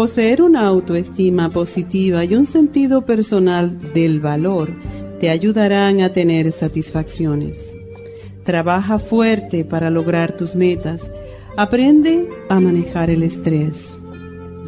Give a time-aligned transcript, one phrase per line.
[0.00, 4.70] Poseer una autoestima positiva y un sentido personal del valor
[5.20, 7.76] te ayudarán a tener satisfacciones.
[8.42, 11.10] Trabaja fuerte para lograr tus metas.
[11.54, 13.98] Aprende a manejar el estrés.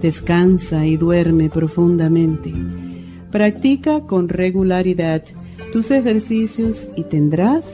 [0.02, 2.52] Descansa y duerme profundamente.
[3.30, 5.24] Practica con regularidad
[5.72, 7.64] tus ejercicios y tendrás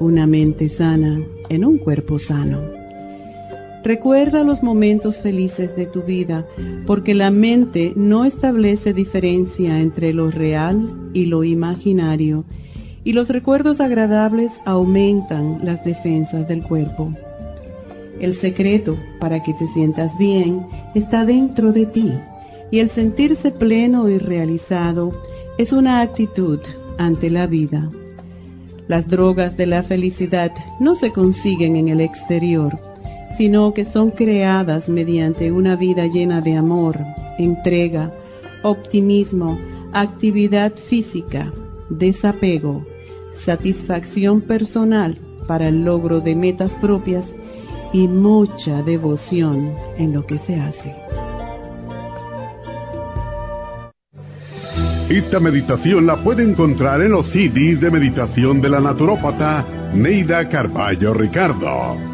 [0.00, 2.73] una mente sana en un cuerpo sano.
[3.84, 6.46] Recuerda los momentos felices de tu vida,
[6.86, 12.46] porque la mente no establece diferencia entre lo real y lo imaginario,
[13.04, 17.12] y los recuerdos agradables aumentan las defensas del cuerpo.
[18.20, 22.10] El secreto para que te sientas bien está dentro de ti,
[22.70, 25.12] y el sentirse pleno y realizado
[25.58, 26.60] es una actitud
[26.96, 27.90] ante la vida.
[28.88, 32.78] Las drogas de la felicidad no se consiguen en el exterior,
[33.36, 36.98] sino que son creadas mediante una vida llena de amor,
[37.38, 38.12] entrega,
[38.62, 39.58] optimismo,
[39.92, 41.52] actividad física,
[41.88, 42.84] desapego,
[43.34, 47.32] satisfacción personal para el logro de metas propias
[47.92, 50.94] y mucha devoción en lo que se hace.
[55.08, 61.12] Esta meditación la puede encontrar en los CDs de meditación de la naturópata Neida Carballo
[61.12, 62.13] Ricardo.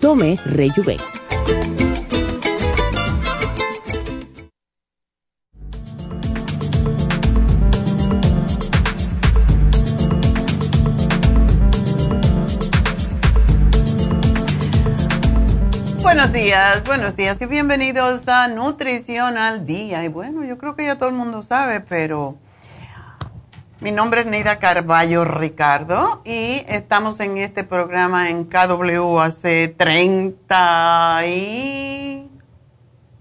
[0.00, 0.98] Tome Rejuven.
[16.02, 20.04] Buenos días, buenos días y bienvenidos a Nutrición al Día.
[20.04, 22.36] Y bueno, yo creo que ya todo el mundo sabe, pero
[23.80, 31.20] mi nombre es Neida Carballo Ricardo y estamos en este programa en KW hace 30
[31.26, 32.28] y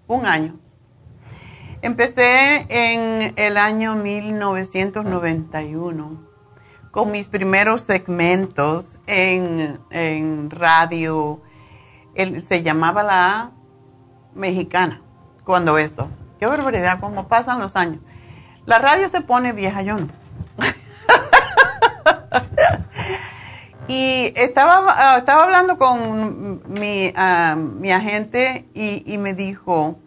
[0.08, 0.56] un año.
[1.84, 6.26] Empecé en el año 1991
[6.90, 11.40] con mis primeros segmentos en, en radio
[12.16, 13.52] se llamaba la
[14.34, 15.04] mexicana
[15.44, 16.10] cuando eso.
[16.40, 18.00] Qué barbaridad, cómo pasan los años.
[18.66, 20.27] La radio se pone vieja, yo no.
[23.88, 29.98] Y estaba, ah, estaba hablando con mi, ah, mi agente y, me dijo,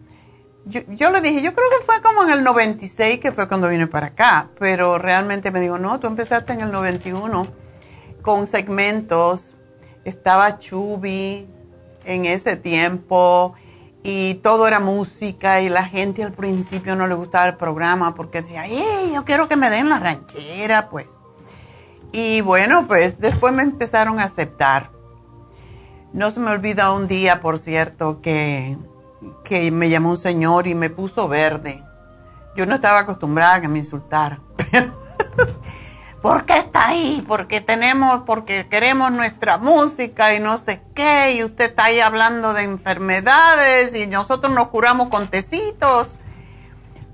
[0.67, 3.69] yo, yo, le dije, yo creo que fue como en el 96 que fue cuando
[3.69, 7.47] vine para acá, pero realmente me dijo, no, tú empezaste en el 91
[8.23, 9.57] con segmentos,
[10.05, 11.49] estaba Chubi,
[12.05, 13.55] en ese tiempo
[14.03, 18.43] y todo era música y la gente al principio no le gustaba el programa porque
[18.43, 20.89] decía, ¡ay, yo quiero que me den la ranchera!
[20.89, 21.20] Pues.
[22.13, 24.91] Y bueno, pues después me empezaron a aceptar.
[26.13, 28.77] No se me olvida un día, por cierto, que,
[29.45, 31.85] que me llamó un señor y me puso verde.
[32.57, 34.41] Yo no estaba acostumbrada a que me insultara.
[36.23, 37.25] ¿por qué está ahí?
[37.27, 42.53] Porque tenemos, porque queremos nuestra música y no sé qué, y usted está ahí hablando
[42.53, 46.19] de enfermedades y nosotros nos curamos con tecitos.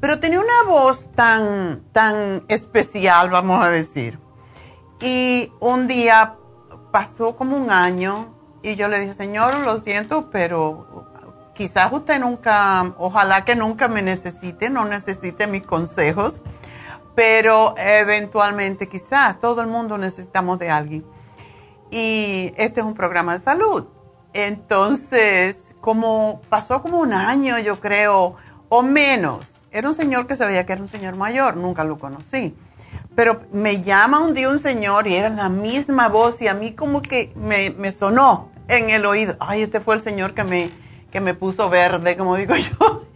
[0.01, 4.19] Pero tenía una voz tan, tan especial, vamos a decir.
[5.01, 6.37] Y un día
[6.91, 11.07] pasó como un año y yo le dije, Señor, lo siento, pero
[11.55, 16.41] quizás usted nunca, ojalá que nunca me necesite, no necesite mis consejos
[17.17, 21.05] pero eventualmente quizás todo el mundo necesitamos de alguien.
[21.91, 23.87] Y este es un programa de salud.
[24.35, 28.37] Entonces, como pasó como un año, yo creo,
[28.69, 32.55] o menos, era un señor que sabía que era un señor mayor, nunca lo conocí.
[33.17, 36.73] Pero me llama un día un señor y era la misma voz y a mí
[36.73, 39.37] como que me, me sonó en el oído.
[39.41, 40.71] Ay, este fue el señor que me,
[41.11, 43.07] que me puso verde, como digo yo.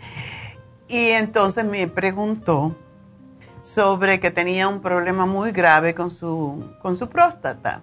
[0.88, 2.74] Y entonces me preguntó
[3.62, 7.82] sobre que tenía un problema muy grave con su, con su próstata.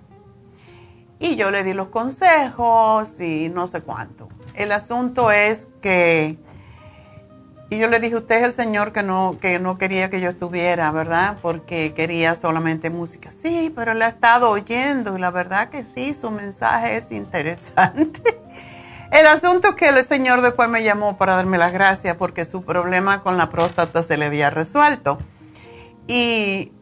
[1.20, 4.28] Y yo le di los consejos y no sé cuánto.
[4.54, 6.38] El asunto es que,
[7.70, 10.30] y yo le dije, usted es el señor que no, que no quería que yo
[10.30, 11.38] estuviera, ¿verdad?
[11.42, 13.30] Porque quería solamente música.
[13.32, 18.22] Sí, pero le ha estado oyendo y la verdad que sí, su mensaje es interesante.
[19.12, 22.64] El asunto es que el señor después me llamó para darme las gracias porque su
[22.64, 25.18] problema con la próstata se le había resuelto.
[26.08, 26.74] Y,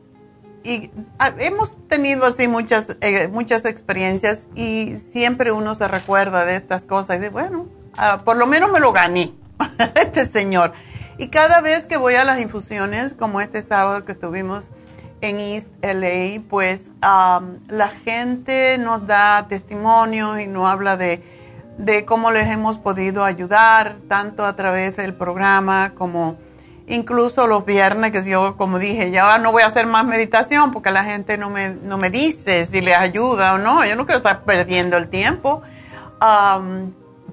[1.19, 6.87] ah, hemos tenido así muchas, eh, muchas experiencias y siempre uno se recuerda de estas
[6.87, 9.31] cosas y dice, bueno, ah, por lo menos me lo gané,
[9.95, 10.73] este señor.
[11.17, 14.71] Y cada vez que voy a las infusiones, como este sábado que tuvimos
[15.21, 21.23] en East LA, pues la gente nos da testimonios y nos habla de,
[21.77, 26.37] de cómo les hemos podido ayudar, tanto a través del programa como
[26.87, 30.91] incluso los viernes, que yo como dije, ya no voy a hacer más meditación porque
[30.91, 33.85] la gente no me, no me dice si les ayuda o no.
[33.85, 35.61] Yo no quiero estar perdiendo el tiempo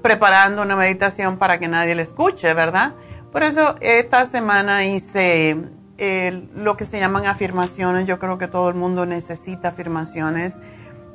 [0.03, 2.95] preparando una meditación para que nadie la escuche, ¿verdad?
[3.31, 5.57] Por eso esta semana hice
[6.55, 8.07] lo que se llaman afirmaciones.
[8.07, 10.59] Yo creo que todo el mundo necesita afirmaciones.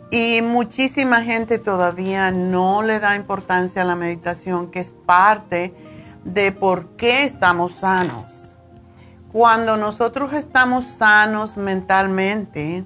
[0.10, 5.74] Y muchísima gente todavía no le da importancia a la meditación, que es parte
[6.24, 8.56] de por qué estamos sanos.
[9.32, 12.86] Cuando nosotros estamos sanos mentalmente,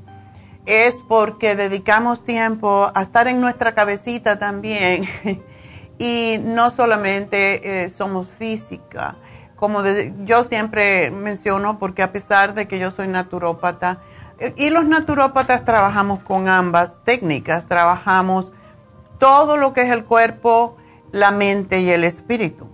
[0.66, 5.08] es porque dedicamos tiempo a estar en nuestra cabecita también.
[6.02, 9.18] y no solamente eh, somos física.
[9.56, 9.84] Como
[10.26, 14.00] yo siempre menciono, porque a pesar de que yo soy naturópata,
[14.56, 18.52] y los naturópatas trabajamos con ambas técnicas, trabajamos
[19.20, 20.76] todo lo que es el cuerpo,
[21.12, 22.68] la mente y el espíritu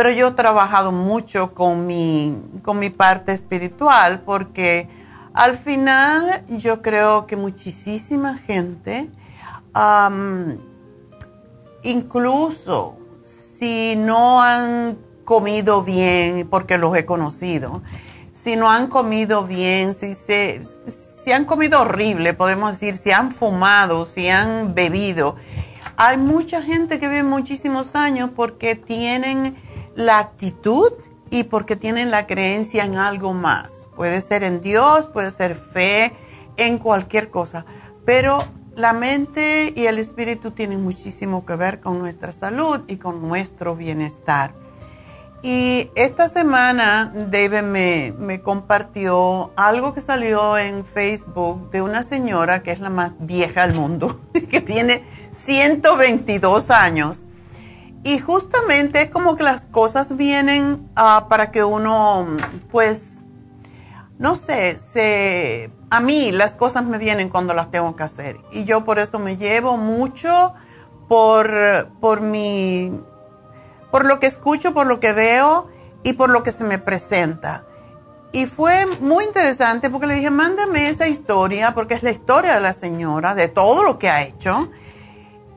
[0.00, 4.88] pero yo he trabajado mucho con mi, con mi parte espiritual porque
[5.34, 9.10] al final yo creo que muchísima gente,
[11.82, 17.82] incluso si no han comido bien, porque los he conocido,
[18.32, 20.62] si no han comido bien, si, se,
[21.24, 25.36] si han comido horrible, podemos decir, si han fumado, si han bebido,
[25.96, 29.56] hay mucha gente que vive muchísimos años porque tienen
[29.94, 30.92] la actitud
[31.30, 33.86] y porque tienen la creencia en algo más.
[33.94, 36.12] Puede ser en Dios, puede ser fe,
[36.56, 37.64] en cualquier cosa.
[38.04, 38.44] Pero
[38.80, 43.76] la mente y el espíritu tienen muchísimo que ver con nuestra salud y con nuestro
[43.76, 44.52] bienestar.
[45.42, 52.72] Y esta semana David me, compartió algo que salió en Facebook de una señora que
[52.72, 54.20] es la más vieja del mundo,
[54.50, 57.26] que tiene 122 años
[58.02, 62.26] y justamente es como que las cosas vienen ah, para que uno,
[62.70, 63.20] pues,
[64.18, 68.40] no sé, se, a mí las cosas me vienen cuando las tengo que hacer.
[68.52, 70.54] Y yo por eso me llevo mucho
[71.08, 73.00] por, por mi,
[73.90, 75.68] por lo que escucho, por lo que veo
[76.02, 77.64] y por lo que se me presenta.
[78.32, 82.60] Y fue muy interesante porque le dije, mándame esa historia, porque es la historia de
[82.60, 84.70] la señora, de todo lo que ha hecho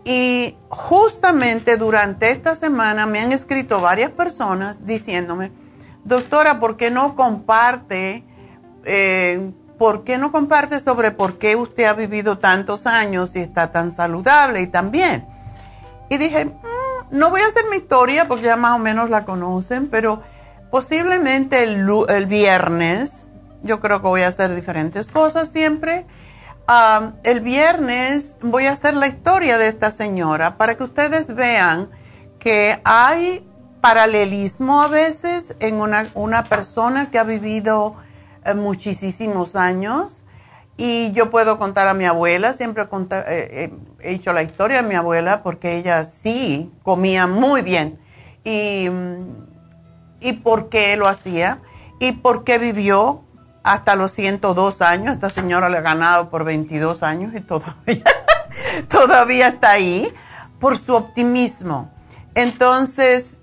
[0.06, 5.52] y justamente durante esta semana me han escrito varias personas diciéndome,
[6.04, 8.26] doctora, ¿por qué no comparte,
[8.84, 13.72] eh, por qué no comparte sobre por qué usted ha vivido tantos años y está
[13.72, 15.28] tan saludable y tan bien?
[16.10, 19.26] Y dije, mm, no voy a hacer mi historia porque ya más o menos la
[19.26, 20.22] conocen, pero
[20.72, 23.28] posiblemente el, viernes,
[23.62, 26.06] yo creo que voy a hacer diferentes cosas siempre
[27.24, 31.90] el viernes voy a hacer la historia de esta señora para que ustedes vean
[32.40, 33.48] que hay
[33.82, 37.96] paralelismo a veces en una, persona que ha vivido
[38.56, 40.26] muchísimos años
[40.78, 42.88] Y yo puedo contar a mi abuela, siempre eh,
[43.28, 48.00] eh, he dicho la historia de mi abuela porque ella sí comía muy bien.
[48.44, 48.90] Y,
[50.20, 51.62] y por qué lo hacía
[52.00, 53.24] y por qué vivió
[53.64, 55.14] hasta los 102 años.
[55.14, 58.04] Esta señora le ha ganado por 22 años y todavía,
[58.90, 60.14] todavía está ahí
[60.60, 61.92] por su optimismo.
[62.36, 63.38] Entonces,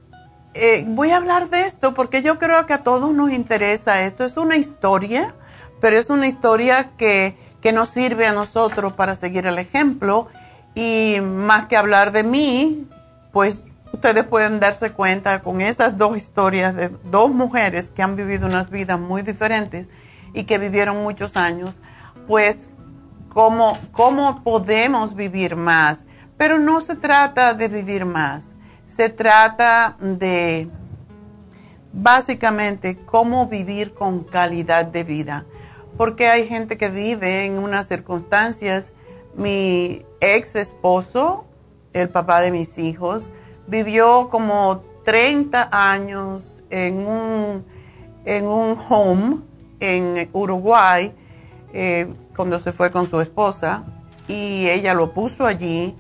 [0.55, 4.25] eh, voy a hablar de esto porque yo creo que a todos nos interesa esto.
[4.25, 5.35] Es una historia
[5.81, 7.37] pero es una historia que,
[7.73, 10.29] nos sirve a nosotros para seguir el ejemplo
[10.75, 12.89] y más que hablar de mí,
[13.33, 18.47] pues ustedes pueden darse cuenta con esas dos historias de dos mujeres que han vivido
[18.47, 19.89] unas vidas muy diferentes
[20.33, 21.83] y que vivieron muchos años,
[22.27, 22.71] pues
[23.29, 26.07] cómo, cómo podemos vivir más.
[26.39, 28.57] Pero no se trata de vivir más,
[28.95, 30.69] se trata de
[31.93, 35.47] básicamente cómo vivir con calidad de vida
[36.01, 38.91] porque hay gente que vive en unas circunstancias.
[39.35, 41.45] Mi ex esposo,
[41.93, 43.29] el papá de mis hijos,
[43.67, 47.67] vivió como 30 años en un,
[48.25, 49.41] en un home
[49.81, 51.15] en Uruguay
[51.75, 53.85] eh, cuando se fue con su esposa
[54.27, 55.95] y ella lo puso allí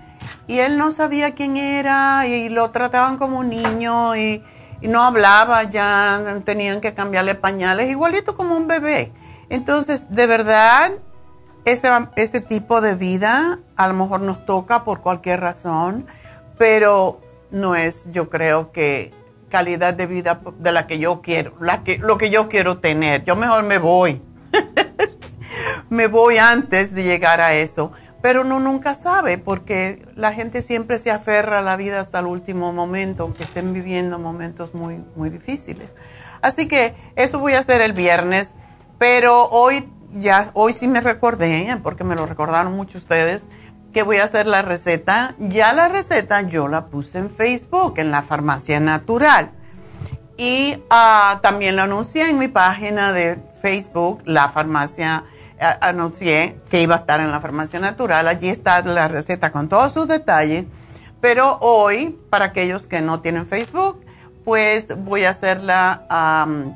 [0.47, 4.43] y él no sabía quién era y lo trataban como un niño y,
[4.83, 9.12] no hablaba ya, tenían que cambiarle pañales, igualito como un bebé.
[9.50, 10.93] Entonces, de verdad,
[11.65, 16.07] ese, tipo de vida a lo mejor nos toca por cualquier razón,
[16.57, 19.12] pero no es, yo creo que
[19.50, 23.25] calidad de vida de la que yo quiero, la que, lo que yo quiero tener.
[23.25, 24.23] Yo mejor me voy.
[25.91, 27.93] me voy antes de llegar a eso.
[28.23, 32.27] Pero uno nunca sabe porque la gente siempre se aferra a la vida hasta el
[32.27, 35.95] último momento, aunque estén viviendo momentos muy, muy difíciles.
[36.43, 38.55] Así que eso voy a hacer el viernes.
[38.99, 43.47] Pero hoy ya, hoy sí me recordé, porque me lo recordaron mucho ustedes,
[43.93, 45.35] que voy a hacer la receta.
[45.39, 49.53] Ya la receta yo la puse en Facebook, en la farmacia natural.
[50.37, 55.25] Y ah, también lo anuncié en mi página de Facebook, la farmacia,
[55.61, 58.29] anuncié que iba a estar en la farmacia natural.
[58.29, 60.64] Allí está la receta con todos sus detalles.
[61.21, 64.02] Pero hoy, para aquellos que no tienen Facebook,
[64.45, 66.05] pues voy a hacerla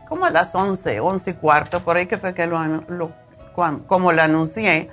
[0.09, 3.13] como a las 11, 11 y cuarto, por ahí que fue que lo,
[3.87, 4.91] como la anuncié.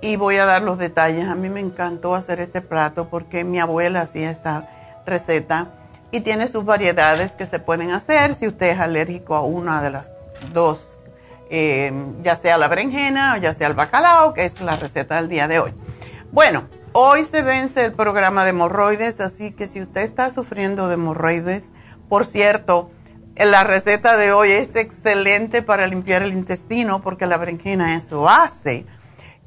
[0.00, 1.26] Y voy a dar los detalles.
[1.28, 4.68] A mí me encantó hacer este plato porque mi abuela hacía esta
[5.06, 5.68] receta
[6.14, 9.90] y tiene sus variedades que se pueden hacer si usted es alérgico a una de
[9.90, 10.12] las
[10.52, 10.93] dos,
[11.56, 11.92] eh,
[12.24, 15.46] ya sea la berenjena o ya sea el bacalao, que es la receta del día
[15.46, 15.72] de hoy.
[16.32, 20.94] Bueno, hoy se vence el programa de hemorroides, así que si usted está sufriendo de
[20.94, 21.66] hemorroides,
[22.08, 22.90] por cierto,
[23.36, 28.84] la receta de hoy es excelente para limpiar el intestino porque la berenjena eso hace.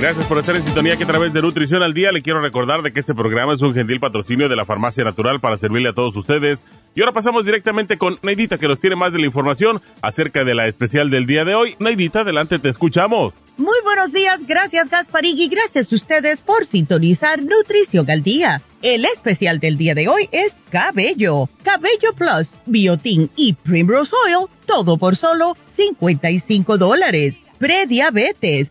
[0.00, 2.82] Gracias por estar en sintonía que a través de Nutrición al Día le quiero recordar
[2.82, 5.92] de que este programa es un gentil patrocinio de la Farmacia Natural para servirle a
[5.92, 6.64] todos ustedes.
[6.94, 10.54] Y ahora pasamos directamente con Neidita que nos tiene más de la información acerca de
[10.54, 11.74] la especial del día de hoy.
[11.80, 13.34] Neidita, adelante, te escuchamos.
[13.56, 18.62] Muy buenos días, gracias Gasparín y gracias a ustedes por sintonizar Nutrición al Día.
[18.82, 24.96] El especial del día de hoy es Cabello, Cabello Plus, Biotin y Primrose Oil, todo
[24.96, 27.34] por solo 55 dólares.
[27.58, 28.70] Prediabetes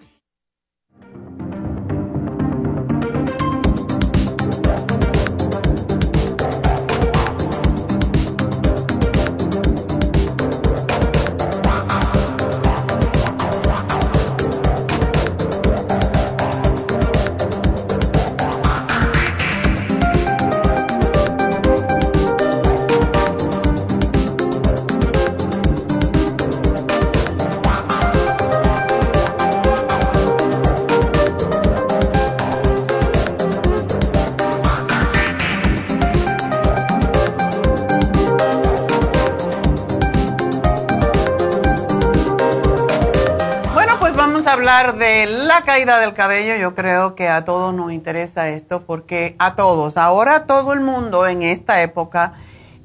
[44.71, 49.57] De la caída del cabello, yo creo que a todos nos interesa esto, porque a
[49.57, 52.33] todos, ahora todo el mundo en esta época,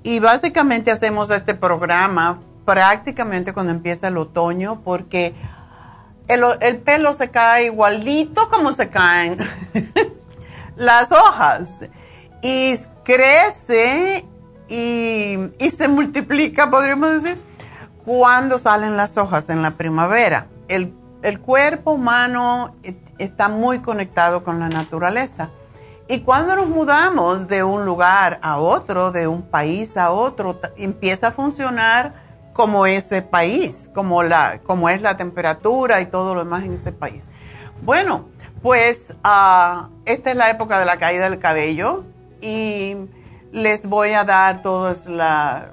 [0.03, 5.33] y básicamente hacemos este programa prácticamente cuando empieza el otoño, porque
[6.27, 9.37] el, pelo se cae igualito como se caen
[10.77, 11.85] las hojas,
[12.43, 14.25] y crece
[14.69, 17.41] y, y se multiplica, podríamos decir,
[18.05, 20.49] cuando salen las hojas en la primavera.
[20.67, 22.75] El el cuerpo humano
[23.19, 25.51] está muy conectado con la naturaleza.
[26.09, 31.29] Y cuando nos mudamos de un lugar a otro, de un país a otro, empieza
[31.29, 32.15] a funcionar
[32.53, 36.93] como ese país, como, la, como es la temperatura y todo lo demás en ese
[36.93, 37.29] país.
[37.83, 38.29] Bueno,
[38.63, 42.05] pues ah, esta es la época de la caída del cabello
[42.41, 42.97] y
[43.53, 45.73] les voy a dar todos la,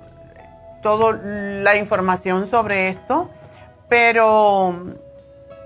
[0.82, 3.29] toda la información sobre esto,
[3.88, 4.75] pero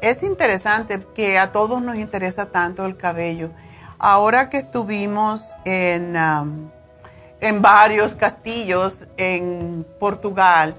[0.09, 3.51] es interesante que a todos nos interesa tanto el cabello.
[3.99, 6.15] Ahora que estuvimos en,
[7.39, 10.75] en varios castillos en Portugal,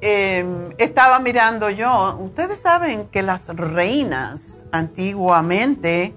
[0.00, 6.14] em, estaba mirando yo, ustedes saben que las reinas antiguamente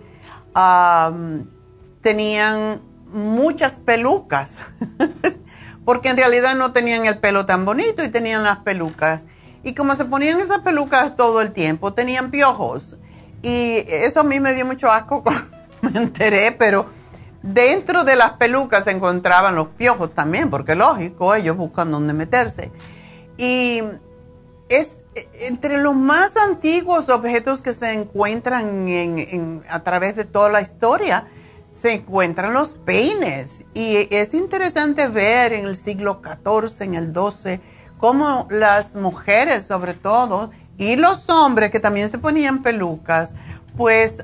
[2.01, 4.61] tenían muchas pelucas,
[5.85, 9.25] porque en realidad no tenían el pelo tan bonito y tenían las pelucas.
[9.67, 12.95] Y como se ponían esas pelucas todo el tiempo, tenían piojos.
[13.41, 15.45] Y eso a mí me dio mucho asco cuando
[15.81, 16.85] me enteré, pero
[17.43, 22.71] dentro de las pelucas se encontraban los piojos también, porque lógico, ellos buscan dónde meterse.
[23.37, 23.81] Y
[24.69, 25.01] es
[25.41, 28.87] entre los más antiguos objetos que se encuentran
[29.67, 31.27] a través de toda la historia,
[31.71, 33.65] se encuentran los peines.
[33.73, 37.59] Y es interesante ver en el siglo XIV, en el XII,
[37.97, 43.33] como las mujeres sobre todo y los hombres que también se ponían pelucas,
[43.75, 44.23] pues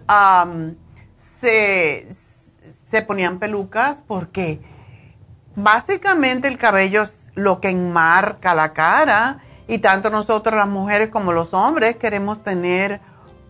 [1.15, 4.61] se, se ponían pelucas porque
[5.55, 11.31] básicamente el cabello es lo que enmarca la cara y tanto nosotros las mujeres como
[11.31, 13.01] los hombres queremos tener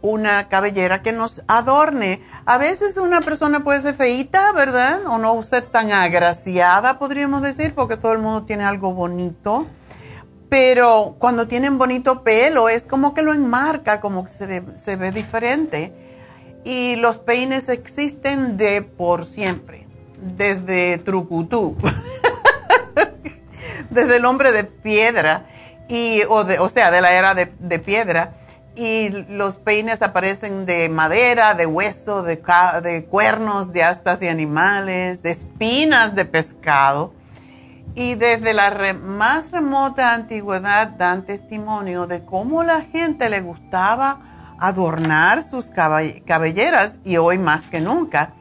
[0.02, 2.22] una cabellera que nos adorne.
[2.46, 5.02] A veces una persona puede ser feita, ¿verdad?
[5.08, 9.66] O no ser tan agraciada, podríamos decir, porque todo el mundo tiene algo bonito
[10.54, 15.92] pero cuando tienen bonito pelo es como que lo enmarca, como que se ve, diferente.
[16.64, 19.88] Y los peines existen de por siempre,
[20.22, 21.76] desde Trucutú,
[23.90, 25.48] desde el hombre de piedra,
[25.90, 28.36] y, o, de, sea, de la era de, piedra.
[28.76, 35.32] Y los peines aparecen de madera, de hueso, de cuernos, de astas de animales, de
[35.32, 37.23] espinas de pescado
[37.96, 45.44] Y desde la más remota antigüedad dan testimonio de cómo la gente le gustaba adornar
[45.44, 48.34] sus cabelleras y hoy más que nunca.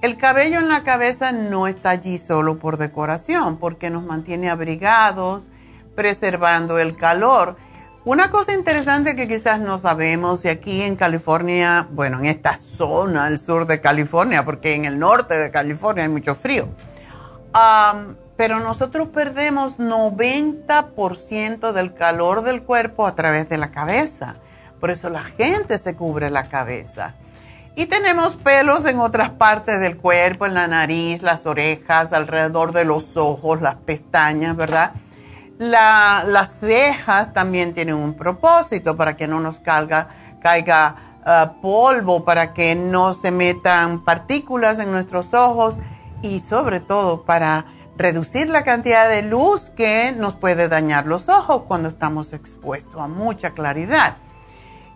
[0.00, 5.48] El cabello en la cabeza no está allí solo por decoración, porque nos mantiene abrigados,
[5.96, 7.56] preservando el calor.
[8.04, 13.26] Una cosa interesante que quizás no sabemos, y aquí en California, bueno, en esta zona
[13.26, 16.68] al sur de California, porque en el norte de California hay mucho frío,
[18.38, 24.36] pero nosotros perdemos 90% del calor del cuerpo a través de la cabeza.
[24.78, 27.16] Por eso la gente se cubre la cabeza.
[27.74, 32.84] Y tenemos pelos en otras partes del cuerpo, en la nariz, las orejas, alrededor de
[32.84, 34.92] los ojos, las pestañas, ¿verdad?
[35.58, 40.06] las cejas también tienen un propósito para que no nos caiga,
[41.26, 45.80] ah, polvo, para que no se metan partículas en nuestros ojos
[46.22, 47.64] y sobre todo para
[47.98, 53.08] reducir la cantidad de luz que nos puede dañar los ojos cuando estamos expuestos a
[53.08, 54.16] mucha claridad.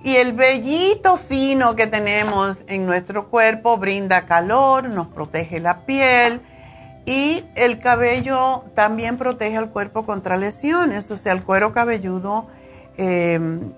[0.05, 6.41] Y el vellito fino que tenemos en nuestro cuerpo brinda calor, nos protege la piel
[7.05, 11.11] y el cabello también protege al cuerpo contra lesiones.
[11.11, 12.47] O sea, el cuero cabelludo
[12.97, 13.73] em,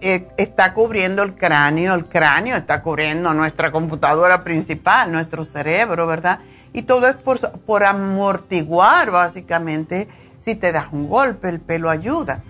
[0.00, 6.40] está cubriendo el cráneo, el cráneo está cubriendo nuestra computadora principal, nuestro cerebro, ¿verdad?
[6.76, 12.42] Y todo es por, amortiguar básicamente si te das un golpe, el pelo ayuda.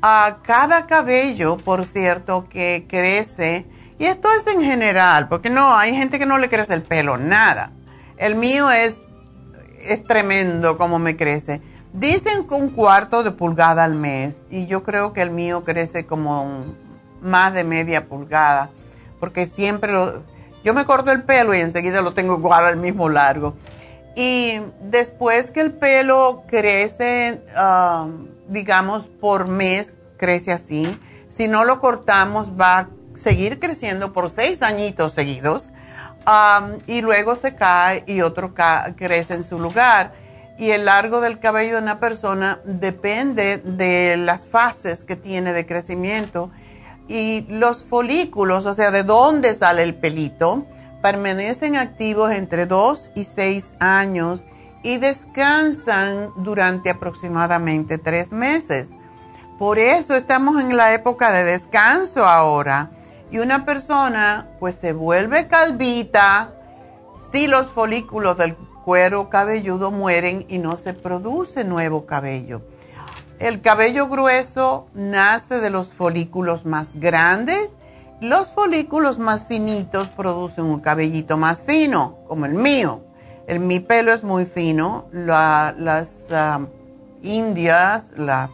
[0.00, 3.66] A cada cabello, por cierto, que crece,
[3.98, 7.18] y esto es en general, porque no, hay gente que no le crece el pelo,
[7.18, 7.70] nada.
[8.16, 9.02] El mío es,
[9.82, 11.60] es tremendo como me crece.
[11.92, 16.06] Dicen que un cuarto de pulgada al mes, y yo creo que el mío crece
[16.06, 16.64] como
[17.20, 18.70] más de media pulgada,
[19.20, 20.22] porque siempre lo
[20.66, 23.54] yo me corto el pelo y enseguida lo tengo igual al mismo largo.
[24.16, 30.98] Y después que el pelo crece, um, digamos, por mes, crece así.
[31.28, 35.70] Si no lo cortamos, va a seguir creciendo por seis añitos seguidos.
[36.26, 38.52] Um, y luego se cae y otro
[38.96, 40.14] crece en su lugar.
[40.58, 45.64] Y el largo del cabello de una persona depende de las fases que tiene de
[45.64, 46.50] crecimiento
[47.08, 50.66] y los folículos, o sea, de dónde sale el pelito,
[51.02, 54.44] permanecen activos entre 2 y 6 años
[54.82, 58.90] y descansan durante aproximadamente 3 meses.
[59.58, 62.90] Por eso estamos en la época de descanso ahora.
[63.30, 66.54] Y una persona pues se vuelve calvita
[67.32, 72.62] si los folículos del cuero cabelludo mueren y no se produce nuevo cabello.
[73.38, 77.74] El cabello grueso nace de los folículos más grandes.
[78.20, 83.04] Los folículos más finitos producen un cabellito más fino, como el mío.
[83.46, 85.06] El, mi pelo es muy fino.
[85.12, 86.60] las ah,
[87.22, 88.48] indias, las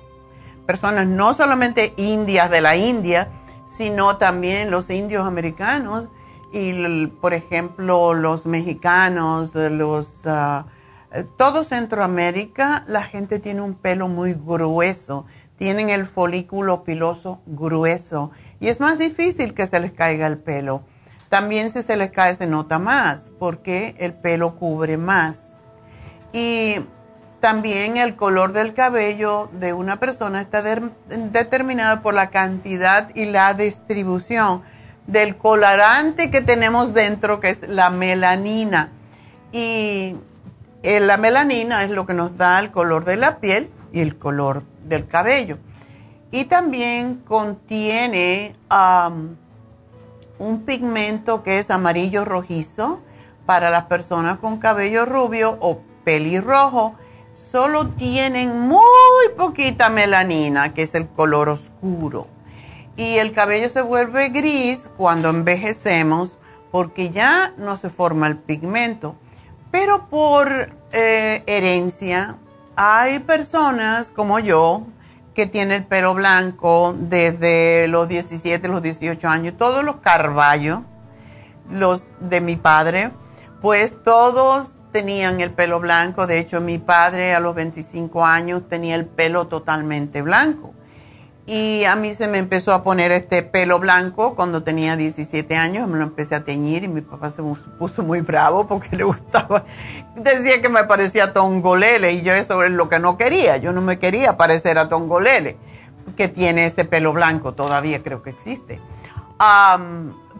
[0.66, 3.28] personas no solamente indias de la India,
[3.64, 6.06] sino también los indios americanos
[6.52, 10.26] y, por ejemplo, los mexicanos, los...
[10.26, 10.66] Ah,
[11.36, 18.68] todo Centroamérica la gente tiene un pelo muy grueso, tienen el folículo piloso grueso y
[18.68, 20.82] es más difícil que se les caiga el pelo.
[21.28, 25.56] También si se les cae se nota más porque el pelo cubre más.
[26.32, 26.76] Y
[27.40, 33.52] también el color del cabello de una persona está determinado por la cantidad y la
[33.54, 34.62] distribución
[35.06, 38.92] del colorante que tenemos dentro, que es la melanina.
[39.50, 40.16] Y
[40.82, 44.18] eh, la melanina es lo que nos da el color de la piel y el
[44.18, 45.58] color del cabello.
[46.30, 48.56] Y también contiene
[50.38, 53.00] un pigmento que es amarillo rojizo
[53.46, 56.94] para las personas con cabello rubio o pelirrojo.
[57.34, 62.26] Solo tienen muy poquita melanina, que es el color oscuro.
[62.96, 66.38] Y el cabello se vuelve gris cuando envejecemos
[66.70, 69.16] porque ya no se forma el pigmento.
[69.72, 72.36] Pero por eh, herencia,
[72.76, 74.86] hay personas como yo
[75.34, 80.80] que tienen el pelo blanco desde los 17, los 18 años, todos los carballos,
[81.70, 83.12] los de mi padre,
[83.62, 86.26] pues todos tenían el pelo blanco.
[86.26, 90.74] De hecho, mi padre a los 25 años tenía el pelo totalmente blanco.
[91.44, 95.88] Y a mí se me empezó a poner este pelo blanco cuando tenía 17 años,
[95.88, 97.42] me lo empecé a teñir y mi papá se
[97.78, 99.64] puso muy bravo porque le gustaba,
[100.14, 103.80] decía que me parecía Tongolele y yo eso es lo que no quería, yo no
[103.80, 105.56] me quería parecer a Tongolele,
[106.16, 108.80] que tiene ese pelo blanco, todavía creo que existe.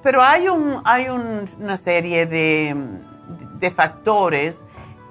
[0.05, 4.63] pero hay, un, hay una serie de factores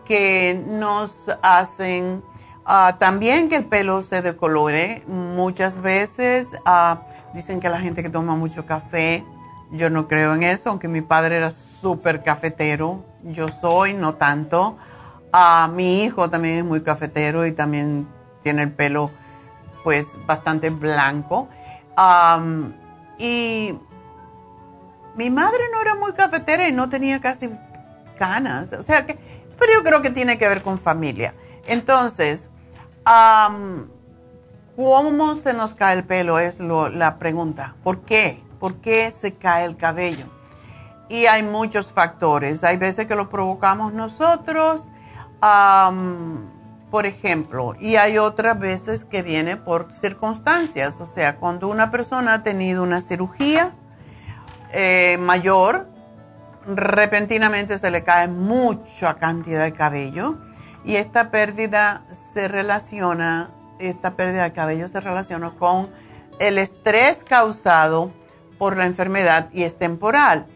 [0.05, 2.23] que nos hacen
[2.65, 5.03] ah, también que el pelo se decolore.
[5.07, 7.01] Muchas veces ah,
[7.33, 9.23] dicen que la gente que toma mucho café,
[9.71, 14.77] yo no creo en eso, aunque mi padre era súper cafetero, yo soy, no tanto.
[15.31, 18.07] Ah, mi hijo también es muy cafetero y también
[18.43, 19.11] tiene el pelo
[19.83, 21.49] pues bastante blanco.
[23.17, 23.79] y
[25.15, 27.49] mi madre no era muy cafetera y no tenía casi
[28.17, 28.73] canas.
[28.73, 29.17] O sea que,
[29.59, 31.33] pero yo creo que tiene que ver con familia.
[31.67, 32.49] Entonces,
[34.75, 36.39] ¿cómo se nos cae el pelo?
[36.39, 37.75] Es la pregunta.
[37.83, 38.43] ¿Por qué?
[38.59, 40.25] ¿Por qué se cae el cabello?
[41.09, 42.63] Y hay muchos factores.
[42.63, 44.87] Hay veces que lo provocamos nosotros,
[46.89, 51.01] por ejemplo, y hay otras veces que viene por circunstancias.
[51.01, 53.73] O sea, cuando una persona ha tenido una cirugía,
[54.73, 55.87] eh, mayor,
[56.65, 60.37] repentinamente se le cae mucha cantidad de cabello
[60.83, 65.89] y esta pérdida se relaciona, esta pérdida de cabello se relaciona con
[66.39, 68.11] el estrés causado
[68.57, 70.47] por la enfermedad y es temporal.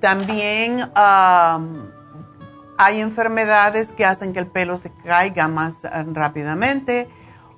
[0.00, 7.08] También hay enfermedades que hacen que el pelo se caiga más rápidamente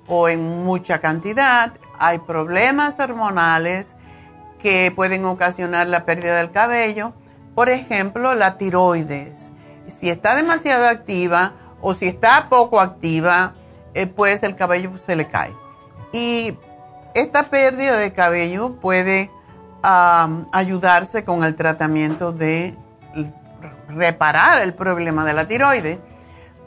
[0.07, 1.73] o en mucha cantidad.
[1.99, 3.95] Hay problemas hormonales
[4.61, 7.13] que pueden ocasionar la pérdida del cabello.
[7.55, 9.51] Por ejemplo, la tiroides.
[9.87, 13.55] Si está demasiado activa o si está poco activa,
[13.93, 15.53] eh, pues el cabello se le cae.
[16.11, 16.57] Y
[17.13, 19.31] esta pérdida de cabello puede
[20.51, 22.75] ayudarse con el tratamiento de
[23.87, 25.99] reparar el problema de la tiroides.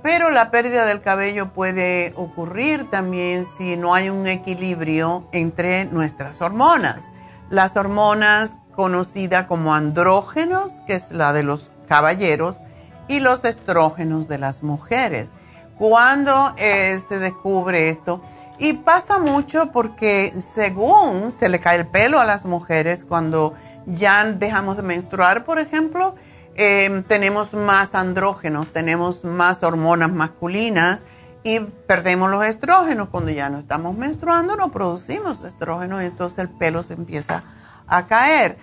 [0.02, 6.40] Pero la pérdida del cabello puede ocurrir también si no hay un equilibrio entre nuestras
[6.40, 7.10] hormonas
[7.50, 12.62] las hormonas conocidas como andrógenos, que es la de los caballeros,
[13.10, 15.34] y los estrógenos de las mujeres.
[15.76, 18.22] Cuando eh, se descubre esto,
[18.56, 23.54] y pasa mucho porque según se le cae el pelo a las mujeres cuando
[23.86, 26.14] ya dejamos de menstruar, por ejemplo,
[26.54, 31.02] em, tenemos más andrógenos, tenemos más hormonas masculinas
[31.42, 33.08] y perdemos los estrógenos.
[33.08, 37.42] Cuando ya no estamos menstruando, no producimos estrógenos y entonces el pelo se empieza
[37.88, 38.56] a caer.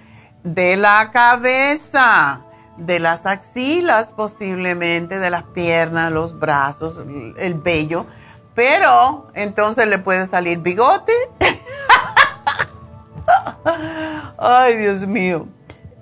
[0.43, 2.46] De la cabeza,
[2.77, 7.01] de las axilas posiblemente, de las piernas, los brazos,
[7.37, 8.05] el vello.
[8.55, 11.13] Pero entonces le puede salir bigote.
[14.37, 15.47] Ay, Dios mío.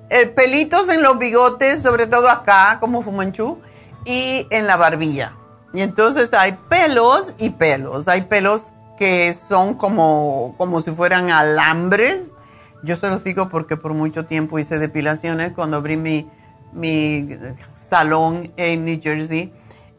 [0.10, 3.60] El pelitos en los bigotes, sobre todo acá, como fumanchú,
[4.06, 5.34] y en la barbilla
[5.76, 8.08] y entonces hay pelos y pelos.
[8.08, 12.36] Hay pelos que son como, como si fueran alambres.
[12.82, 16.32] Yo se los digo porque por mucho tiempo hice depilaciones cuando abrí mi,
[16.76, 17.28] mi
[17.74, 19.52] salón en New Jersey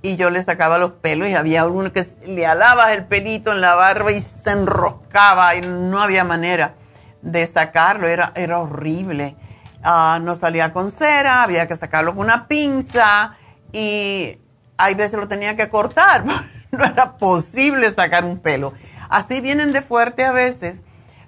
[0.03, 3.61] y yo le sacaba los pelos y había uno que le alaba el pelito en
[3.61, 6.75] la barba y se enroscaba y no había manera
[7.23, 9.37] de sacarlo, era, era horrible.
[9.83, 13.37] Ah, no salía con cera, había que sacarlo con una pinza
[13.73, 14.39] y
[14.77, 16.25] hay veces lo tenía que cortar,
[16.71, 18.75] no era posible sacar un pelo.
[19.09, 20.83] Así vienen de fuerte a veces.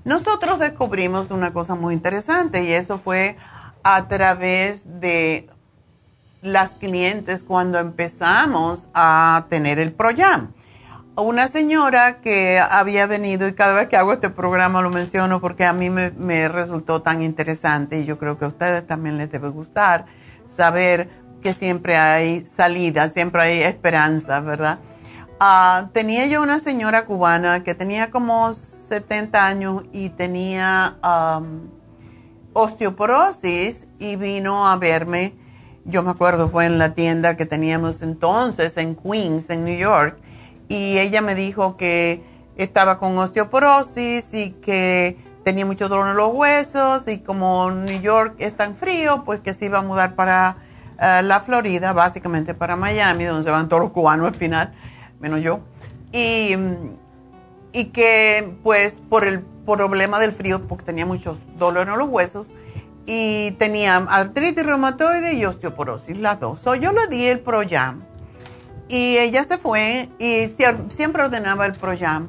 [0.05, 3.37] Nosotros descubrimos una cosa muy interesante y eso fue
[3.83, 5.49] a través de
[6.43, 10.53] las clientes cuando empezamos a tener el Proyam.
[11.17, 15.64] Una señora que había venido y cada vez que hago este programa lo menciono porque
[15.64, 19.49] a mí me, resultó tan interesante y yo creo que a ustedes también les debe
[19.49, 20.07] gustar
[20.47, 21.09] saber
[21.43, 24.79] que siempre hay salida, siempre hay esperanza, ¿verdad?
[25.41, 30.99] Ah, tenía yo una señora cubana que tenía como 70 años y tenía
[32.53, 35.35] osteoporosis y vino a verme.
[35.85, 40.19] Yo me acuerdo, fue en la tienda que teníamos entonces en Queens, en New York,
[40.69, 42.23] y ella me dijo que
[42.57, 48.35] estaba con osteoporosis y que tenía mucho dolor en los huesos y como New York
[48.39, 50.59] es tan frío, pues que se iba a mudar para
[51.01, 54.75] eh, la Florida, básicamente para Miami, donde se van todos los cubanos al final,
[55.21, 55.61] menos yo.
[56.13, 56.55] Y,
[57.73, 59.45] y que pues por el
[59.76, 62.52] problema del frío, porque tenía mucho dolor en los huesos,
[63.07, 66.61] y tenía artritis reumatoide y osteoporosis, las dos.
[66.61, 68.02] So, yo le di el Proyam
[68.88, 72.28] y ella se fue y siempre ordenaba el Proyam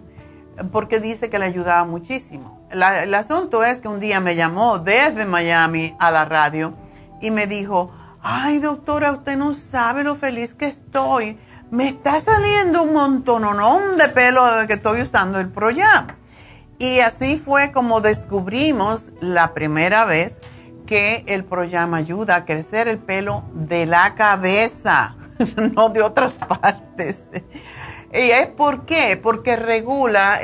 [0.71, 2.65] porque dice que le ayudaba muchísimo.
[2.71, 6.73] el asunto es que un día me llamó desde Miami a la radio
[7.21, 11.37] y me dijo, ay doctora, usted no sabe lo feliz que estoy.
[11.71, 13.43] Me está saliendo un montón
[13.97, 16.18] de pelo desde que estoy usando el Proyam.
[16.79, 20.41] Y así fue como descubrimos la primera vez
[20.87, 25.15] que el Proyam ayuda a crecer el pelo de la cabeza.
[25.75, 27.29] no de otras partes.
[28.11, 29.19] ¿Y es por qué?
[29.21, 30.39] Porque regula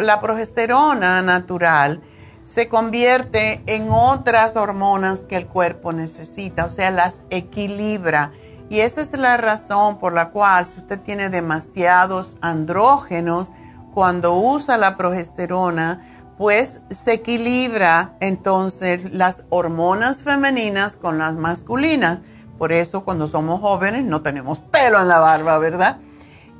[0.00, 2.02] la progesterona natural,
[2.44, 8.32] se convierte en otras hormonas que el cuerpo necesita, o sea, las equilibra.
[8.68, 13.52] Y esa es la razón por la cual si usted tiene demasiados andrógenos,
[13.96, 16.02] cuando usa la progesterona,
[16.36, 22.20] pues se equilibra entonces las hormonas femeninas con las masculinas.
[22.58, 25.96] Por eso cuando somos jóvenes no tenemos pelo en la barba, ¿verdad?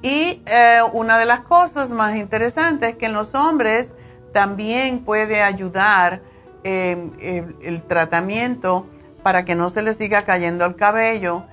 [0.01, 3.92] Y eh, una de las cosas más interesantes es que en los hombres
[4.33, 6.22] también puede ayudar
[6.64, 8.87] em, el, tratamiento
[9.22, 11.44] para que no se les siga cayendo el cabello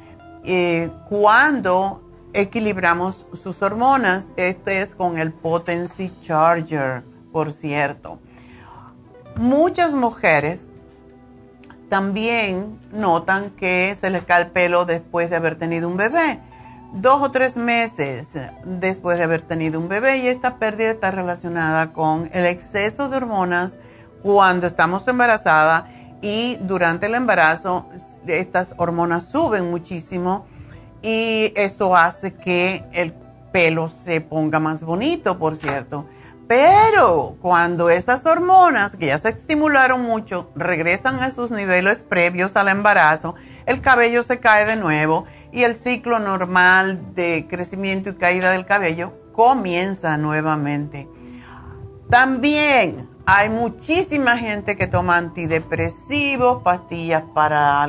[0.46, 2.03] eh, cuando
[2.34, 4.32] equilibramos sus hormonas.
[4.36, 8.20] Este es con el Potency Charger por cierto.
[9.36, 10.68] Muchas mujeres
[11.90, 16.40] también notan que se les cae el pelo después de haber tenido un bebé,
[16.94, 21.92] dos o tres meses después de haber tenido un bebé y esta pérdida está relacionada
[21.92, 23.78] con el exceso de hormonas
[24.22, 25.86] cuando estamos embarazadas
[26.22, 27.90] y durante el embarazo
[28.28, 30.46] estas hormonas suben muchísimo
[31.04, 33.14] y esto hace que el
[33.52, 36.08] pelo se ponga más bonito, por cierto.
[36.48, 42.68] Pero cuando esas hormonas que ya se estimularon mucho regresan a sus niveles previos al
[42.70, 43.36] embarazo,
[43.66, 48.66] el cabello se cae de nuevo y el ciclo normal de crecimiento y caída del
[48.66, 51.08] cabello comienza nuevamente.
[52.10, 57.86] También hay muchísima gente que toma antidepresivos, pastillas para,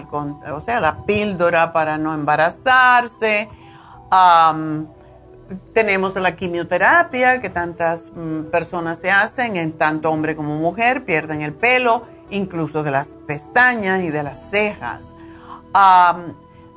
[0.53, 3.49] o sea, la píldora para no embarazarse.
[5.73, 11.43] Tenemos la quimioterapia que tantas mm, personas se hacen, en tanto hombre como mujer, pierden
[11.43, 15.13] el pelo, incluso de las pestañas y de las cejas.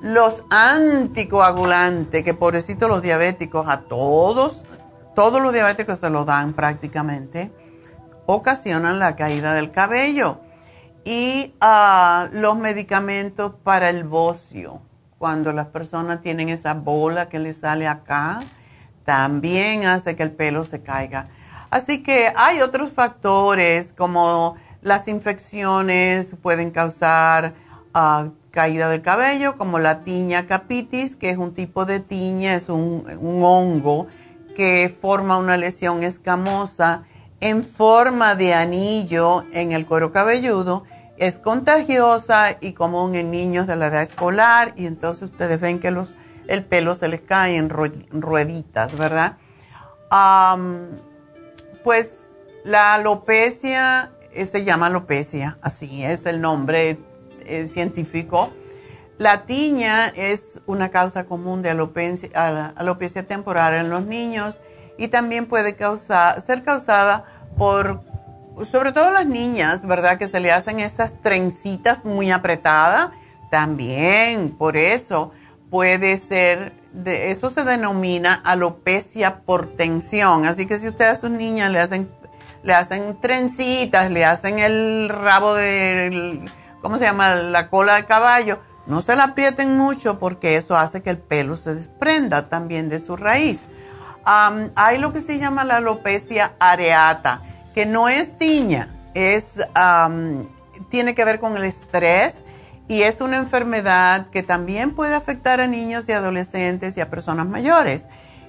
[0.01, 4.65] los anticoagulantes, que pobrecito los diabéticos, a todos,
[5.15, 7.51] todos los diabéticos se lo dan prácticamente,
[8.27, 10.41] ocasionan la caída del cabello.
[11.03, 14.81] Y ah, los medicamentos para el bocio,
[15.17, 18.41] cuando las personas tienen esa bola que les sale acá,
[19.05, 21.29] también hace que el pelo se caiga.
[21.69, 27.53] Así que hay otros factores como las infecciones pueden causar
[27.93, 32.67] ah, caída del cabello, como la tiña capitis, que es un tipo de tiña, es
[32.67, 34.07] un, un hongo
[34.57, 37.03] que forma una lesión escamosa
[37.41, 40.83] en forma de anillo en el cuero cabelludo.
[41.17, 45.91] Es contagiosa y común en niños de la edad escolar y entonces ustedes ven que
[45.91, 46.15] los
[46.47, 49.37] el pelo se les cae en rueditas, ¿verdad?
[51.83, 52.21] pues
[52.63, 56.97] la alopecia eh, se llama alopecia, así es el nombre
[57.45, 58.53] eh, científico.
[59.17, 62.29] La tiña es una causa común de alopecia,
[62.77, 64.61] alopecia temporal en los niños
[64.97, 67.25] y también puede ser causada
[67.57, 68.03] por,
[68.69, 70.17] sobre todo las niñas, ¿verdad?
[70.17, 73.09] Que se le hacen esas trencitas muy apretadas.
[73.49, 75.31] También por eso
[75.69, 80.45] puede ser, de, eso se denomina alopecia por tensión.
[80.45, 82.09] Así que si usted a sus niñas le hacen,
[82.63, 86.43] le hacen trencitas, le hacen el rabo de,
[86.81, 87.35] ¿cómo se llama?
[87.35, 91.57] La cola de caballo, no se la aprieten mucho porque eso hace que el pelo
[91.57, 93.65] se desprenda también de su raíz.
[94.27, 97.41] Hay lo que se llama la alopecia areata,
[97.73, 99.59] que no es tiña, es,
[100.89, 102.43] tiene que ver con el estrés
[102.89, 107.47] y es una enfermedad que también puede afectar a niños y adolescentes y a personas
[107.47, 108.07] mayores.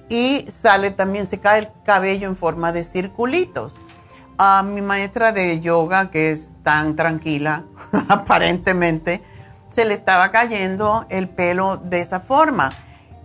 [0.09, 3.79] Y sale también, se cae el cabello en forma de circulitos.
[4.37, 7.65] A mi maestra de yoga, que es tan tranquila,
[8.09, 9.21] aparentemente,
[9.69, 12.71] se le estaba cayendo el pelo de esa forma.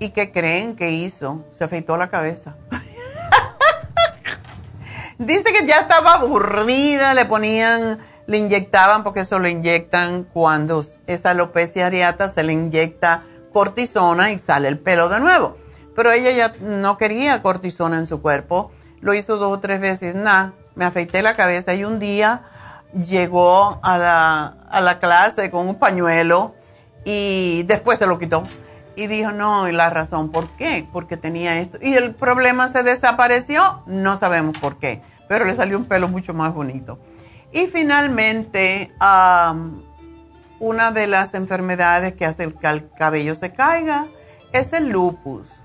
[0.04, 1.46] ¿Y qué creen que hizo?
[1.50, 2.56] Se afeitó la cabeza.
[5.18, 11.30] Dice que ya estaba aburrida, le ponían le inyectaban, porque eso lo inyectan cuando esa
[11.30, 13.22] alopecia areata se le inyecta
[13.54, 15.56] cortisona y sale el pelo de nuevo.
[15.96, 20.14] Pero ella ya no quería cortisona en su cuerpo, lo hizo dos o tres veces,
[20.14, 22.42] nada, me afeité la cabeza y un día
[22.92, 26.54] llegó a la, a la clase con un pañuelo
[27.06, 28.42] y después se lo quitó.
[28.96, 30.86] Y dijo, no, y la razón, ¿por qué?
[30.92, 31.78] Porque tenía esto.
[31.80, 36.32] Y el problema se desapareció, no sabemos por qué, pero le salió un pelo mucho
[36.32, 36.98] más bonito.
[37.52, 38.92] Y finalmente,
[40.58, 44.06] una de las enfermedades que hace que el cabello se caiga
[44.52, 45.64] es el lupus.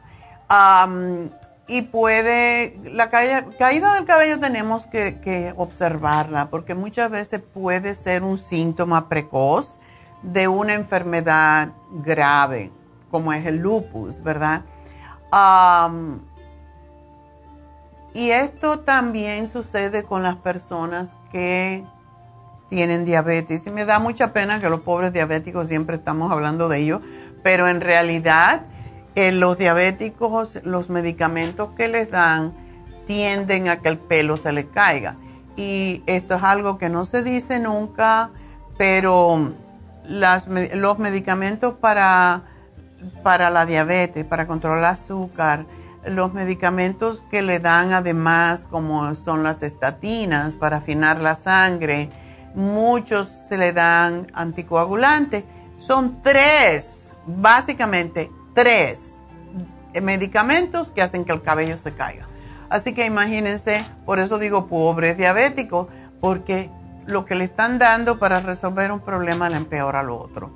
[1.67, 8.37] y puede, la caída, del cabello tenemos que, observarla porque muchas veces puede ser un
[8.37, 9.79] síntoma precoz
[10.21, 12.71] de una enfermedad grave,
[13.09, 14.63] como es el lupus, ¿verdad?
[18.13, 21.85] y esto también sucede con las personas que
[22.67, 23.67] tienen diabetes.
[23.67, 27.01] Y me da mucha pena que los pobres diabéticos siempre estamos hablando de ello,
[27.43, 28.63] pero en realidad
[29.15, 32.53] eh, los diabéticos, los medicamentos que les dan
[33.05, 35.15] tienden a que el pelo se les caiga.
[35.55, 38.29] Y esto es algo que no se dice nunca,
[38.77, 39.53] pero
[40.07, 42.43] los medicamentos para,
[43.23, 45.65] para la diabetes, para controlar el azúcar,
[46.05, 52.09] los medicamentos que le dan además, como son las estatinas para afinar la sangre,
[52.55, 55.43] muchos se le dan anticoagulantes.
[55.77, 59.19] Son tres, básicamente tres
[60.01, 62.27] medicamentos que hacen que el cabello se caiga.
[62.69, 65.87] Así que imagínense, por eso digo pobre diabético,
[66.21, 66.69] porque
[67.07, 70.51] lo que le están dando para resolver un problema le empeora lo otro.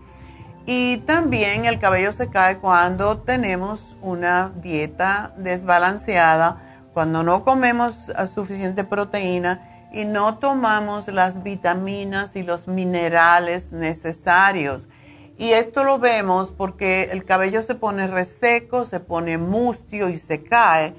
[0.66, 6.62] Y también el cabello se cae cuando tenemos una dieta desbalanceada,
[6.94, 14.88] cuando no comemos suficiente proteína y no tomamos las vitaminas y los minerales necesarios.
[15.38, 20.44] Y esto lo vemos porque el cabello se pone reseco, se pone mustio y se
[20.44, 20.96] cae.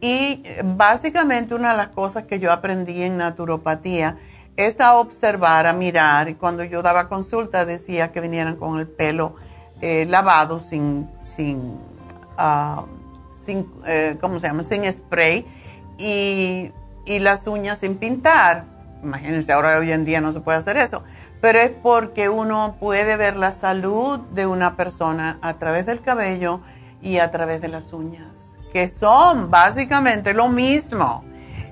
[0.00, 4.18] Y básicamente una de las cosas que yo aprendí en naturopatía
[4.66, 6.28] es a observar, a mirar.
[6.28, 9.36] Y cuando yo daba consulta decía que vinieran con el pelo
[9.80, 11.78] eh, lavado sin, sin,
[12.38, 12.84] uh,
[13.30, 14.62] sin eh, ¿cómo se llama?
[14.62, 15.46] Sin spray.
[15.98, 16.72] Y
[17.04, 18.64] y las uñas sin pintar.
[19.02, 21.02] Imagínense, ahora hoy en día no se puede hacer eso,
[21.40, 26.60] pero es porque uno puede ver la salud de una persona a través del cabello
[27.00, 31.24] y a través de las uñas, que son básicamente lo mismo.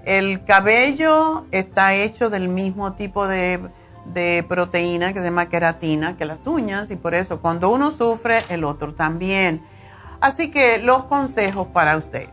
[0.09, 3.61] El cabello está hecho del mismo tipo de,
[4.07, 8.43] de proteína que se llama queratina que las uñas y por eso cuando uno sufre,
[8.49, 9.63] el otro también.
[10.23, 12.31] Así que los consejos para usted.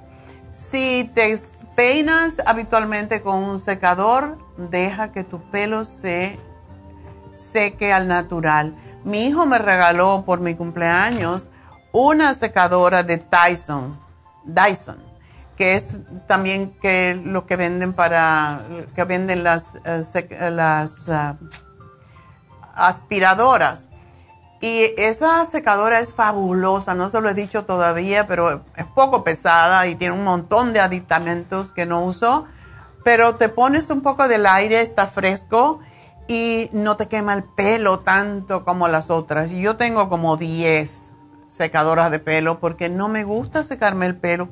[0.53, 1.37] Si te
[1.75, 6.39] peinas habitualmente con un secador, deja que tu pelo se
[7.33, 8.73] seque al natural.
[9.03, 11.49] Mi hijo me regaló por mi cumpleaños
[11.91, 13.99] una secadora de Dyson,
[14.45, 15.04] Dyson,
[15.57, 18.63] que es también que lo que venden para
[18.95, 21.37] que venden las, eh, las ah,
[22.75, 23.89] aspiradoras.
[24.61, 29.85] Y esa secadora es fabulosa, no se lo he dicho todavía, pero es poco pesada
[29.87, 32.45] y tiene un montón de aditamentos que no uso.
[33.03, 35.79] Pero te pones un poco del aire, está fresco
[36.27, 39.51] y no te quema el pelo tanto como las otras.
[39.51, 41.03] Yo tengo como 10
[41.47, 44.49] secadoras de pelo porque no me gusta secarme el pelo.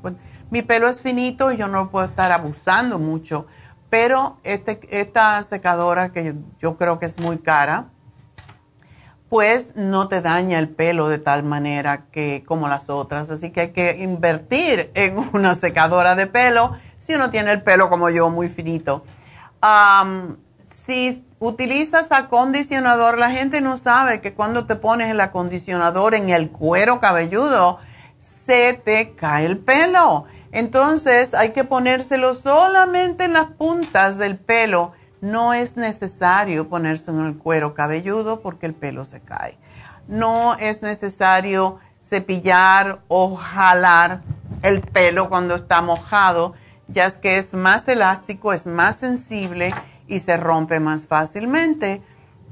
[0.54, 3.48] Mi pelo es finito y yo no puedo estar abusando mucho.
[3.90, 7.88] Pero este, esta secadora, que yo creo que es muy cara,
[9.30, 13.32] pues no te daña el pelo de tal manera que como las otras.
[13.32, 17.90] Así que hay que invertir en una secadora de pelo si uno tiene el pelo
[17.90, 19.06] como yo muy finito.
[20.70, 26.52] si utilizas acondicionador, la gente no sabe que cuando te pones el acondicionador en el
[26.52, 27.80] cuero cabelludo,
[28.20, 30.28] se te cae el pelo.
[30.54, 37.26] Entonces hay que ponérselo solamente en las puntas del pelo no es necesario ponerse en
[37.26, 39.58] el cuero cabelludo porque el pelo se cae.
[40.06, 44.22] No es necesario cepillar o jalar
[44.64, 46.56] el pelo cuando está mojado,
[46.90, 49.74] ya que es más elástico, es más sensible
[50.08, 52.02] y se rompe más fácilmente.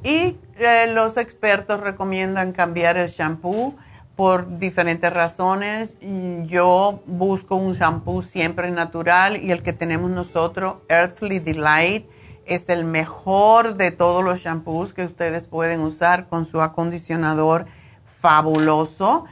[0.02, 3.76] Y eh, los expertos recomiendan cambiar el shampoo
[4.22, 5.96] por diferentes razones.
[6.44, 12.06] Yo busco un shampoo siempre natural y el que tenemos nosotros, Earthly Delight,
[12.46, 17.66] es el mejor de todos los shampoos que ustedes pueden usar con su acondicionador
[18.06, 19.26] fabuloso.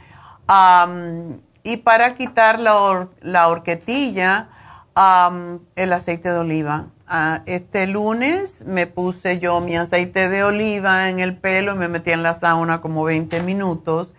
[1.62, 4.48] y para quitar la, la horquetilla,
[5.76, 6.86] el aceite de oliva.
[7.06, 11.86] Ah, este lunes me puse yo mi aceite de oliva en el pelo y me
[11.86, 14.16] metí en la sauna como 20 minutos.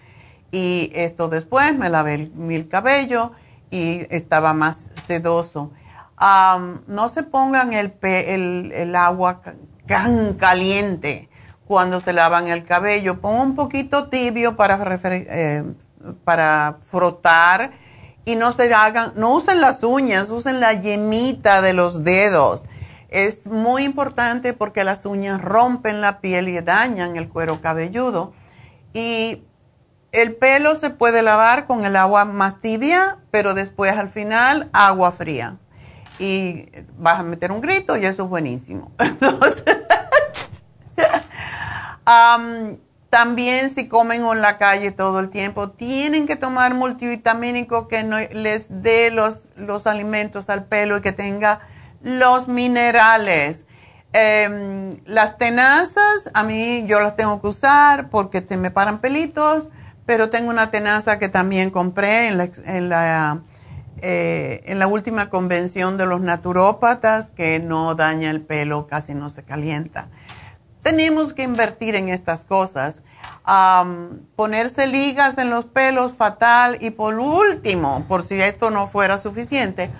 [0.51, 3.31] Y esto después me lavé el, el cabello
[3.69, 5.71] y estaba más sedoso
[6.87, 7.93] no se pongan el,
[8.73, 9.41] el, agua
[9.87, 11.29] tan caliente
[11.65, 13.19] cuando se lavan el cabello.
[13.19, 15.63] Pongan un poquito tibio para, eh,
[16.23, 17.71] para frotar
[18.23, 22.65] y no se hagan, no usen las uñas, usen la yemita de los dedos.
[23.09, 28.33] Es muy importante porque las uñas rompen la piel y dañan el cuero cabelludo.
[28.93, 29.43] Y
[30.11, 35.11] el pelo se puede lavar con el agua más tibia, pero después al final agua
[35.11, 35.57] fría
[36.19, 38.91] y vas a meter un grito y eso es buenísimo.
[43.11, 48.17] También si comen en la calle todo el tiempo, tienen que tomar multivitamínico que no
[48.19, 51.59] les dé los, los alimentos al pelo y que tenga
[52.01, 53.65] los minerales.
[54.13, 59.69] Em, las tenazas, a mí yo las tengo que usar porque te me paran pelitos,
[60.05, 63.41] pero tengo una tenaza que también compré en la, en la,
[64.01, 69.29] eh, en la última convención de los naturópatas que no daña el pelo, casi no
[69.29, 70.09] se calienta.
[70.81, 73.03] Tenemos que invertir en estas cosas.
[74.35, 76.77] ponerse ligas en los pelos, fatal.
[76.79, 79.91] Y por último, por si esto no fuera suficiente,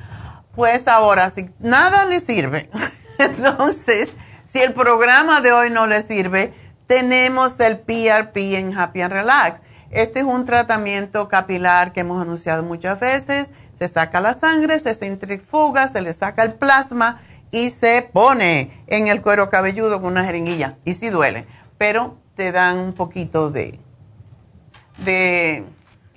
[0.55, 2.69] pues ahora, si nada le sirve,
[3.19, 4.09] entonces,
[4.43, 6.53] si el programa de hoy no le sirve,
[6.87, 9.61] tenemos el PRP en Happy and Relax.
[9.91, 13.51] Este es un tratamiento capilar que hemos anunciado muchas veces.
[13.73, 17.21] Se saca la sangre, se centrifuga, se le saca el plasma
[17.51, 20.77] y se pone en el cuero cabelludo con una jeringuilla.
[20.85, 21.45] Y sí duele,
[21.77, 23.79] pero te dan un poquito de,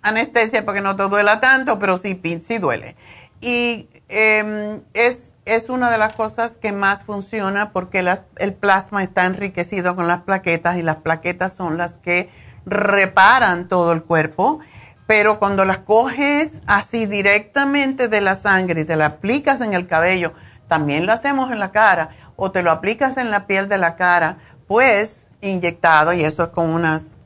[0.02, 2.94] anestesia para que no te duela tanto, pero sí, sí duele.
[3.40, 8.06] Y em, es, es una de las cosas que más funciona porque
[8.36, 12.30] el plasma está enriquecido con las plaquetas y las plaquetas son las que
[12.66, 14.60] reparan todo el cuerpo.
[15.06, 19.86] Pero cuando las coges así directamente de la sangre y te la aplicas en el
[19.86, 20.32] cabello,
[20.66, 23.96] también lo hacemos en la cara, o te lo aplicas en la piel de la
[23.96, 27.16] cara, pues inyectado, y eso es con unas,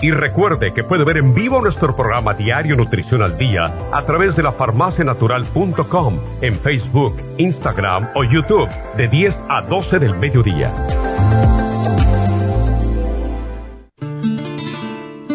[0.00, 4.36] Y recuerde que puede ver en vivo nuestro programa Diario Nutrición al Día a través
[4.36, 10.72] de la farmacianatural.com en Facebook, Instagram o YouTube de 10 a 12 del mediodía.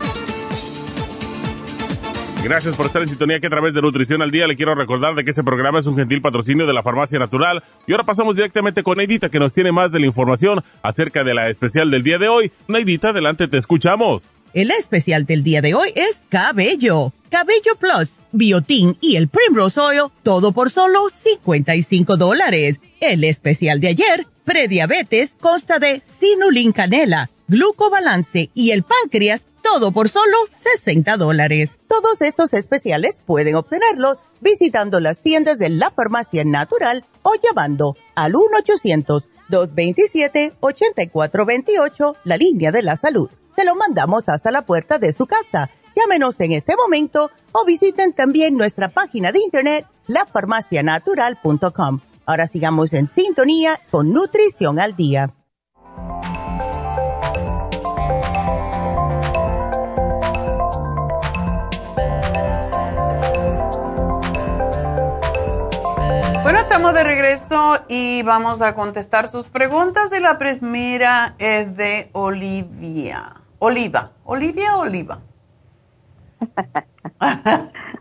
[2.43, 5.14] Gracias por estar en sintonía que a través de Nutrición al Día le quiero recordar
[5.14, 7.62] de que este programa es un gentil patrocinio de la Farmacia Natural.
[7.87, 11.35] Y ahora pasamos directamente con Neidita que nos tiene más de la información acerca de
[11.35, 12.53] la especial del día de hoy.
[12.69, 14.23] Neidita, adelante, te escuchamos.
[14.55, 17.12] El especial del día de hoy es Cabello.
[17.29, 22.81] Cabello Plus, Biotin y el Primrose Oil, todo por solo 55 dólares.
[23.01, 30.09] El especial de ayer, prediabetes, consta de Sinulin Canela, Glucobalance y el páncreas, todo por
[30.09, 31.72] solo 60 dólares.
[31.86, 38.32] Todos estos especiales pueden obtenerlos visitando las tiendas de la farmacia natural o llamando al
[39.51, 45.68] 1-800-227-8428, la línea de la salud se lo mandamos hasta la puerta de su casa.
[45.96, 51.99] Llámenos en este momento o visiten también nuestra página de internet, lafarmacianatural.com.
[52.29, 55.33] Ahora sigamos en sintonía con Nutrición al Día.
[66.43, 72.11] Bueno, estamos de regreso y vamos a contestar sus preguntas y la primera es de
[72.12, 73.37] Olivia.
[73.59, 75.22] Oliva, Olivia, Oliva.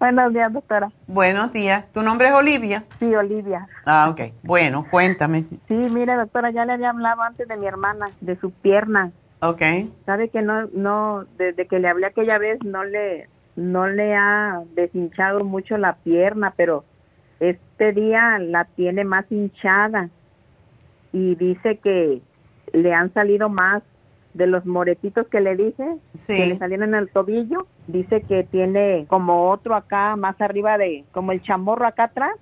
[0.00, 0.90] Buenos días, doctora.
[1.06, 1.84] Buenos días.
[1.92, 2.84] ¿Tu nombre es Olivia?
[2.98, 3.68] Sí, Olivia.
[3.84, 4.32] Ah, ok.
[4.42, 5.42] Bueno, cuéntame.
[5.68, 9.12] Sí, mire, doctora, ya le había hablado antes de mi hermana, de su pierna.
[9.42, 9.60] Ok.
[10.06, 14.62] Sabe que no, no, desde que le hablé aquella vez no le, no le ha
[14.74, 16.86] deshinchado mucho la pierna, pero
[17.38, 20.08] este día la tiene más hinchada
[21.12, 22.22] y dice que
[22.72, 23.82] le han salido más
[24.34, 29.06] de los moretitos que le dije, que le salieron en el tobillo, dice que tiene
[29.08, 32.32] como otro acá más arriba de, como el chamorro acá atrás,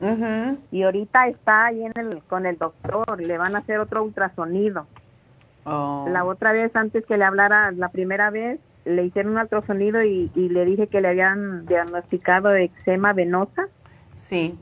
[0.70, 4.86] y ahorita está ahí en el, con el doctor, le van a hacer otro ultrasonido.
[5.64, 6.06] Oh.
[6.10, 10.30] La otra vez, antes que le hablara, la primera vez, le hicieron un ultrasonido y,
[10.34, 13.68] y le dije que le habían diagnosticado eczema venosa.
[14.14, 14.58] Sí.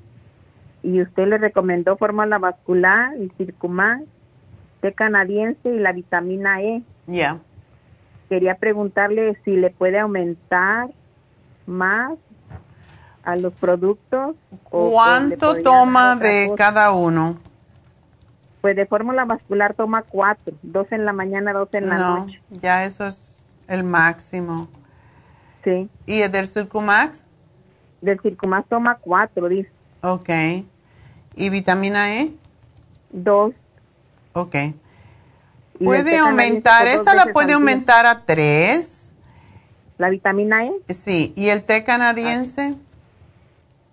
[0.82, 4.04] Y usted le recomendó fórmula vascular y circumax,
[4.80, 6.82] té canadiense y la vitamina E.
[7.06, 7.38] Ya.
[8.28, 10.88] Quería preguntarle si le puede aumentar
[11.66, 12.12] más
[13.22, 14.36] a los productos.
[14.70, 16.56] o, ¿Cuánto toma de cosa.
[16.56, 17.38] cada uno?
[18.60, 22.40] Pues de fórmula vascular toma cuatro, dos en la mañana, dos en la no, noche.
[22.50, 24.68] ya eso es el máximo.
[25.62, 25.88] Sí.
[26.06, 27.24] ¿Y el del Circumax?
[28.00, 29.70] Del Circumax toma cuatro, dice.
[30.02, 30.30] Ok.
[31.36, 32.32] ¿Y vitamina E?
[33.10, 33.52] Dos.
[34.32, 34.54] Ok.
[35.78, 36.86] ¿Puede aumentar?
[36.86, 39.12] ¿Esa la puede aumentar a tres?
[39.98, 40.72] ¿La vitamina E?
[40.92, 41.32] Sí.
[41.36, 42.74] ¿Y el té canadiense?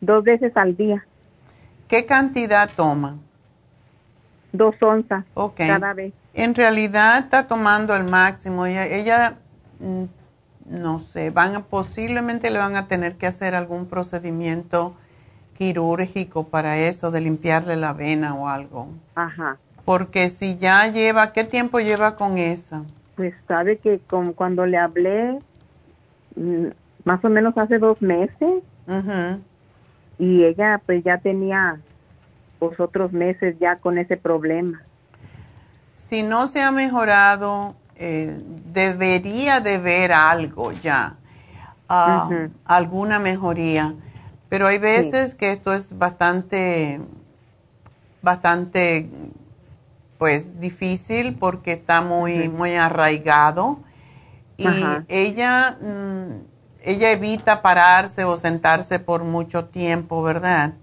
[0.01, 1.05] Dos veces al día,
[1.87, 3.17] ¿Qué cantidad toma?
[4.51, 5.57] dos onzas Ok.
[5.57, 6.13] cada vez.
[6.33, 8.65] En realidad está tomando el máximo.
[8.65, 9.37] Ella, ella,
[9.79, 10.03] mm,
[10.65, 14.95] no sé, van a, posiblemente le van a tener que hacer algún procedimiento
[15.57, 18.89] quirúrgico para eso, de limpiarle la vena o algo.
[19.15, 19.57] Ajá.
[19.85, 22.83] Porque si ya lleva, ¿qué tiempo lleva con esa?
[23.15, 23.99] Pues sabe que
[24.35, 25.39] cuando le hablé,
[26.35, 26.67] mm,
[27.03, 28.63] más o menos hace dos meses,
[30.17, 31.79] y ella pues ya tenía
[32.59, 34.81] pues otros meses ya con ese problema.
[35.95, 38.39] Si no se ha mejorado, eh,
[38.73, 41.15] debería de ver algo ya,
[41.89, 42.29] ah,
[42.65, 43.93] alguna mejoría.
[44.49, 47.01] Pero hay veces que esto es bastante,
[48.21, 49.09] bastante,
[50.17, 53.79] pues difícil porque está muy, muy arraigado
[54.57, 55.05] y Ajá.
[55.09, 56.31] ella, mm,
[56.83, 60.73] ella evita pararse o sentarse por mucho tiempo, ¿verdad?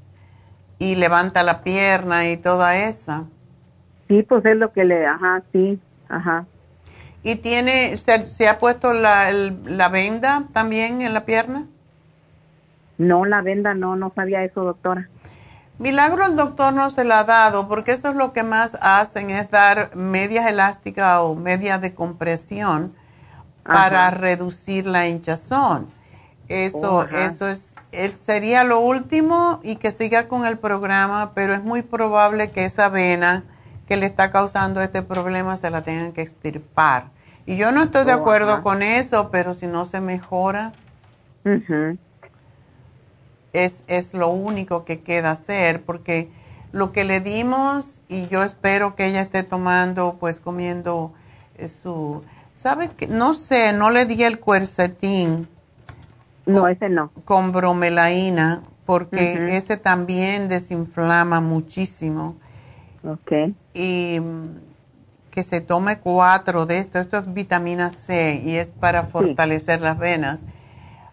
[0.79, 3.25] Y levanta la pierna y toda esa.
[4.09, 6.47] Sí, pues es lo que le, ajá, sí, ajá.
[7.23, 11.67] ¿Y tiene, se, se ha puesto la, el- la venda también en la pierna?
[12.99, 15.11] No, la venda no, no sabía eso, doctora.
[15.81, 19.31] Milagro el doctor no se la ha dado porque eso es lo que más hacen,
[19.31, 22.93] es dar medias elásticas o medias de compresión
[23.65, 25.89] para reducir la hinchazón.
[26.49, 27.29] Eso, Oh, ajá.
[27.29, 31.83] eso es, él sería lo último y que siga con el programa, pero es muy
[31.83, 33.45] probable que esa vena
[33.87, 37.07] que le está causando este problema se la tengan que extirpar.
[37.47, 38.63] Y yo no estoy de Oh, acuerdo ajá.
[38.63, 40.73] con eso, pero si no se mejora.
[43.53, 46.31] Es, es lo único que queda hacer, porque
[46.73, 51.13] lo que le dimos, y yo espero que ella esté tomando, pues comiendo
[51.57, 52.23] eh, su,
[52.55, 55.49] ¿sabe que No sé, no le di el cuercetín
[56.47, 57.11] No, ese no.
[57.25, 62.37] con bromelaína, porque ese también desinflama muchísimo.
[63.05, 63.55] Ok.
[63.75, 64.43] Y mm,
[65.31, 69.99] que se tome cuatro de esto, esto es vitamina C y es para fortalecer las
[69.99, 70.45] venas.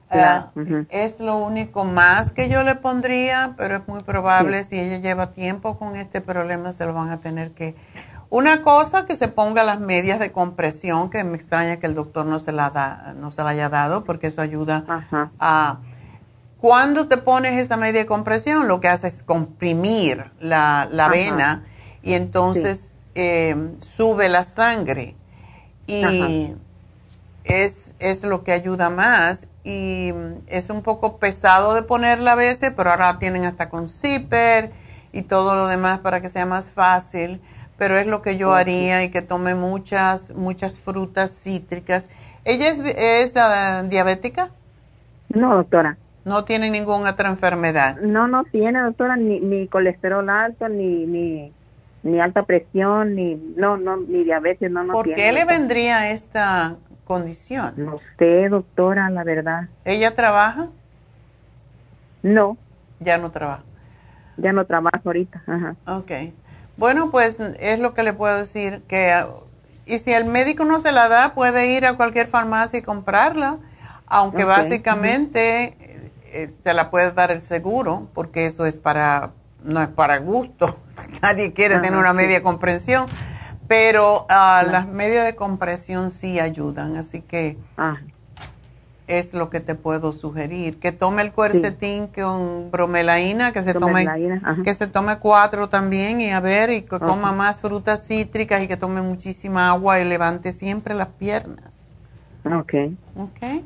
[0.09, 0.83] Claro, Ah.
[0.89, 5.31] Es lo único más que yo le pondría, pero es muy probable si ella lleva
[5.31, 7.75] tiempo con este problema se lo van a tener que...
[8.29, 12.25] Una cosa que se ponga las medias de compresión, que me extraña que el doctor
[12.25, 14.83] no se la da, no se la haya dado, porque eso ayuda
[15.39, 15.79] a...
[16.59, 21.63] Cuando te pones esa media de compresión, lo que hace es comprimir la, la vena
[22.01, 25.15] y entonces eh, sube la sangre.
[25.85, 26.55] Y.
[27.47, 29.47] es, es lo que ayuda más.
[29.63, 30.13] Y
[30.47, 34.71] es un poco pesado de ponerla a veces, pero ahora tienen hasta con zipper
[35.11, 37.41] y todo lo demás para que sea más fácil.
[37.77, 42.09] Pero es lo que yo haría y que tome muchas, muchas frutas cítricas.
[42.43, 44.51] ¿Ella es, es ah, diabética?
[45.29, 45.97] No, doctora.
[46.25, 47.97] No tiene ninguna otra enfermedad.
[48.01, 51.53] No, no tiene, doctora, ni, ni colesterol alto, ni, ni,
[52.03, 55.21] ni alta presión, ni, no, no, ni diabetes, no, no ¿Por tiene.
[55.21, 56.75] qué le vendría esta
[57.07, 57.73] condición?
[57.77, 59.69] No sé, doctora, la verdad.
[59.85, 60.67] ¿Ella trabaja?
[62.23, 62.57] No,
[62.99, 63.63] Ya no trabaja.
[64.37, 65.41] Ya no trabajo ahorita.
[65.47, 65.75] Ajá.
[65.87, 66.11] Ok.
[66.75, 69.25] Bueno, pues es lo que le puedo decir, que
[69.87, 73.57] y si el médico no se la da, puede ir a cualquier farmacia y comprarla,
[74.05, 75.77] aunque básicamente
[76.25, 79.31] eh, se la puede dar el seguro, porque eso es para,
[79.63, 80.77] no es para gusto,
[81.21, 83.07] nadie quiere tener una media comprensión,
[83.68, 87.57] pero ah, las medias de compresión sí ayudan, así que
[89.07, 94.05] es lo que te puedo sugerir, que tome el cuercetín con bromelaína, que se tome
[94.63, 98.68] que se tome cuatro también y a ver y que coma más frutas cítricas y
[98.68, 101.95] que tome muchísima agua y levante siempre las piernas.
[102.45, 102.74] Ok.
[103.15, 103.63] Ok.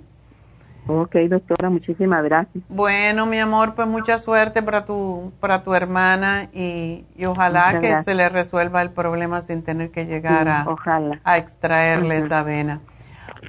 [0.93, 2.63] Ok, doctora, muchísimas gracias.
[2.67, 8.13] Bueno, mi amor, pues mucha suerte para tu, para tu hermana y, ojalá que se
[8.13, 10.65] le resuelva el problema sin tener que llegar a,
[11.23, 12.81] a extraerle esa vena.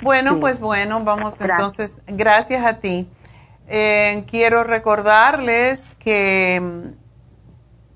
[0.03, 3.11] Bueno, pues bueno, vamos entonces, gracias a ti.
[3.66, 6.93] Eh, quiero recordarles que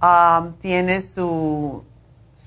[0.00, 1.82] um, tiene su,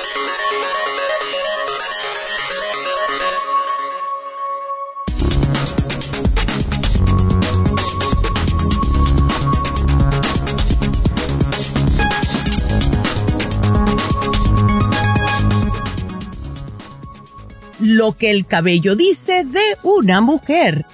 [17.81, 20.85] Lo que el cabello dice de una mujer.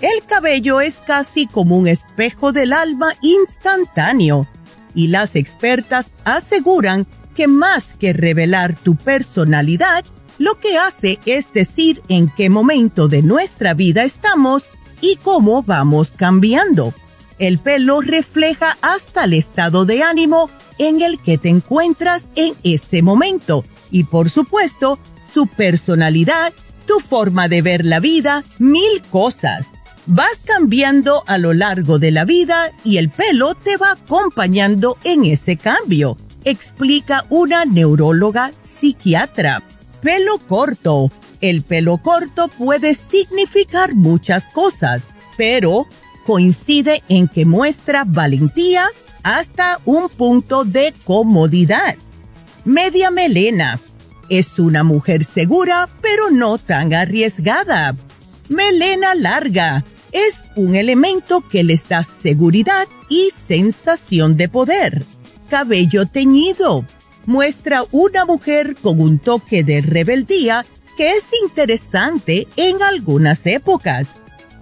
[0.00, 4.48] El cabello es casi como un espejo del alma instantáneo
[4.94, 10.04] y las expertas aseguran que más que revelar tu personalidad,
[10.38, 14.64] lo que hace es decir en qué momento de nuestra vida estamos
[15.00, 16.94] y cómo vamos cambiando.
[17.38, 23.02] El pelo refleja hasta el estado de ánimo en el que te encuentras en ese
[23.02, 24.98] momento y por supuesto
[25.32, 26.52] su personalidad,
[26.86, 29.68] tu forma de ver la vida, mil cosas.
[30.06, 35.24] Vas cambiando a lo largo de la vida y el pelo te va acompañando en
[35.24, 39.62] ese cambio, explica una neuróloga psiquiatra.
[40.02, 41.12] Pelo corto.
[41.40, 45.04] El pelo corto puede significar muchas cosas,
[45.36, 45.86] pero
[46.26, 48.86] coincide en que muestra valentía
[49.22, 51.96] hasta un punto de comodidad.
[52.64, 53.78] Media melena
[54.30, 57.94] es una mujer segura, pero no tan arriesgada.
[58.48, 59.84] Melena larga.
[60.12, 65.04] Es un elemento que les da seguridad y sensación de poder.
[65.50, 66.84] Cabello teñido.
[67.26, 70.64] Muestra una mujer con un toque de rebeldía
[70.96, 74.08] que es interesante en algunas épocas.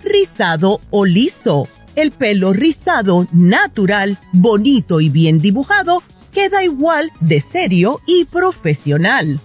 [0.02, 1.68] Rizado o liso.
[1.94, 6.02] El pelo rizado natural, bonito y bien dibujado
[6.32, 9.40] queda igual de serio y profesional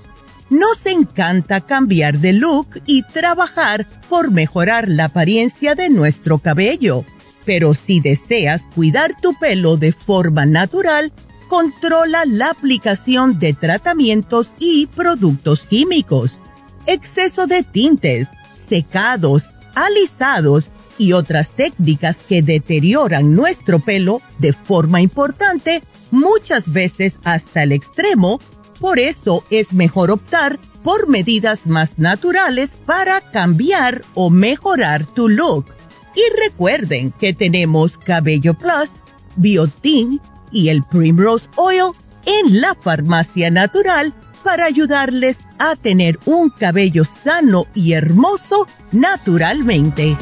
[0.54, 7.06] nos encanta cambiar de look y trabajar por mejorar la apariencia de nuestro cabello.
[7.44, 11.12] Pero si deseas cuidar tu pelo de forma natural,
[11.50, 16.40] controla la aplicación de tratamientos y productos químicos.
[16.86, 18.28] Exceso de tintes,
[18.70, 19.44] secados,
[19.76, 25.82] alisados y otras técnicas que deterioran nuestro pelo de forma importante,
[26.12, 28.40] muchas veces hasta el extremo,
[28.84, 35.68] por eso es mejor optar por medidas más naturales para cambiar o mejorar tu look.
[36.14, 38.90] Y recuerden que tenemos Cabello Plus,
[39.38, 40.20] Biotin
[40.52, 41.94] y el Primrose Oil
[42.26, 44.14] en la farmacia natural
[44.44, 50.18] para ayudarles a tener un cabello sano y hermoso naturalmente.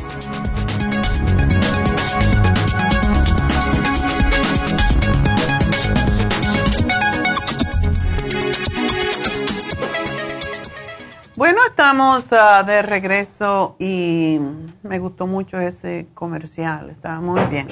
[11.42, 14.40] Bueno, estamos ah, de regreso y
[14.84, 17.68] me gustó mucho ese comercial, estaba muy bien.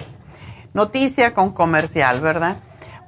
[0.74, 2.58] Noticia con comercial, ¿verdad?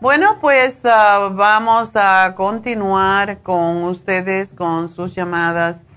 [0.01, 5.87] Bueno, pues ah, vamos a continuar con ustedes con sus llamadas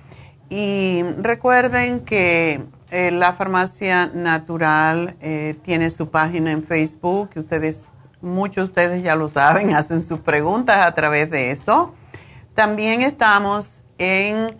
[0.48, 7.88] y recuerden que eh, la farmacia natural eh, tiene su página en Facebook, ustedes,
[8.22, 11.92] muchos de ustedes ya lo saben, hacen sus preguntas a través de eso.
[12.54, 14.56] También estamos en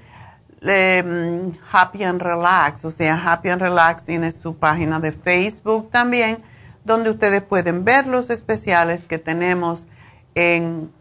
[0.63, 6.43] em, Happy and Relax, o sea, Happy and Relax tiene su página de Facebook también
[6.85, 9.89] donde ustedes pueden ver los especiales que tenemos
[10.35, 10.93] en,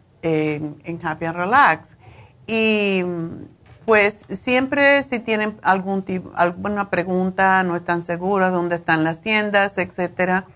[1.02, 1.96] Happy and Relax.
[2.46, 3.04] Y
[3.84, 10.46] pues siempre si tienen alguna pregunta, no están seguras dónde están las tiendas, etcétera,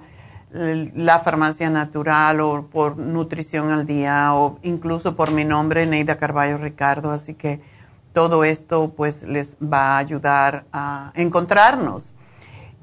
[0.51, 6.57] la farmacia natural o por nutrición al día o incluso por mi nombre, Neida Carballo
[6.57, 7.11] Ricardo.
[7.11, 7.59] Así que
[8.13, 12.13] todo esto pues les va a ayudar a encontrarnos.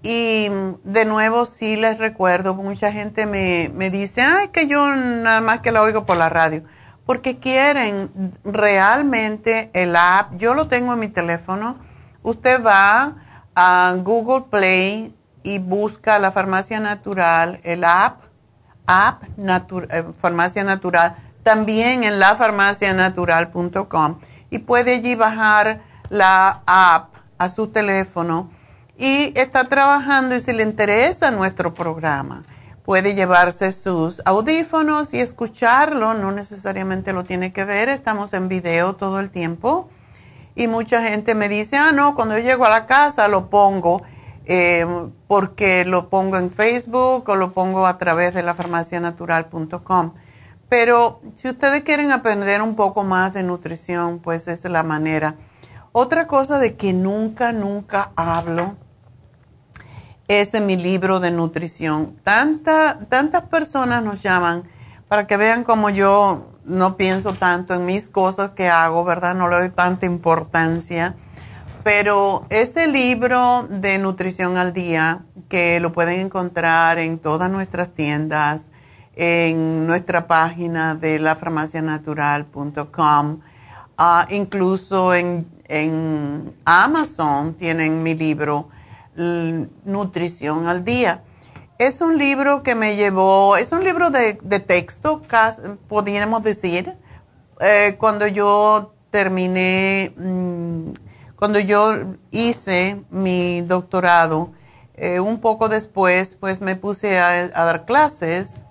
[0.03, 0.49] Y
[0.85, 5.63] de nuevo sí les recuerdo, mucha gente me, me dice, ay, que yo nada más
[5.63, 6.65] que la oigo por la radio,
[7.07, 8.11] porque quieren
[8.45, 11.75] realmente el app, yo lo tengo en mi teléfono,
[12.23, 13.17] usted va
[13.55, 18.23] a Google Play y busca la farmacia natural, el app,
[18.87, 24.19] app eh, farmacia natural, también en lafarmacianatural.com
[24.51, 28.51] y puede allí bajar la app a su teléfono
[28.97, 32.45] y está trabajando y si le interesa nuestro programa,
[32.85, 38.95] puede llevarse sus audífonos y escucharlo, no necesariamente lo tiene que ver, estamos en video
[38.95, 39.89] todo el tiempo
[40.55, 44.03] y mucha gente me dice, ah, no, cuando yo llego a la casa lo pongo
[44.45, 44.85] eh,
[45.29, 50.15] porque lo pongo en Facebook o lo pongo a través de la farmacianatural.com.
[50.69, 55.37] Pero si ustedes quieren aprender un poco más de nutrición, pues esa es la manera.
[55.93, 58.77] Otra cosa de que nunca, nunca hablo
[60.41, 62.17] es de mi libro de nutrición.
[62.23, 64.65] Tanta, tantas personas nos llaman
[65.09, 69.35] para que vean cómo yo no pienso tanto en mis cosas que hago, ¿verdad?
[69.35, 71.17] No le doy tanta importancia
[71.83, 78.71] pero ese libro de Nutrición al Día, que lo pueden encontrar en todas nuestras tiendas,
[79.17, 83.41] en nuestra página de lafarmacianatural.com,
[83.99, 85.51] ah, incluso en,
[86.65, 88.69] Amazon tienen mi libro
[89.15, 91.23] Nutrición al Día.
[91.79, 95.23] Es un libro que me llevó, es un libro de, texto,
[95.89, 96.95] podríamos decir,
[97.61, 100.13] eh, cuando yo terminé...
[100.17, 100.93] Mm,
[101.43, 104.53] cuando yo hice mi doctorado,
[104.95, 108.65] eh, un poco después, pues me puse a, dar clases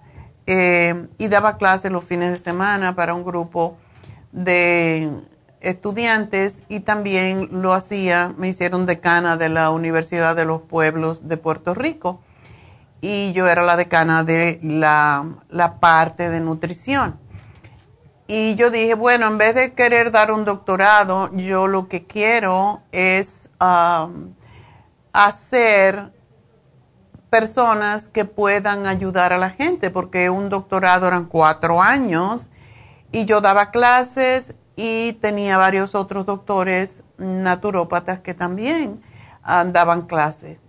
[0.46, 3.76] eh, y daba clases los fines de semana para un grupo
[4.32, 5.12] de
[5.62, 11.38] estudiantes y también lo hacía, me hicieron decana de la Universidad de los Pueblos de
[11.38, 12.22] Puerto Rico
[13.02, 17.20] y yo era la decana de la, la parte de nutrición.
[18.28, 22.82] Y yo dije, bueno, en vez de querer dar un doctorado, yo lo que quiero
[22.92, 23.50] es
[25.12, 26.14] hacer
[27.30, 32.50] personas que puedan ayudar a la gente, porque un doctorado eran cuatro años
[33.12, 39.00] y yo daba clases y tenía varios otros doctores naturópatas que también
[39.44, 40.60] daban clases.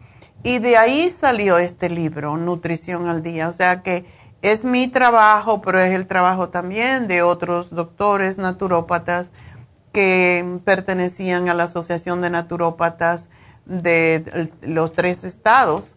[0.42, 3.48] Y de ahí salió este libro, Nutrición al Día.
[3.48, 4.04] O sea que
[4.42, 9.30] es mi trabajo, pero es el trabajo también de otros doctores naturópatas
[9.92, 13.30] que pertenecían a la Asociación de Naturópatas
[13.64, 15.94] de los tres estados.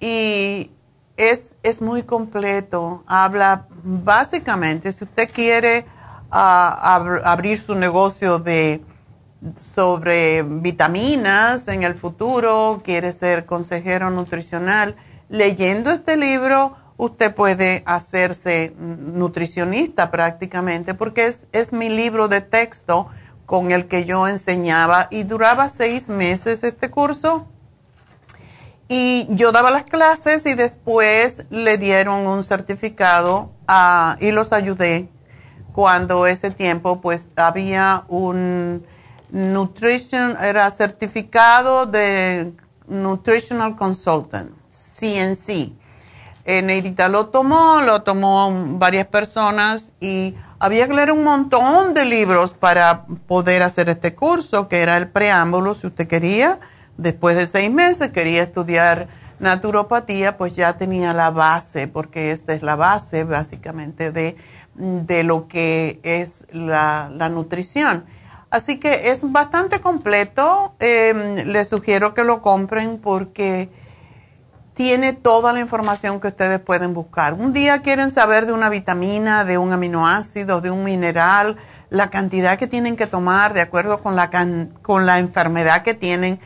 [0.00, 0.72] Y
[1.16, 3.04] es, es muy completo.
[3.06, 5.86] Habla básicamente, si usted quiere
[6.32, 8.82] ah, abrir su negocio de
[9.58, 14.96] sobre vitaminas en el futuro, quiere ser consejero nutricional,
[15.28, 23.08] leyendo este libro usted puede hacerse nutricionista prácticamente, porque es, es mi libro de texto
[23.46, 27.48] con el que yo enseñaba y duraba seis meses este curso.
[28.88, 33.50] Y yo daba las clases y después le dieron un certificado
[34.20, 35.08] y los ayudé
[35.72, 38.84] cuando ese tiempo pues había un
[39.30, 42.52] nutrition, era certificado de
[42.86, 45.72] Nutritional Consultant, CNC
[46.44, 52.04] eh, Neidita lo tomó, lo tomó varias personas y había que leer un montón de
[52.04, 56.58] libros para poder hacer este curso, que era el preámbulo, si usted quería.
[56.96, 59.06] Después de seis meses quería estudiar
[59.42, 64.36] naturopatía, pues ya tenía la base, porque esta es la base básicamente de
[64.74, 68.04] de lo que es la, nutrición.
[68.50, 70.74] Así que es bastante completo.
[70.80, 73.70] Eh, les sugiero que lo compren porque
[74.74, 77.34] tiene toda la información que ustedes pueden buscar.
[77.34, 81.56] Un día quieren saber de una vitamina, de un aminoácido, de un mineral,
[81.90, 84.30] la cantidad que tienen que tomar de acuerdo con la,
[84.82, 86.40] con la enfermedad que tienen.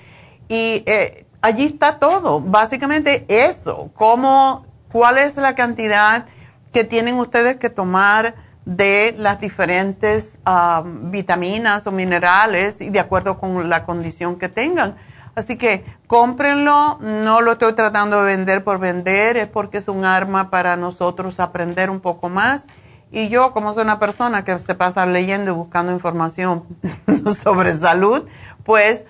[0.48, 2.40] Y eh, allí está todo.
[2.40, 6.26] Básicamente eso, cómo, cuál es la cantidad
[6.72, 8.34] que tienen ustedes que tomar
[8.64, 14.96] de las diferentes ah, vitaminas o minerales y de acuerdo con la condición que tengan
[15.36, 20.06] Así que cómprenlo, no lo estoy tratando de vender por vender, es porque es un
[20.06, 22.66] arma para nosotros aprender un poco más.
[23.12, 26.64] Y yo, como soy una persona que se pasa leyendo y buscando información
[27.42, 28.24] sobre salud,
[28.64, 29.04] pues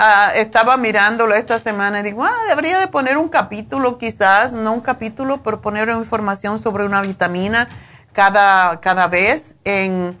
[0.00, 4.72] ah, estaba mirándolo esta semana y digo, ah, debería de poner un capítulo quizás, no
[4.72, 7.68] un capítulo, pero poner información sobre una vitamina
[8.12, 10.18] cada, cada vez en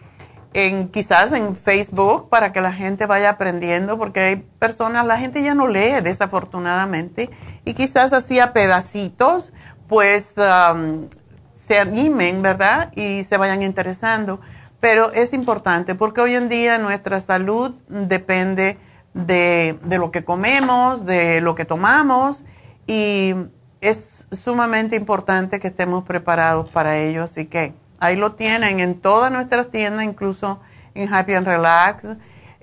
[0.52, 5.42] en quizás en Facebook para que la gente vaya aprendiendo, porque hay personas, la gente
[5.42, 7.30] ya no lee desafortunadamente,
[7.64, 9.52] y quizás así a pedacitos,
[9.88, 11.08] pues um,
[11.54, 12.92] se animen, ¿verdad?
[12.94, 14.40] Y se vayan interesando.
[14.80, 18.78] Pero es importante porque hoy en día nuestra salud depende
[19.14, 22.44] de, de lo que comemos, de lo que tomamos,
[22.86, 23.34] y
[23.80, 29.30] es sumamente importante que estemos preparados para ello, así que Ahí lo tienen en todas
[29.30, 30.58] nuestras tiendas, incluso
[30.94, 32.06] en Happy and Relax.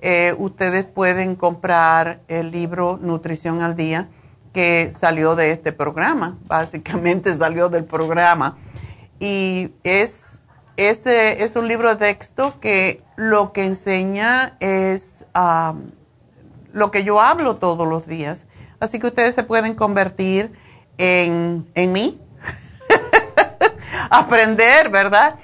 [0.00, 4.08] Eh, ustedes pueden comprar el libro Nutrición al Día
[4.52, 8.58] que salió de este programa, básicamente salió del programa.
[9.20, 10.40] Y es,
[10.76, 15.24] es un libro de texto que lo que enseña es
[16.72, 18.46] lo que yo hablo todos los días.
[18.80, 20.52] Así que ustedes se pueden convertir
[20.98, 22.20] en, en mí
[24.10, 25.36] aprender, ¿verdad?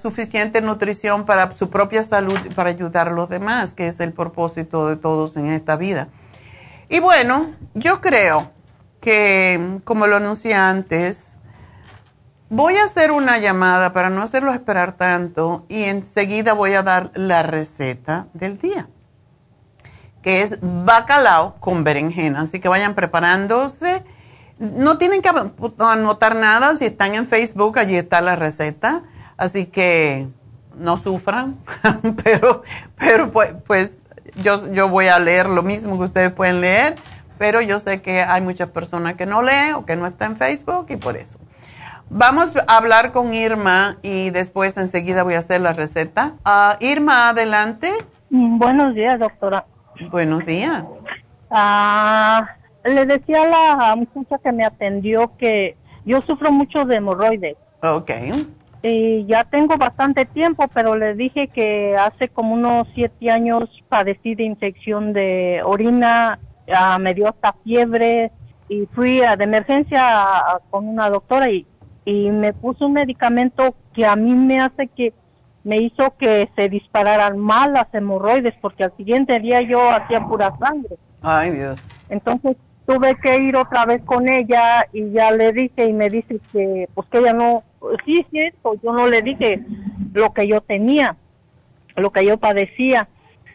[0.00, 4.88] suficiente nutrición para su propia salud para ayudar a los demás, que es el propósito
[4.88, 6.08] de todos en esta vida.
[6.88, 8.50] Y bueno, yo creo
[9.00, 11.38] que, como lo anuncié antes,
[12.48, 17.10] voy a hacer una llamada para no hacerlo esperar tanto y enseguida voy a dar
[17.14, 18.88] la receta del día,
[20.24, 22.40] que es bacalao con berenjena.
[22.40, 24.02] Así que vayan preparándose
[24.58, 25.30] no tienen que
[25.78, 29.02] anotar nada, si están en Facebook, allí está la receta,
[29.36, 30.28] así que
[30.78, 31.56] no sufran,
[32.24, 32.62] pero,
[32.96, 34.02] pero pues, pues,
[34.36, 36.94] yo, yo voy a leer lo mismo que ustedes pueden leer,
[37.38, 40.36] pero yo sé que hay muchas personas que no leen o que no están en
[40.36, 41.38] Facebook y por eso.
[42.10, 46.34] Vamos a hablar con Irma y después enseguida voy a hacer la receta.
[46.44, 47.92] Ah, Irma, adelante.
[48.30, 49.64] Mm, buenos días, doctora.
[50.10, 50.84] Buenos días.
[51.50, 57.56] Ah le decía a la muchacha que me atendió que yo sufro mucho de hemorroides.
[57.82, 58.10] Ok.
[58.82, 64.34] Y ya tengo bastante tiempo, pero le dije que hace como unos siete años padecí
[64.34, 66.38] de infección de orina,
[67.00, 68.30] me dio hasta fiebre
[68.68, 71.66] y fui a, de emergencia con una doctora y,
[72.04, 75.14] y me puso un medicamento que a mí me hace que
[75.64, 80.54] me hizo que se dispararan mal las hemorroides porque al siguiente día yo hacía pura
[80.58, 80.96] sangre.
[81.22, 81.98] Ay, Dios.
[82.10, 86.38] Entonces tuve que ir otra vez con ella y ya le dije y me dice
[86.52, 87.62] que pues que ella no,
[88.04, 89.62] sí es cierto, yo no le dije
[90.12, 91.16] lo que yo tenía,
[91.96, 93.08] lo que yo padecía.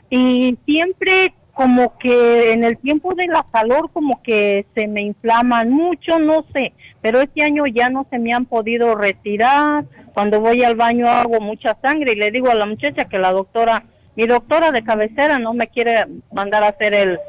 [0.09, 5.69] Y siempre como que en el tiempo de la calor como que se me inflaman
[5.69, 9.85] mucho, no sé, pero este año ya no se me han podido retirar.
[10.19, 13.31] Cuando voy al baño hago mucha sangre y le digo a la muchacha que la
[13.31, 13.85] doctora,
[14.17, 17.19] mi doctora de cabecera no me quiere mandar a hacer el,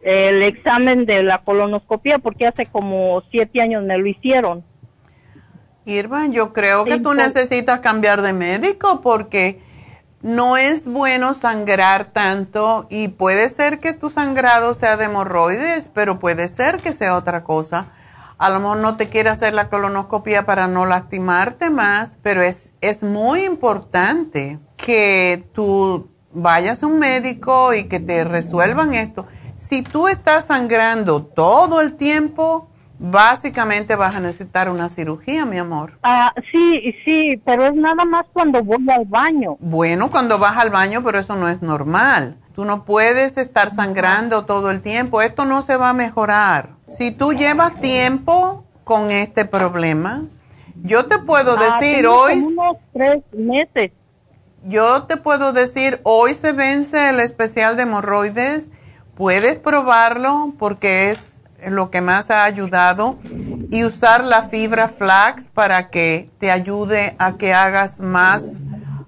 [0.00, 4.64] el examen de la colonoscopia porque hace como siete años me lo hicieron.
[5.84, 9.60] Irma, yo creo que tú necesitas cambiar de médico porque
[10.22, 16.18] no es bueno sangrar tanto y puede ser que tu sangrado sea de hemorroides, pero
[16.18, 17.88] puede ser que sea otra cosa.
[18.38, 22.72] A lo mejor no te quiere hacer la colonoscopia para no lastimarte más, pero es,
[22.80, 29.26] es muy importante que tú vayas a un médico y que te resuelvan esto
[29.58, 32.70] si tú estás sangrando todo el tiempo,
[33.00, 35.98] básicamente vas a necesitar una cirugía, mi amor.
[36.04, 39.56] Ah, sí, sí, pero es nada más cuando voy al baño.
[39.58, 42.36] Bueno, cuando vas al baño, pero eso no es normal.
[42.58, 45.22] Tú no puedes estar sangrando todo el tiempo.
[45.22, 46.70] Esto no se va a mejorar.
[46.88, 50.24] Si tú llevas tiempo con este problema,
[50.82, 52.40] yo te puedo ah, decir hoy...
[52.42, 53.92] Unos tres meses.
[54.64, 58.70] Yo te puedo decir, hoy se vence el especial de hemorroides
[59.14, 63.20] Puedes probarlo porque es lo que más ha ayudado
[63.70, 68.54] y usar la fibra flax para que te ayude a que hagas más,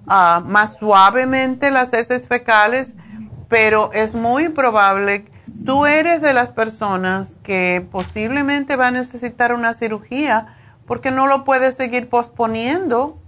[0.07, 2.95] ah, más suavemente las heces fecales,
[3.51, 5.25] pero es muy probable,
[5.65, 10.47] tú eres de las personas que posiblemente va a necesitar una cirugía
[10.87, 13.19] porque no lo puedes seguir posponiendo.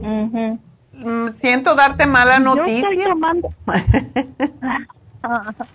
[0.00, 2.88] Mm, siento darte mala noticia.
[2.88, 3.54] Yo estoy tomando,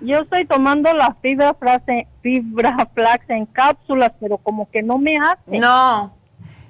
[0.00, 1.84] yo estoy tomando la fibra flax,
[2.22, 5.58] fibra flax en cápsulas, pero como que no me hace.
[5.58, 6.14] No,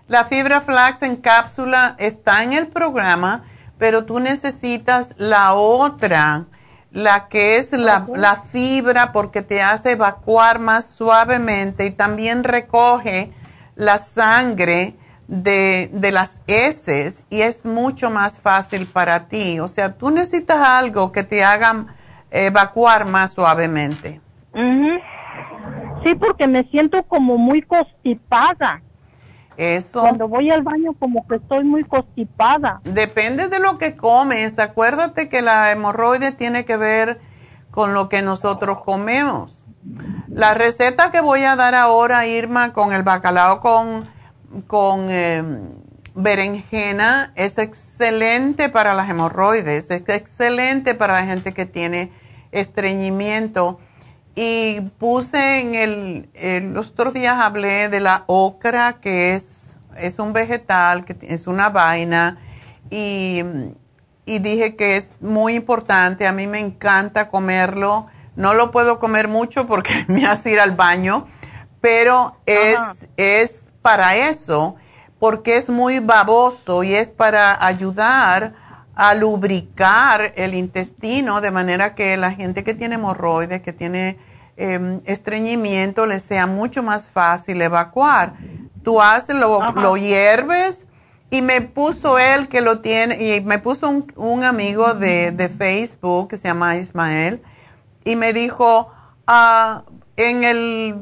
[0.09, 3.45] la fibra flax en cápsula está en el programa,
[3.83, 6.45] pero tú necesitas la otra,
[6.93, 13.33] la que es la, la fibra porque te hace evacuar más suavemente y también recoge
[13.75, 14.95] la sangre
[15.27, 19.59] de, las heces y es mucho más fácil para ti.
[19.59, 21.87] O sea, tú necesitas algo que te haga
[22.31, 24.21] evacuar más suavemente.
[26.05, 28.81] Sí, porque me siento como muy constipada.
[29.57, 30.01] Eso.
[30.01, 32.81] Cuando voy al baño como que estoy muy constipada.
[32.85, 34.59] Depende de lo que comes.
[34.59, 37.21] Acuérdate que la hemorroide tiene que ver
[37.71, 39.65] con lo que nosotros comemos.
[40.29, 44.09] La receta que voy a dar ahora, Irma, con el bacalao con
[44.67, 45.71] con em,
[46.15, 52.13] berenjena es excelente para las hemorroides, es excelente para la gente que tiene
[52.51, 53.79] estreñimiento.
[54.35, 60.33] Y puse en el, los otros días hablé de la ocra, que es, es un
[60.33, 62.39] vegetal, que es una vaina,
[62.91, 63.43] y,
[64.25, 69.29] y dije que es muy importante, a mí me encanta comerlo, no lo puedo comer
[69.29, 71.27] mucho porque me hace ir al baño,
[71.81, 72.79] pero es,
[73.17, 74.77] es para eso,
[75.19, 78.55] porque es muy baboso y es para ayudar
[78.95, 84.19] a lubricar el intestino de manera que la gente que tiene hemorroides, que tiene
[84.57, 88.35] em, estreñimiento, le sea mucho más fácil evacuar.
[88.83, 90.87] Tú haces, lo, lo, hierves
[91.31, 96.37] y me puso él que lo tiene, y me puso un, amigo de, Facebook que
[96.37, 97.43] se llama Ismael
[98.05, 98.91] y me dijo,
[99.27, 99.85] ah,
[100.17, 100.97] en el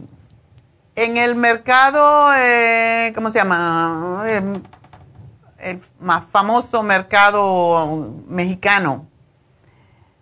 [0.96, 4.24] en el mercado, eh, ¿cómo se llama?
[4.26, 4.60] Em,
[5.62, 9.06] el, más famoso mercado mexicano.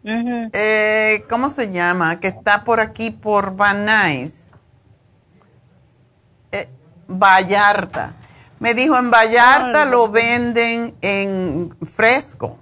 [0.04, 2.18] Eh, ¿Cómo se llama?
[2.20, 4.44] Que está por aquí, por Van Nuys.
[6.52, 6.68] Eh,
[7.06, 8.14] Vallarta.
[8.58, 12.58] Me dijo, en Vallarta lo venden en fresco.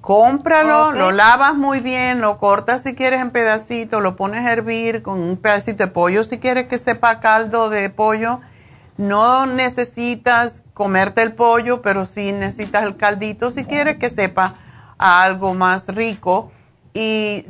[0.00, 5.02] Cómpralo, lo lavas muy bien, lo cortas si quieres en pedacitos, lo pones a hervir
[5.02, 8.40] con un pedacito de pollo si quieres que sepa caldo de pollo.
[8.98, 14.54] No necesitas comerte el pollo, pero sí necesitas el caldito si quieres que sepa
[14.98, 16.52] algo más rico.
[16.92, 17.44] Y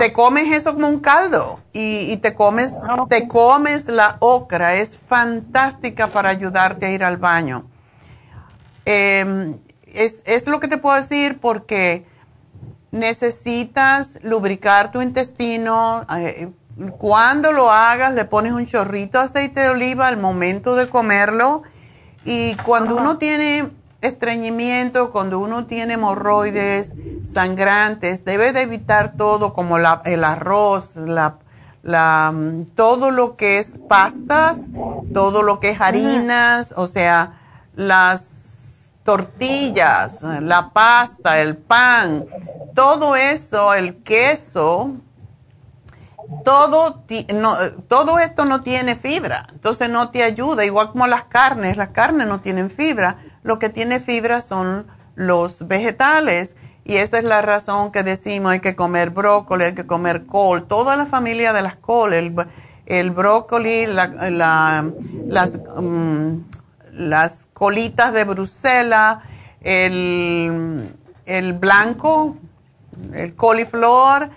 [0.00, 4.74] te comes eso como un caldo y, te, comes, ah, te comes la ocra.
[4.74, 7.64] Es fantástica para ayudarte a ir al baño.
[8.84, 9.54] Eh,
[9.86, 12.06] es, es lo que te puedo decir porque
[12.90, 16.04] necesitas lubricar tu intestino.
[16.16, 16.50] Eh,
[16.98, 21.62] cuando lo hagas, le pones un chorrito de aceite de oliva al momento de comerlo.
[22.24, 26.94] Y cuando uno tiene estreñimiento, cuando uno tiene hemorroides
[27.26, 31.38] sangrantes, debe de evitar todo como la, el arroz, la,
[31.82, 32.32] la,
[32.74, 34.66] todo lo que es pastas,
[35.12, 37.40] todo lo que es harinas, o sea,
[37.74, 42.26] las tortillas, la pasta, el pan,
[42.74, 44.92] todo eso, el queso,
[46.44, 47.04] todo,
[47.88, 52.26] todo esto no tiene fibra, entonces no te ayuda, igual como las carnes, las carnes
[52.26, 57.92] no tienen fibra, lo que tiene fibra son los vegetales y esa es la razón
[57.92, 61.76] que decimos hay que comer brócoli, hay que comer col, toda la familia de las
[61.76, 64.06] col, el, brócoli, la,
[65.28, 66.36] las, mm,
[66.92, 69.18] las colitas de Bruselas,
[69.60, 70.92] el,
[71.60, 72.36] blanco,
[73.12, 74.30] el coliflor,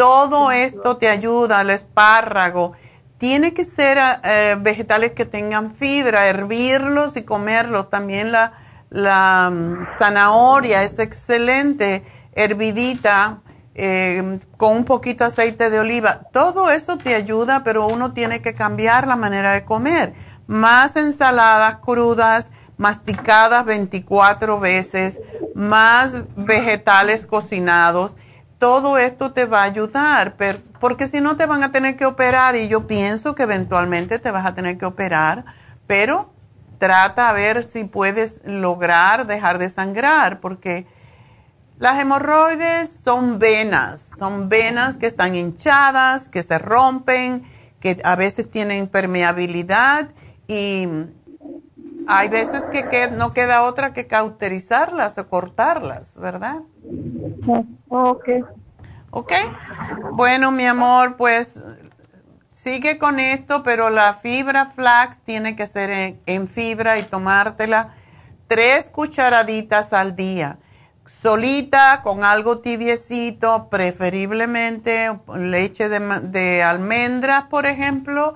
[0.00, 2.72] todo esto te ayuda, el espárrago.
[3.18, 7.90] Tiene que ser eh, vegetales que tengan fibra, hervirlos y comerlos.
[7.90, 8.54] También la,
[8.88, 12.02] la mm, zanahoria es excelente,
[12.32, 13.42] hervidita,
[13.74, 16.22] eh, con un poquito de aceite de oliva.
[16.32, 20.14] Todo eso te ayuda, pero uno tiene que cambiar la manera de comer
[20.46, 25.20] más ensaladas crudas, masticadas 24 veces,
[25.54, 28.16] más vegetales cocinados.
[28.60, 30.36] Todo esto te va a ayudar,
[30.78, 34.30] porque si no te van a tener que operar y yo pienso que eventualmente te
[34.30, 35.44] vas a tener que operar,
[35.88, 36.32] pero
[36.78, 40.86] trata a ver si puedes lograr dejar de sangrar, porque
[41.78, 47.42] las hemorroides son venas, son venas que están hinchadas, que se rompen
[47.80, 50.10] que a veces tienen permeabilidad
[50.46, 50.86] y
[52.06, 56.60] hay veces que, no queda otra que cauterizarlas o cortarlas, ¿verdad?
[57.88, 58.28] Ok.
[59.10, 59.32] Ok.
[60.12, 61.64] Bueno, mi amor, pues
[62.52, 67.94] sigue con esto, pero la fibra flax tiene que ser en, fibra y tomártela
[68.46, 70.58] tres cucharaditas al día.
[71.06, 78.34] Solita, con algo tibiecito, preferiblemente leche de, de almendras, por ejemplo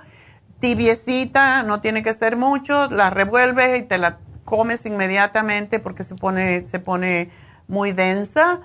[0.65, 4.17] tibiecita, no tiene que ser mucho, la revuelves y te la
[4.47, 7.31] comes inmediatamente porque se pone, se pone
[7.69, 8.61] muy densa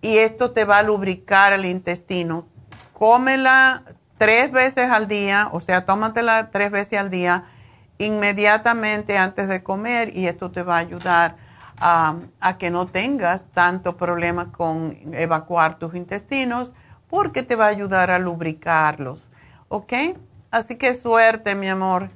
[0.00, 2.46] y esto te va a lubricar el intestino.
[2.94, 3.82] Cómela
[4.16, 7.44] tres veces al día, o sea, tómatela tres veces al día
[7.98, 11.36] inmediatamente antes de comer y esto te va a ayudar
[11.78, 16.72] a, a que no tengas tanto problema con evacuar tus intestinos
[17.10, 19.28] porque te va a ayudar a lubricarlos.
[19.68, 19.92] ¿Ok?
[20.54, 22.10] Así que suerte, mi amor.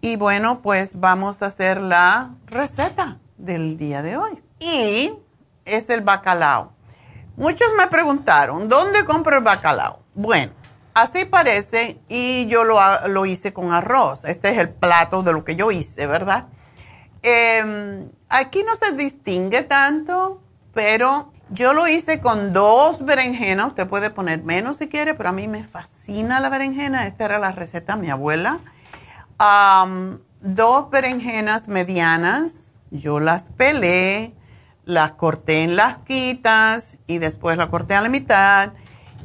[0.00, 4.42] Y bueno, pues vamos a hacer la receta del día de hoy.
[4.58, 5.12] Y
[5.66, 6.72] es el bacalao.
[7.36, 9.98] Muchos me preguntaron, ¿dónde compro el bacalao?
[10.14, 10.54] Bueno,
[10.94, 14.24] así parece y yo lo, hice con arroz.
[14.24, 16.46] Este es el plato de lo que yo hice, ¿verdad?
[17.20, 20.40] Em, aquí no se distingue tanto,
[20.72, 25.32] pero yo lo hice con dos berenjenas, usted puede poner menos si quiere, pero a
[25.32, 28.60] mí me fascina la berenjena, esta era la receta de mi abuela.
[30.40, 34.34] dos berenjenas medianas, yo las pelé,
[34.84, 38.72] las corté en las quitas y después las corté a la mitad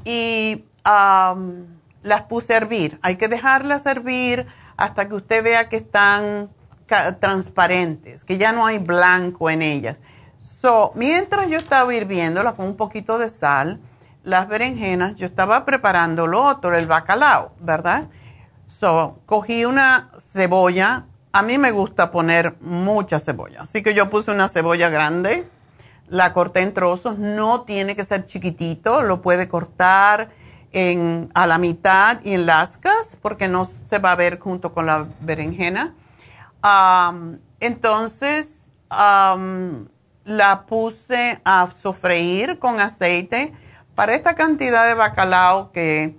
[0.06, 3.00] y las puse a hervir.
[3.02, 4.48] Hay que dejarlas hervir
[4.78, 6.50] hasta que usted vea que están
[7.20, 10.00] transparentes, que ya no hay blanco en ellas
[10.44, 13.80] So, mientras yo estaba hirviéndola con un poquito de sal,
[14.24, 18.10] las berenjenas, yo estaba preparando lo otro, el bacalao, ¿verdad?
[18.66, 21.06] So, cogí una cebolla.
[21.32, 23.62] A mí me gusta poner mucha cebolla.
[23.62, 25.48] Así que yo puse una cebolla grande,
[26.10, 27.18] la corté en trozos.
[27.18, 30.30] No tiene que ser chiquitito, lo puede cortar
[30.74, 34.88] en, a la mitad y en lascas, porque no se va a ver junto con
[34.88, 35.96] la berenjena.
[37.62, 38.64] entonces,
[40.26, 43.54] la puse a sofreír con aceite.
[43.96, 46.16] Para esta cantidad de bacalao que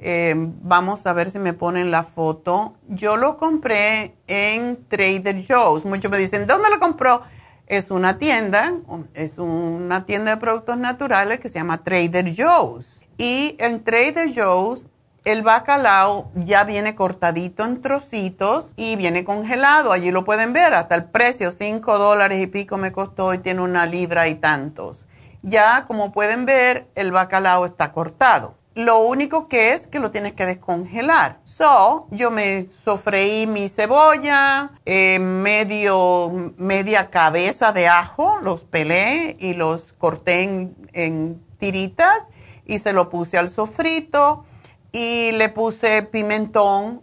[0.00, 5.84] eh, vamos a ver si me ponen la foto, yo lo compré en Trader Joe's.
[5.84, 7.22] Muchos me dicen, ¿dónde lo compró?
[7.66, 8.72] Es una tienda,
[9.12, 13.04] es una tienda de productos naturales que se llama Trader Joe's.
[13.18, 14.86] Y en Trader Joe's
[15.24, 19.92] el bacalao ya viene cortadito en trocitos y viene congelado.
[19.92, 23.60] Allí lo pueden ver, hasta el precio, 5 dólares y pico me costó y tiene
[23.60, 25.06] una libra y tantos.
[25.42, 28.54] Ya, como pueden ver, el bacalao está cortado.
[28.74, 31.40] Lo único que es que lo tienes que descongelar.
[31.42, 39.54] So, yo me sofreí mi cebolla, eh, medio, media cabeza de ajo, los pelé y
[39.54, 42.30] los corté en, en tiritas
[42.66, 44.44] y se lo puse al sofrito
[44.92, 47.02] y le puse pimentón.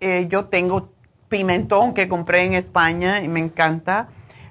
[0.00, 0.90] Eh, yo tengo
[1.28, 4.08] pimentón que compré en España y me encanta.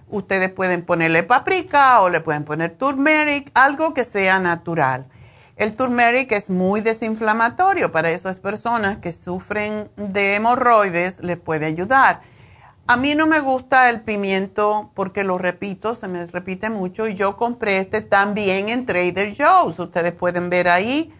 [0.09, 5.07] Ustedes pueden ponerle paprika o le pueden poner turmeric, algo que sea natural.
[5.55, 12.21] El turmeric es muy desinflamatorio para esas personas que sufren de hemorroides, les puede ayudar.
[12.85, 17.07] A mí no me gusta el pimiento porque lo repito, se me repite mucho.
[17.07, 19.79] y Yo compré este también en Trader Joe's.
[19.79, 21.13] Ustedes pueden ver ahí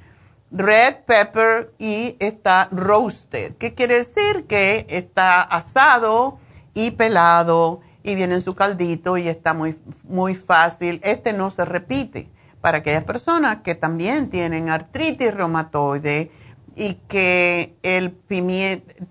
[0.53, 3.55] red pepper y está roasted.
[3.57, 4.45] ¿Qué quiere decir?
[4.47, 6.37] Que está asado
[6.73, 11.01] y pelado y viene en su caldito y está muy, muy fácil.
[11.03, 12.29] Este no se repite
[12.61, 16.31] para aquellas personas que también tienen artritis reumatoide
[16.75, 17.75] y que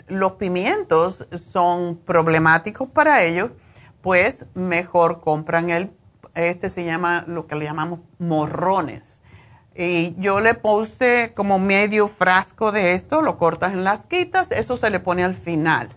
[0.08, 3.50] los pimientos son problemáticos para ellos,
[4.00, 5.92] pues mejor compran el,
[6.34, 9.21] este se llama lo que le llamamos morrones
[9.74, 14.76] y yo le puse como medio frasco de esto, lo cortas en las quitas, eso
[14.76, 15.94] se le pone al final.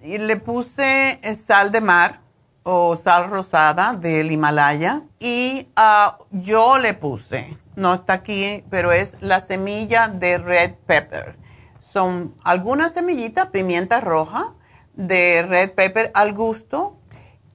[0.00, 2.20] y le puse sal de mar
[2.64, 9.16] o sal rosada del Himalaya y ah, yo le puse, no está aquí, pero es
[9.20, 11.36] la semilla de red pepper.
[11.80, 14.54] Son algunas semillitas, pimienta roja
[14.94, 16.96] de red pepper al gusto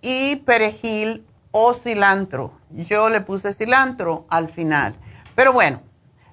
[0.01, 1.26] y perejil
[1.59, 2.51] o cilantro.
[2.69, 4.95] Yo le puse cilantro al final.
[5.33, 5.81] Pero bueno,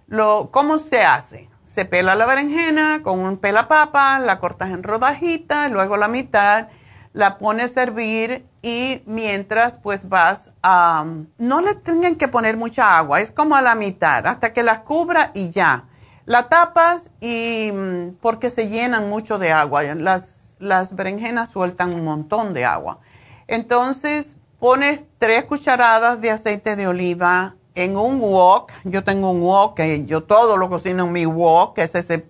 [0.07, 1.49] lo, ¿cómo se hace?
[1.65, 6.69] Se pela la berenjena con un pela papa, la cortas en rodajitas, luego la mitad,
[7.15, 11.07] la pones a hervir y mientras pues vas a,
[11.39, 14.83] no le tengan que poner mucha agua, es como a la mitad, hasta que la
[14.83, 15.87] cubra y ya.
[16.27, 22.05] La tapas y mm, porque se llenan mucho de agua, las, las berenjenas sueltan un
[22.05, 23.01] montón de agua.
[23.47, 29.81] Entonces pones tres cucharadas de aceite de oliva en un wok, yo tengo un wok,
[30.07, 32.27] yo todo lo cocino en mi wok, que es ese,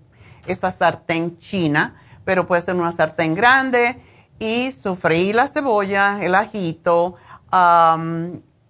[0.47, 3.99] esa sartén china, pero puede ser una sartén grande
[4.39, 7.17] y sofreí la cebolla, el ajito.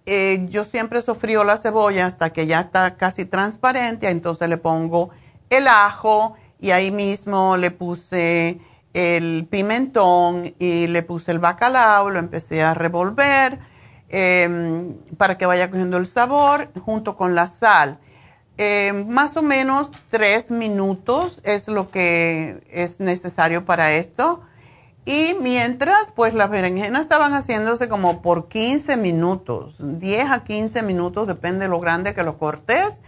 [0.07, 5.09] Eh, yo siempre sofrío la cebolla hasta que ya está casi transparente, entonces le pongo
[5.49, 8.59] el ajo y ahí mismo le puse
[8.95, 13.59] el pimentón y le puse el bacalao, lo empecé a revolver
[14.07, 17.99] em, para que vaya cogiendo el sabor junto con la sal.
[18.57, 24.41] Em, más o menos tres minutos es lo que es necesario para esto.
[25.03, 31.27] Y mientras, pues las berenjenas estaban haciéndose como por 15 minutos, 10 a 15 minutos,
[31.27, 33.03] depende de lo grande que lo cortes.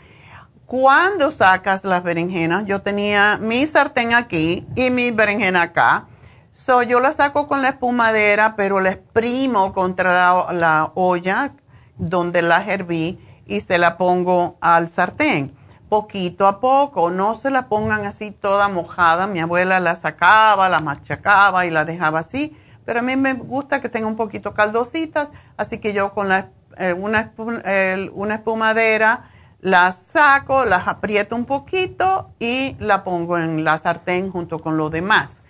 [0.67, 6.07] Cuando sacas las berenjenas, yo tenía mi sartén aquí y mi berenjena acá.
[6.51, 11.53] So, yo la saco con la espumadera, pero la exprimo contra la, olla
[11.95, 15.55] donde la herví y se la pongo al sartén
[15.87, 19.25] poquito a poco, no se la pongan así toda mojada.
[19.25, 23.79] Mi abuela la sacaba, la machacaba y la dejaba así, pero a mí me gusta
[23.79, 27.31] que tenga un poquito caldositas, así que yo con la, eh, una,
[28.11, 29.29] una espumadera
[29.67, 34.89] la saco, las aprieto un poquito y la pongo en la sartén junto con lo
[34.89, 35.41] demás.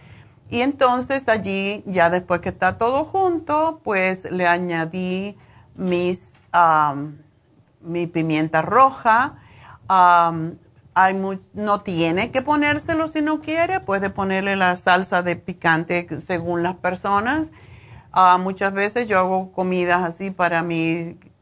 [0.50, 5.38] Y entonces allí, ya después que está todo junto, pues le añadí
[5.76, 6.38] mis,
[7.82, 9.36] mi pimienta roja,
[9.88, 16.64] hay no tiene que ponérselo si no quiere, puede ponerle la salsa de picante según
[16.64, 17.52] las personas.
[18.12, 20.66] Ah, muchas veces yo hago comidas así para,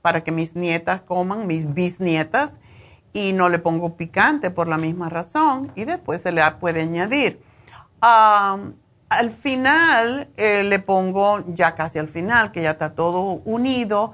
[0.01, 2.59] para que mis nietas coman, mis bisnietas,
[3.15, 7.39] y no le pongo picante por la misma razón, y después se le puede añadir.
[8.01, 14.11] al final eh, le pongo, ya casi al final, que ya está todo unido,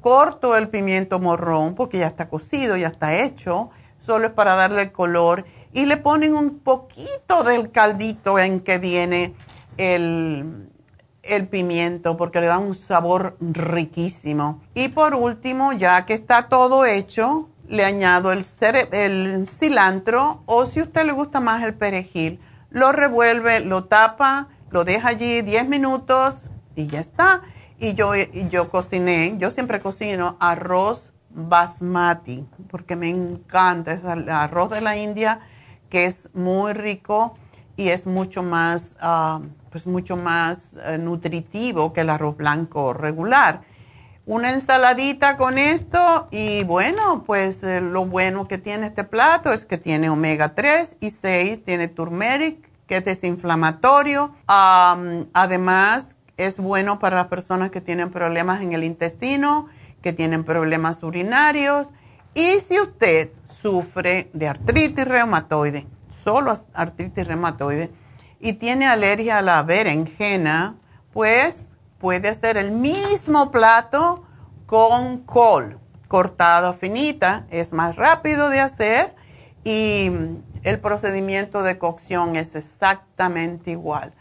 [0.00, 4.82] corto el pimiento morrón porque ya está cocido, ya está hecho, solo es para darle
[4.82, 9.34] el color y le ponen un poquito del caldito en que viene
[9.76, 10.70] el,
[11.24, 14.62] el pimiento porque le da un sabor riquísimo.
[14.72, 18.44] Y por último, ya que está todo hecho, le añado el,
[19.48, 22.38] cilantro o si a usted le gusta más el perejil,
[22.70, 27.42] lo revuelve, lo tapa, lo deja allí 10 minutos y ya está
[27.80, 28.14] y yo,
[28.48, 34.96] yo cociné, yo siempre cocino arroz basmati, porque me encanta, es el arroz de la
[34.96, 35.40] India,
[35.90, 37.34] que es muy rico
[37.76, 39.40] y es mucho más, ah,
[39.70, 43.62] pues mucho más eh, nutritivo que el arroz blanco regular.
[44.26, 49.66] Una ensaladita con esto y bueno, pues eh, lo bueno que tiene este plato es
[49.66, 54.34] que tiene omega 3 y 6, tiene turmeric, que es desinflamatorio.
[54.46, 59.66] además, es bueno para las personas que tienen problemas en el intestino,
[60.00, 61.92] que tienen problemas urinarios.
[62.32, 67.90] Y si usted sufre de artritis reumatoide, solo artritis reumatoide,
[68.40, 70.76] y tiene alergia a la berenjena,
[71.12, 71.68] pues
[72.04, 74.22] puede hacer el mismo plato
[74.66, 77.46] con col cortado finita.
[77.48, 79.14] Es más rápido de hacer
[79.64, 80.12] y
[80.62, 84.12] el procedimiento de cocción es exactamente igual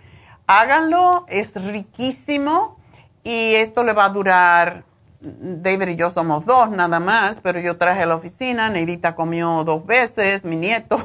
[0.48, 2.78] háganlo, es riquísimo
[3.24, 4.84] y esto le va a durar,
[5.22, 9.64] David y yo somos dos nada más, pero yo traje a la oficina, Neidita comió
[9.64, 10.98] dos veces, mi nieto,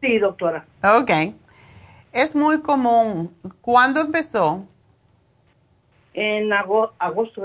[0.00, 0.64] Sí, doctora.
[0.82, 1.10] Ok.
[2.12, 3.34] Es muy común.
[3.60, 4.64] ¿Cuándo empezó?
[6.14, 7.42] En ago- agosto,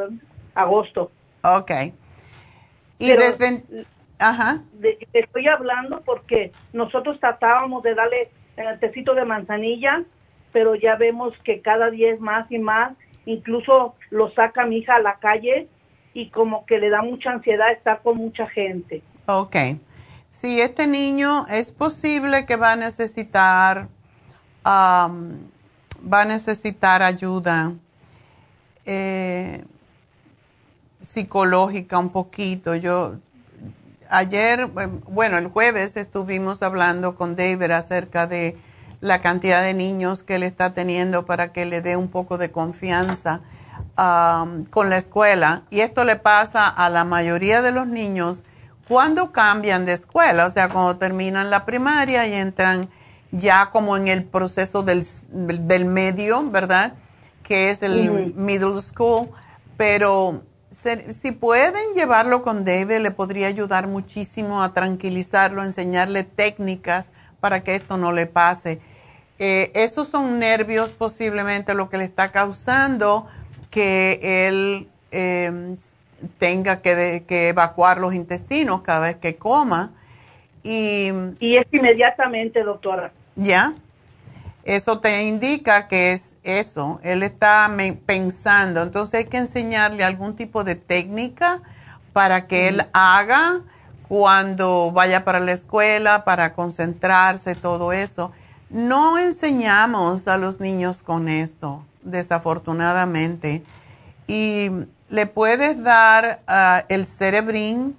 [0.56, 1.12] agosto.
[1.44, 1.72] Ok.
[3.00, 3.64] Y Pero- desde...
[4.20, 4.64] Ajá.
[4.74, 10.04] de- te estoy hablando porque nosotros tratábamos de darle el tecito de manzanilla,
[10.52, 12.94] pero ya vemos que cada día es más y más.
[13.28, 15.68] Incluso lo saca mi hija a la calle
[16.14, 19.04] y como que le da mucha ansiedad estar con mucha gente.
[19.26, 19.56] Ok.
[20.30, 23.90] Si este niño es posible que va a necesitar,
[24.64, 25.50] am,
[26.02, 27.74] va a necesitar ayuda
[28.86, 29.66] eh,
[31.02, 32.76] psicológica un poquito.
[32.76, 33.16] Yo
[34.10, 38.56] ayer, eh, bueno, el jueves estuvimos hablando con David acerca de
[39.02, 42.52] la cantidad de niños que él está teniendo para que le dé un poco de
[42.52, 43.42] confianza
[43.96, 45.64] am, con la escuela.
[45.70, 48.44] Y esto le pasa a la mayoría de los niños
[48.88, 52.90] cuando cambian de escuela, o sea, cuando terminan la primaria y entran
[53.32, 56.94] ya como en el proceso del, del medio, ¿verdad?
[57.44, 59.30] Que es el middle school,
[59.76, 67.12] pero se- si pueden llevarlo con David, le podría ayudar muchísimo a tranquilizarlo, enseñarle técnicas
[67.40, 68.80] para que esto no le pase.
[69.40, 73.28] Eh, esos son nervios posiblemente lo que le está causando
[73.70, 75.76] que él eh,
[76.40, 79.92] tenga que, de- que evacuar los intestinos cada vez que coma.
[80.64, 83.12] Y Y es inmediatamente, doctora.
[83.36, 83.74] ya,
[84.64, 87.72] eso te indica que es eso, él está
[88.06, 91.62] pensando, entonces hay que enseñarle algún tipo de técnica
[92.12, 93.62] para que él haga
[94.08, 98.32] cuando vaya para la escuela, para concentrarse, todo eso.
[98.70, 103.64] No enseñamos a los niños con esto, desafortunadamente.
[104.28, 104.70] Y
[105.10, 107.98] le puedes dar ah, el cerebrín,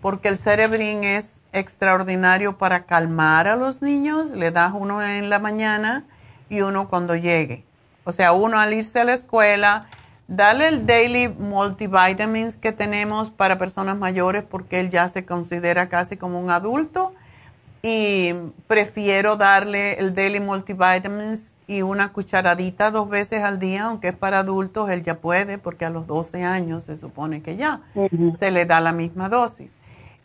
[0.00, 4.32] porque el cerebrín es extraordinario para calmar a los niños.
[4.32, 6.04] Le das uno en la mañana
[6.48, 7.64] y uno cuando llegue.
[8.04, 9.86] O sea, uno al irse a la escuela,
[10.36, 16.16] dale el daily multivitamins que tenemos para personas mayores porque él ya se considera casi
[16.16, 17.12] como un adulto
[17.82, 18.32] y
[18.66, 24.38] prefiero darle el daily multivitamins y una cucharadita dos veces al día, aunque es para
[24.38, 27.82] adultos, él ya puede porque a los 12 años se supone que ya
[28.38, 29.76] se le da la misma dosis.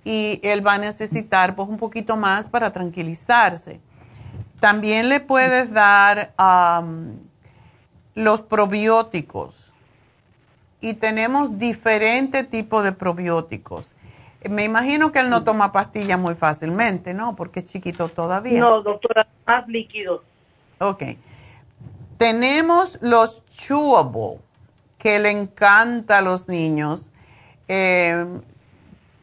[0.05, 3.81] Y él va a necesitar pues un poquito más para tranquilizarse.
[4.59, 6.34] También le puedes dar
[8.13, 9.73] los probióticos
[10.82, 13.94] y tenemos diferentes tipos de probióticos.
[14.49, 17.36] Me imagino que él no toma pastillas muy fácilmente, ¿no?
[17.36, 18.60] Porque es chiquito todavía.
[18.60, 20.22] No, doctora, más líquidos.
[20.80, 21.04] Ok.
[22.18, 24.40] Tenemos los chewable,
[24.98, 27.12] que le encanta a los niños,
[27.68, 28.26] eh,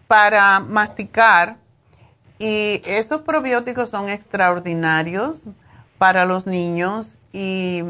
[0.08, 1.56] para masticar.
[2.38, 5.48] Y esos probióticos son extraordinarios
[5.98, 7.82] para los niños y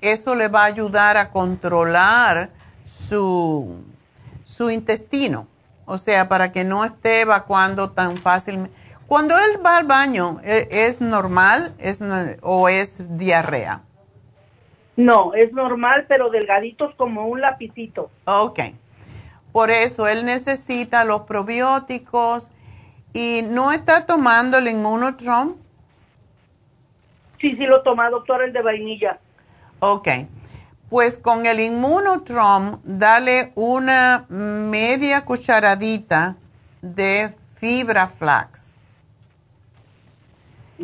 [0.00, 2.50] eso le va a ayudar a controlar
[2.92, 3.82] su,
[4.44, 5.46] su intestino.
[5.84, 8.76] O sea, para que no esté evacuando tan fácilmente.
[9.06, 12.00] Cuando él va al baño, ¿e- ¿es normal es,
[12.42, 13.82] o es diarrea?
[14.96, 18.10] No, es normal, pero delgaditos como un lapicito.
[18.24, 18.60] Ok.
[19.50, 22.50] Por eso él necesita los probióticos
[23.12, 25.56] y no está tomando el inmunotrom.
[27.38, 29.18] Sí, sí lo toma, doctora, el de vainilla.
[29.80, 30.08] Ok.
[30.92, 36.36] Pues con el inmunotrom, dale una media cucharadita
[36.82, 38.72] de fibra flax.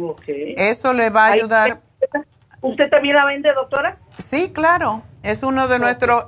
[0.00, 0.22] Ok.
[0.56, 1.82] Eso le va a ayudar.
[2.62, 3.98] ¿Usted también la vende, doctora?
[4.16, 5.02] Sí, claro.
[5.22, 6.24] Es uno de nuestros.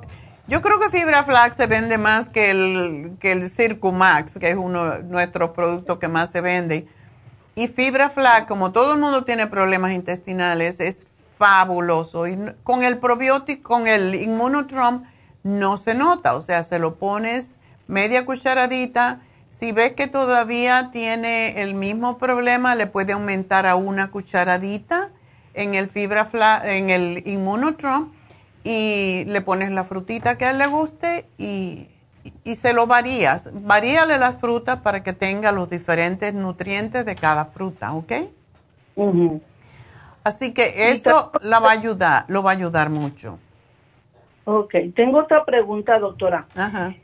[0.47, 4.57] Yo creo que Fibra Flax se vende más que el, que el Circumax, que es
[4.57, 6.87] uno de nuestros productos que más se vende.
[7.55, 11.07] Y Fibra Flax, como todo el mundo tiene problemas intestinales, es
[11.41, 12.27] fabuloso.
[12.29, 15.05] Y con el probiótico, con el Immunotrom,
[15.43, 16.35] no se nota.
[16.35, 17.57] O sea, se lo pones
[17.89, 19.21] media cucharadita.
[19.49, 25.11] Si ves que todavía tiene el mismo problema, le puede aumentar a una cucharadita
[25.55, 28.13] en el fibra Fla- en el Immunotrom
[28.63, 31.89] y le pones la frutita que a él le guste y,
[32.45, 33.49] y se lo varías.
[33.53, 38.13] Varíale las frutas para que tenga los diferentes nutrientes de cada fruta, ¿ok?
[40.25, 43.39] Así que eso la va a ayudar, lo va a ayudar mucho.
[44.45, 46.47] Ok, tengo otra pregunta, doctora.
[46.55, 46.95] Ajá.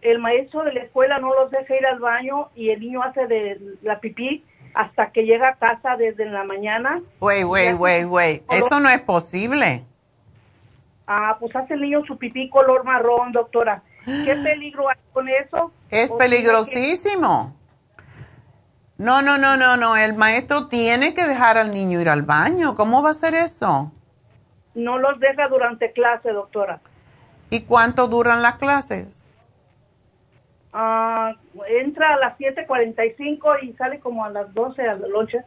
[0.00, 3.26] El maestro de la escuela no los deja ir al baño y el niño hace
[3.26, 7.02] de la pipí hasta que llega a casa desde la mañana.
[7.20, 8.42] Güey, güey, güey, güey.
[8.50, 9.84] Eso no es posible.
[11.06, 13.82] Ah, pues hace el niño su pipí color marrón, doctora.
[14.04, 15.72] ¿Qué peligro hay con eso?
[15.90, 17.57] Es peligrosísimo.
[18.98, 19.96] No, no, no, no, no.
[19.96, 22.74] El maestro tiene que dejar al niño ir al baño.
[22.74, 23.92] ¿Cómo va a ser eso?
[24.74, 26.80] No los deja durante clase, doctora.
[27.48, 29.22] ¿Y cuánto duran las clases?
[30.72, 31.34] Ah,
[31.68, 35.42] entra a las 7.45 y sale como a las 12 a la noche.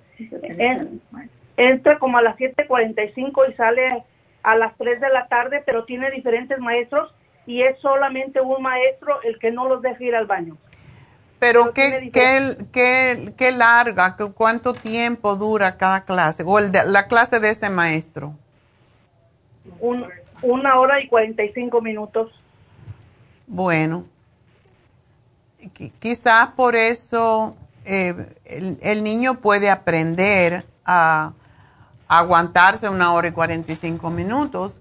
[1.58, 4.04] entra como a las 7.45 y sale
[4.44, 7.14] a las 3 de la tarde, pero tiene diferentes maestros
[7.46, 10.58] y es solamente un maestro el que no los deja ir al baño.
[11.42, 17.40] Pero, ¿qué, qué, qué, larga, cuánto tiempo dura cada clase o el de, la clase
[17.40, 18.36] de ese maestro?
[20.44, 22.32] una hora y 45 minutos.
[23.48, 24.04] Bueno,
[26.00, 27.56] quizás por eso
[27.86, 28.14] eh,
[28.80, 31.34] el, niño puede aprender a,
[32.08, 34.80] aguantarse una hora y 45 minutos,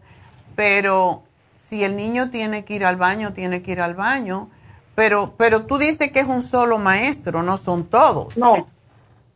[0.56, 1.22] pero
[1.56, 4.50] si el niño tiene que ir al baño, tiene que ir al baño.
[4.94, 8.36] Pero, pero tú dices que es un solo maestro, no son todos.
[8.36, 8.66] No,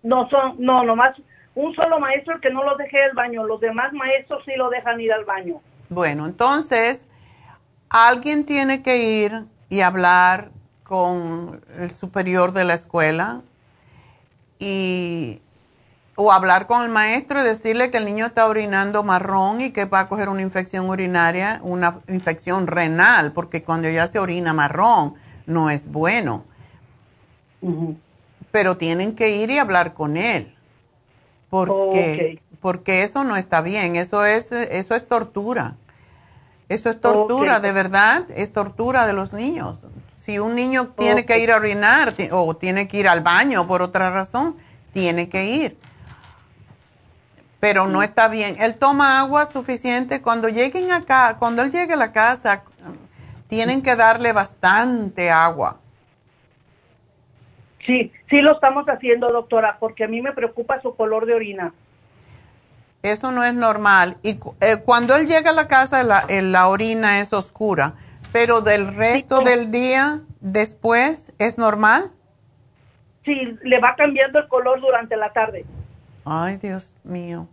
[0.03, 1.17] no son, no, nomás
[1.55, 5.01] un solo maestro que no lo deje al baño, los demás maestros sí lo dejan
[5.01, 5.61] ir al baño.
[5.89, 7.07] Bueno, entonces
[7.89, 10.51] alguien tiene que ir y hablar
[10.83, 13.41] con el superior de la escuela
[14.59, 15.41] y
[16.17, 19.85] o hablar con el maestro y decirle que el niño está orinando marrón y que
[19.85, 25.15] va a coger una infección urinaria, una infección renal, porque cuando ya se orina marrón
[25.47, 26.45] no es bueno.
[28.51, 30.55] Pero tienen que ir y hablar con él,
[31.51, 35.77] porque, porque eso no está bien, eso es, eso es tortura.
[36.69, 39.87] Eso es tortura, de verdad, es tortura de los niños.
[40.17, 43.83] Si un niño tiene que ir a orinar o tiene que ir al baño por
[43.83, 44.57] otra razón,
[44.93, 45.79] tiene que ir.
[47.61, 48.57] Pero no está bien.
[48.59, 50.23] Él toma agua suficiente.
[50.23, 52.63] Cuando lleguen acá, cuando él llegue a la casa,
[53.55, 55.79] tienen que darle bastante agua.
[57.87, 61.73] Sí, sí lo estamos haciendo, doctora, porque a mí me preocupa su color de orina.
[63.05, 64.17] Eso no es normal.
[64.25, 67.95] Y eh, cuando él llega a la casa, la, eh, la orina es oscura.
[68.33, 72.11] Pero del resto del día después, ¿es normal?
[73.25, 75.65] Sí, le va cambiando el color durante la tarde.
[76.25, 77.47] Ay, Dios mío.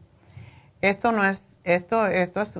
[0.81, 2.59] Esto no es, esto, esto es...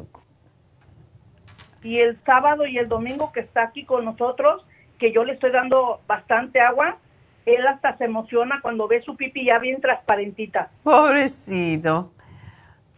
[1.84, 4.66] Y el sábado y el domingo que está aquí con nosotros,
[5.00, 6.98] que yo le estoy dando bastante agua,
[7.46, 10.70] él hasta se emociona cuando ve su pipi ya bien transparentita.
[10.84, 12.12] Pobrecito.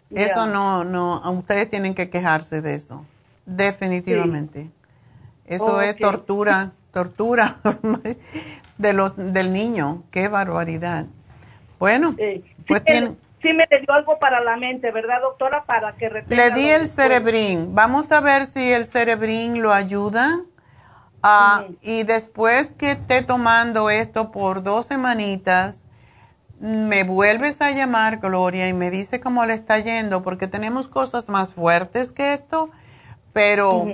[0.10, 3.06] Eso no, no, ustedes tienen que quejarse de eso,
[3.46, 4.70] definitivamente.
[5.46, 7.56] Eso es tortura, tortura
[8.78, 10.04] de los, del niño.
[10.12, 11.08] Qué barbaridad.
[11.80, 12.16] Bueno,
[12.68, 15.64] pues sí, sí me dio algo para la mente, ¿verdad, doctora?
[15.66, 17.76] Para que Le di el cerebrín.
[17.76, 20.26] Vamos a ver si el cerebrín lo ayuda.
[21.22, 25.86] Ah, y después que esté tomando esto por dos semanitas,
[26.60, 31.30] me vuelves a llamar, Gloria, y me dice cómo le está yendo, porque tenemos cosas
[31.30, 32.72] más fuertes que esto,
[33.32, 33.88] pero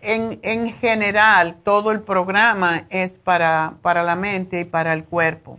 [0.00, 5.58] en, en, general, todo el programa es para, para la mente y para el cuerpo.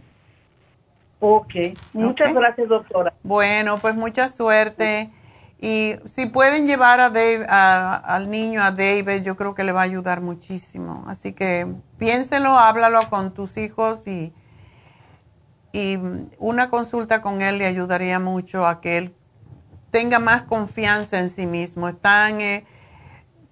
[1.23, 1.53] Ok,
[1.93, 3.13] muchas gracias, doctora.
[3.21, 5.11] Bueno, pues mucha suerte.
[5.59, 9.81] Y si pueden llevar a Dave, al niño, a David, yo creo que le va
[9.81, 11.05] a ayudar muchísimo.
[11.07, 11.67] Así que
[11.99, 14.33] piénselo, háblalo con tus hijos y,
[15.71, 15.99] y
[16.39, 19.13] una consulta con él le ayudaría mucho a que él
[19.91, 21.87] tenga más confianza en sí mismo.
[21.87, 22.65] Están, eh,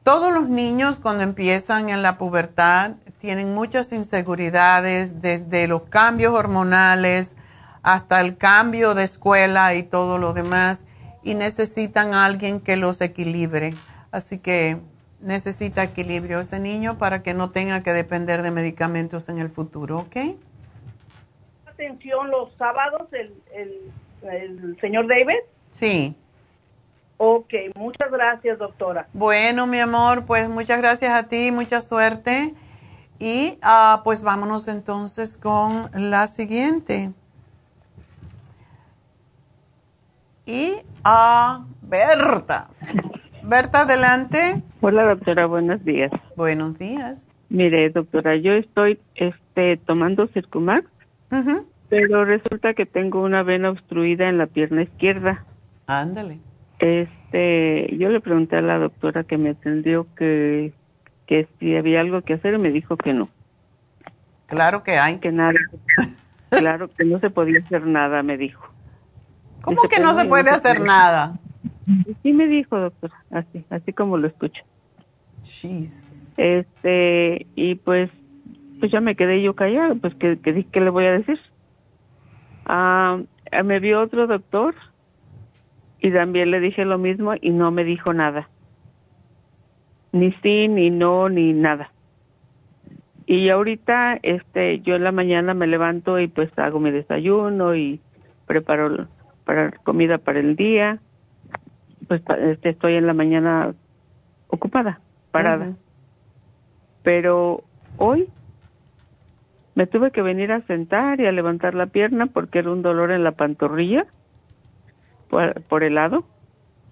[0.02, 7.36] todos los niños cuando empiezan en la pubertad tienen muchas inseguridades, desde los cambios hormonales
[7.84, 10.86] hasta el cambio de escuela y todo lo demás,
[11.24, 13.74] y necesitan a alguien que los equilibre.
[14.12, 14.78] Así que
[15.22, 20.00] necesita equilibrio ese niño para que no tenga que depender de medicamentos en el futuro,
[20.00, 20.16] ¿ok?
[21.68, 23.92] Atención los sábados, el, el,
[24.30, 25.40] el señor David.
[25.72, 26.16] Sí.
[27.18, 29.08] Ok, muchas gracias, doctora.
[29.12, 32.54] Bueno, mi amor, pues muchas gracias a ti, mucha suerte.
[33.20, 37.12] Y uh, pues vámonos entonces con la siguiente.
[40.50, 42.70] Y a Berta.
[43.44, 44.64] Berta, adelante.
[44.82, 46.12] Hola, doctora, buenos días.
[46.36, 47.30] Buenos días.
[47.50, 50.88] Mire, doctora, yo estoy este, tomando Circumax
[51.90, 55.46] Pero resulta que tengo una vena obstruida en la pierna izquierda.
[55.86, 56.40] Ándale.
[56.80, 60.74] Este, yo le pregunté a la doctora que me atendió que,
[61.28, 63.30] que si había algo que hacer y me dijo que no.
[64.48, 65.20] Claro que hay.
[65.20, 65.60] Que nada.
[66.50, 68.68] claro que no se podía hacer nada, me dijo.
[69.76, 71.38] ¿Cómo que no se puede hacer nada?
[72.24, 74.64] Sí me dijo, doctora, así, así como lo escucho.
[75.44, 76.34] Jesus.
[76.38, 78.10] Este, y pues,
[78.80, 81.40] pues ya me quedé yo callada, pues que, que, ¿qué le voy a decir?
[82.66, 83.20] Ah,
[83.64, 84.76] me vio otro doctor
[86.00, 88.50] y también le dije lo mismo y no me dijo nada.
[90.12, 91.92] Ni sí, ni no, ni nada.
[93.26, 98.00] Y ahorita, este, yo en la mañana me levanto y pues hago mi desayuno y
[98.48, 99.08] preparo
[99.50, 101.00] para comida para el día.
[102.08, 103.74] Pues este, estoy en la mañana
[104.48, 105.00] ocupada,
[105.32, 105.74] parada.
[107.02, 107.64] Pero
[107.98, 108.30] hoy
[109.74, 113.10] me tuve que venir a sentar y a levantar la pierna porque era un dolor
[113.10, 114.06] en la pantorrilla
[115.32, 116.26] por, por el lado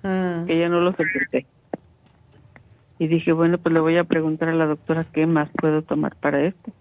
[0.01, 1.45] que ya no lo soporté.
[2.97, 6.15] Y dije, bueno, pues le voy a preguntar a la doctora qué más puedo tomar
[6.15, 6.71] para esto.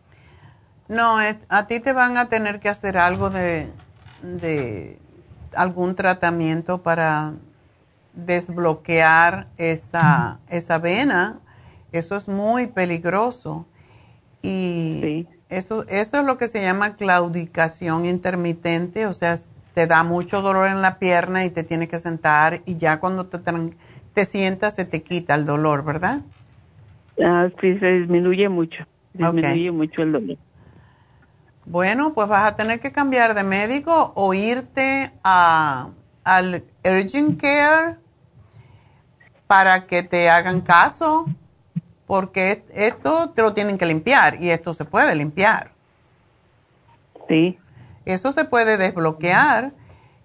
[0.89, 1.19] No,
[1.51, 3.69] a ti te van a tener que hacer algo de,
[4.23, 4.99] de
[5.57, 7.35] algún tratamiento para
[8.15, 11.41] desbloquear esa, esa vena.
[11.93, 13.67] Eso es muy peligroso.
[14.43, 19.37] Y eso, eso es lo que se llama claudicación intermitente, o sea,
[19.75, 23.27] te da mucho dolor en la pierna y te tienes que sentar y ya cuando
[23.27, 23.39] te,
[24.15, 26.23] te sientas se te quita el dolor, ¿verdad?
[27.23, 30.37] Ah, sí, se disminuye mucho, disminuye mucho el dolor.
[31.67, 35.89] Bueno, pues vas a tener que cambiar de médico o irte a,
[36.23, 37.97] al Urgent Care
[39.49, 41.27] para que te hagan caso,
[42.07, 45.73] porque esto te lo tienen que limpiar y esto se puede limpiar.
[47.29, 47.59] Sí.
[48.05, 49.73] Eso se puede desbloquear.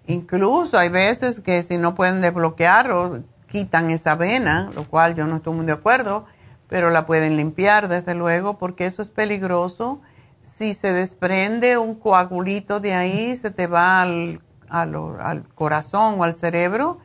[0.06, 5.26] Incluso hay veces que si no pueden desbloquear o quitan esa vena, lo cual yo
[5.26, 6.24] no estoy muy de acuerdo,
[6.68, 10.00] pero la pueden limpiar desde luego porque eso es peligroso.
[10.42, 16.34] Si se desprende un coagulito de ahí, se te va al, al corazón o al
[16.34, 16.98] cerebro,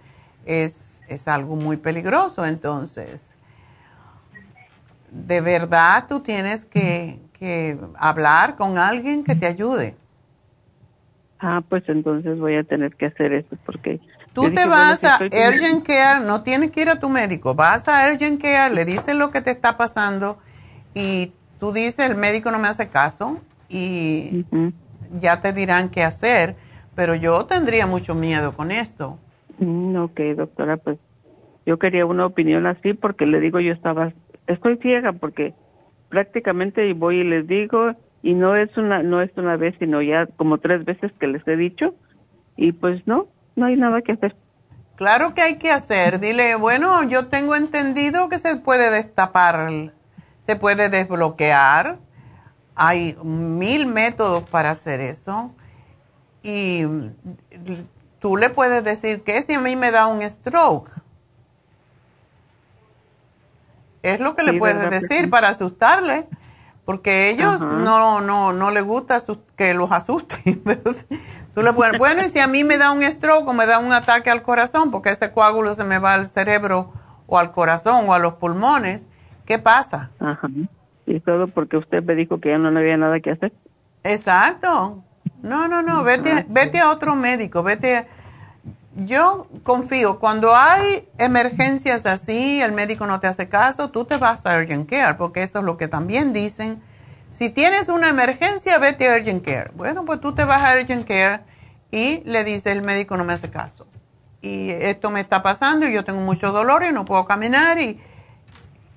[0.45, 2.45] es, es algo muy peligroso.
[2.45, 3.35] Entonces,
[5.11, 9.95] de verdad tú tienes que, que hablar con alguien que te ayude.
[11.39, 14.01] Ah, pues entonces voy a tener que hacer eso porque...
[14.33, 18.07] Tú te vas a Urgent Care, no tienes que ir a tu médico, vas a
[18.11, 20.37] Urgent Care, le dices lo que te está pasando
[20.93, 23.39] y tú dices, el médico no me hace caso
[23.69, 24.45] y
[25.19, 26.55] ya te dirán qué hacer,
[26.95, 29.17] pero yo tendría mucho miedo con esto.
[29.59, 30.97] Mm, ok, doctora, pues
[31.65, 34.13] yo quería una opinión así porque le digo, yo estaba,
[34.47, 35.53] estoy ciega porque
[36.09, 40.25] prácticamente voy y les digo y no es una no es una vez sino ya
[40.25, 41.95] como tres veces que les he dicho
[42.55, 44.35] y pues no no hay nada que hacer.
[44.95, 46.19] Claro que hay que hacer.
[46.19, 49.91] Dile bueno yo tengo entendido que se puede destapar
[50.47, 51.99] se puede desbloquear.
[52.75, 55.51] Hay mil métodos para hacer eso.
[56.41, 56.83] Y
[58.19, 60.89] tú le puedes decir que si a mí me da un stroke
[64.01, 66.27] es lo que le puedes decir para asustarle
[66.87, 69.21] porque ellos no, no, no les gusta
[69.57, 70.63] que los asusten.
[71.53, 73.79] Tú le puedes, bueno, y si a mí me da un stroke o me da
[73.79, 76.93] un ataque al corazón, porque ese coágulo se me va al cerebro
[77.25, 79.05] o al corazón o a los pulmones,
[79.47, 80.11] ¿qué pasa?
[80.19, 80.47] Ajá.
[81.07, 83.53] Y todo porque usted me dijo que ya no había nada que hacer.
[84.03, 85.03] Exacto.
[85.41, 88.05] No, no, no, vete, vete a otro médico, vete.
[88.95, 94.45] Yo confío, cuando hay emergencias así, el médico no te hace caso, tú te vas
[94.45, 96.81] a Urgent Care, porque eso es lo que también dicen.
[97.29, 99.71] Si tienes una emergencia, vete a Urgent Care.
[99.75, 101.41] Bueno, pues tú te vas a Urgent Care
[101.91, 103.85] y le dices, el médico no me hace caso.
[104.41, 107.99] Y esto me está pasando y yo tengo mucho dolor y no puedo caminar y,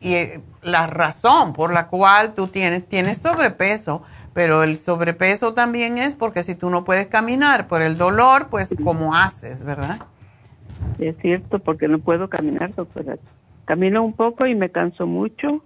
[0.01, 4.03] y eh, la razón por la cual tú tienes, tienes sobrepeso
[4.33, 8.75] pero el sobrepeso también es porque si tú no puedes caminar por el dolor, pues
[8.83, 9.99] ¿cómo haces, verdad?
[10.99, 13.17] Es cierto, porque no puedo caminar, doctora.
[13.65, 15.63] Camino un poco y me canso mucho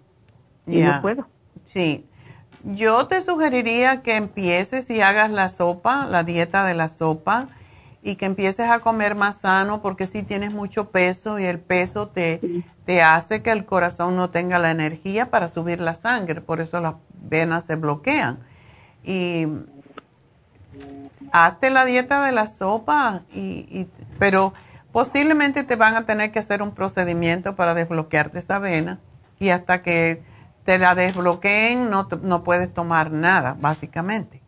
[0.66, 1.26] y no puedo.
[1.64, 2.06] Sí.
[2.64, 7.48] Yo te sugeriría que empieces y hagas la sopa, la dieta de la sopa,
[8.04, 12.08] y que empieces a comer más sano porque si tienes mucho peso y el peso
[12.08, 16.60] te, te hace que el corazón no tenga la energía para subir la sangre, por
[16.60, 18.38] eso las venas se bloquean
[19.02, 19.46] y
[21.32, 23.86] hazte la dieta de la sopa, y,
[24.18, 24.52] pero
[24.92, 29.00] posiblemente te van a tener que hacer un procedimiento para desbloquearte esa vena
[29.38, 30.22] y hasta que
[30.64, 34.42] te la desbloqueen no, no puedes tomar nada, básicamente.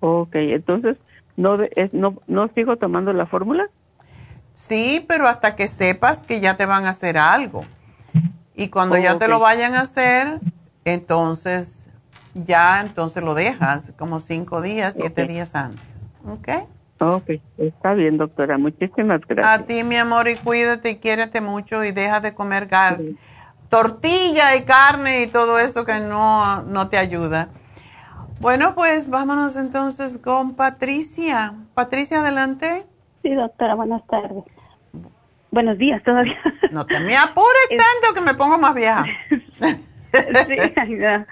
[0.00, 0.96] Ok, entonces,
[1.38, 3.68] ¿no, es- no, ¿no sigo tomando la fórmula?
[4.52, 7.64] Sí, pero hasta que sepas que ya te van a hacer algo.
[8.54, 10.40] Y cuando Oh, ya te lo vayan a hacer,
[10.84, 11.86] entonces
[12.34, 16.04] ya entonces lo dejas como cinco días, siete días antes.
[16.26, 16.48] ¿Ok?
[17.00, 18.58] Ok, está bien, doctora.
[18.58, 19.60] Muchísimas gracias.
[19.60, 23.00] A ti, mi amor, y cuídate y quiérete mucho y deja de comer gar-
[23.68, 27.50] tortilla y carne y todo eso que no, no te ayuda.
[28.40, 31.54] Bueno, pues vámonos entonces con Patricia.
[31.74, 32.86] Patricia, adelante.
[33.22, 34.44] Sí, doctora, buenas tardes.
[35.50, 36.38] Buenos días todavía.
[36.70, 39.04] No te me apures tanto que me pongo más vieja.
[39.30, 41.26] sí, no.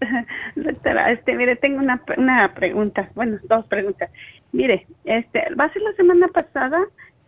[0.56, 4.10] Doctora, este, mire, tengo una, una pregunta, bueno, dos preguntas.
[4.52, 6.78] Mire, este, va a ser la semana pasada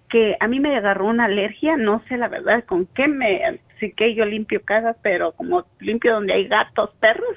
[0.08, 3.92] que a mí me agarró una alergia, no sé la verdad con qué me, sí
[3.92, 7.34] que yo limpio casa, pero como limpio donde hay gatos, perros,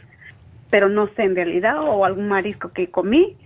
[0.70, 3.38] pero no sé en realidad, o algún marisco que comí.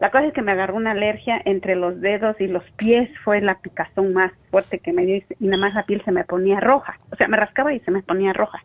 [0.00, 3.40] La cosa es que me agarró una alergia entre los dedos y los pies, fue
[3.40, 6.58] la picazón más fuerte que me dio y nada más la piel se me ponía
[6.58, 8.60] roja, o sea, me rascaba y se me ponía roja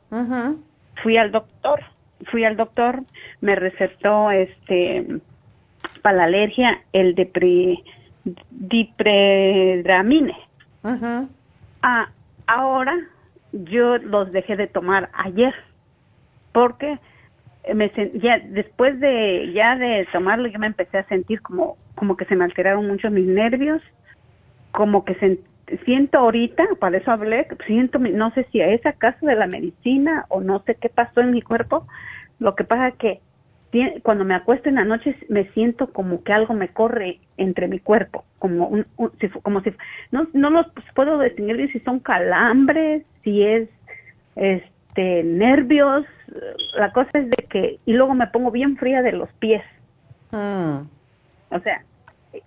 [1.02, 1.82] fui al doctor,
[2.32, 3.04] fui al doctor,
[3.42, 5.20] me recetó este
[6.02, 7.84] para la alergia el depre,
[8.50, 10.38] dipredamine.
[10.84, 11.30] Ujú.
[11.82, 12.10] Ah,
[12.46, 12.98] ahora
[13.52, 15.54] yo los dejé de tomar ayer
[16.52, 17.00] porque
[17.76, 22.18] me sen- ya después de ya de tomarlo yo me empecé a sentir como como
[22.18, 23.82] que se me alteraron mucho mis nervios
[24.72, 25.16] como que
[25.86, 30.42] siento ahorita para eso hablé siento no sé si es acaso de la medicina o
[30.42, 31.88] no sé qué pasó en mi cuerpo
[32.40, 33.22] lo que pasa que
[34.04, 37.80] cuando me acuesto en la noche me siento como que algo me corre entre mi
[37.80, 39.12] cuerpo como un, un-
[39.44, 39.72] como si
[40.12, 43.70] no no los puedo distinguir si son calambres si es
[44.36, 46.06] este nervios
[46.76, 49.64] la cosa es de que y luego me pongo bien fría de los pies
[50.32, 50.82] Mm.
[51.52, 51.86] o sea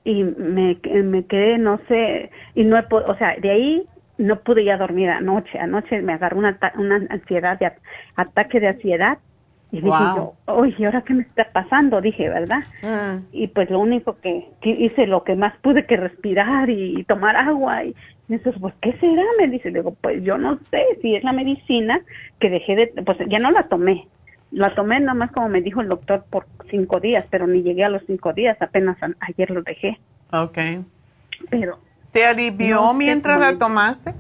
[0.05, 3.86] y me, me quedé no sé y no he po- o sea de ahí
[4.19, 7.78] no pude ya dormir anoche anoche me agarró una, una ansiedad de at-
[8.16, 9.19] ataque de ansiedad
[9.72, 10.16] y dije Wow.
[10.16, 13.26] yo oye ¿y ahora qué me está pasando dije verdad Mm.
[13.32, 17.36] y pues lo único que, que hice lo que más pude que respirar y, tomar
[17.36, 17.94] agua y,
[18.28, 21.32] y eso pues qué será me dice digo pues yo no sé si es la
[21.32, 22.01] medicina
[22.40, 24.09] que dejé de pues ya no la tomé
[24.51, 27.84] la tomé nada más como me dijo el doctor por cinco días pero ni llegué
[27.84, 29.98] a los cinco días apenas a- ayer lo dejé
[30.32, 30.59] Ok.
[31.51, 31.78] pero
[32.12, 34.14] ¿Te alivió No sé mientras la tomaste?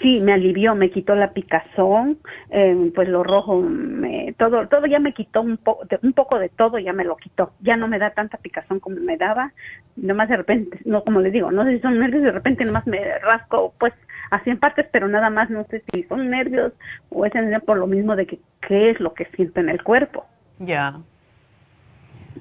[0.00, 2.18] Sí me alivió me quitó la picazón
[2.50, 6.38] eh, pues lo rojo me, todo todo ya me quitó un poco de, un poco
[6.38, 7.52] de todo ya me lo quitó.
[7.60, 9.52] Ya no me da tanta picazón como me daba.
[9.96, 12.86] Nomás de repente no como les digo no sé si son nervios de repente nomás
[12.86, 13.92] me rasco pues
[14.30, 16.72] así en partes pero nada más no sé si son nervios
[17.10, 19.82] o es en- por lo mismo de que qué es lo que siento en el
[19.82, 20.24] cuerpo.
[20.58, 20.92] Ya.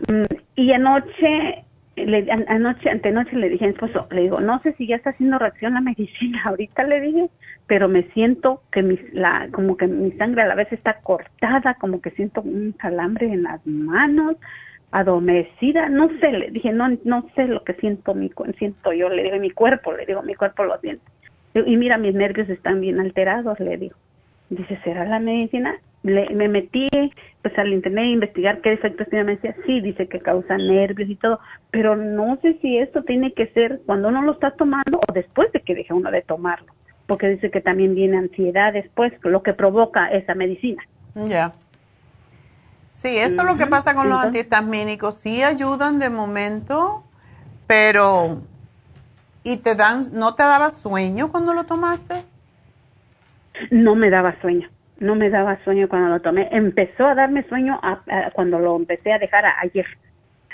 [0.08, 0.24] Mm,
[0.56, 1.66] y anoche,
[2.06, 4.96] le, an- anoche, antenoche le dije a mi esposo, le digo, no sé si ya
[4.96, 7.30] está haciendo reacción la medicina, ahorita le dije,
[7.68, 11.76] pero me siento que mi, la, como que mi sangre a la vez está cortada,
[11.76, 14.36] como que siento un calambre en las manos,
[14.92, 19.24] adormecida, no sé, le dije, no, no sé lo que siento, mi, siento yo, le
[19.24, 21.04] digo, mi cuerpo, le digo, mi cuerpo lo siente.
[21.54, 23.96] Y mira, mis nervios están bien alterados, le digo.
[24.50, 25.76] Dice, ¿será la medicina?
[26.04, 26.90] Le, me metí
[27.42, 29.56] pues al internet investigar qué efectos tiene la.
[29.66, 31.40] Sí, dice que causa nervios y todo,
[31.72, 35.52] pero no sé si esto tiene que ser cuando uno lo está tomando o después
[35.52, 36.74] de que deje uno de tomarlo,
[37.08, 40.84] porque dice que también viene ansiedad después, lo que provoca esa medicina.
[41.16, 41.54] Ya.
[42.92, 45.16] Sí, eso es lo que pasa con los Entonces- antihistamínicos.
[45.16, 47.04] Sí ayudan de momento,
[47.68, 48.42] pero...
[49.44, 52.14] ¿Y te dan, no te daba sueño cuando lo tomaste?
[53.72, 54.70] No me daba sueño,
[55.02, 56.48] no me daba sueño cuando lo tomé.
[56.52, 59.86] Empezó a darme sueño a- a- cuando lo empecé a dejar a- ayer.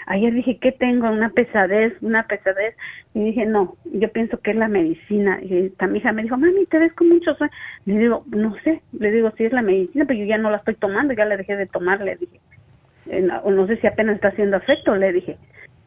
[0.09, 1.09] Ayer dije, ¿qué tengo?
[1.11, 2.75] Una pesadez, una pesadez.
[3.13, 5.39] Y dije, no, yo pienso que es la medicina.
[5.43, 7.51] Y esta mi hija me dijo, mami, te ves con mucho sueño.
[7.85, 10.57] Le digo, no sé, le digo, si es la medicina, pero yo ya no la
[10.57, 12.39] estoy tomando, ya la dejé de tomar, le dije.
[13.09, 15.37] Eh, no, no sé si apenas está haciendo efecto, le dije.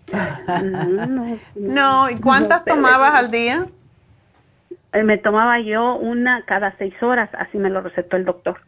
[0.63, 3.67] No, no, No, ¿y cuántas no sé, le tomabas al día?
[4.93, 8.61] Eh, Me tomaba yo una cada seis horas, así me lo recetó el doctor.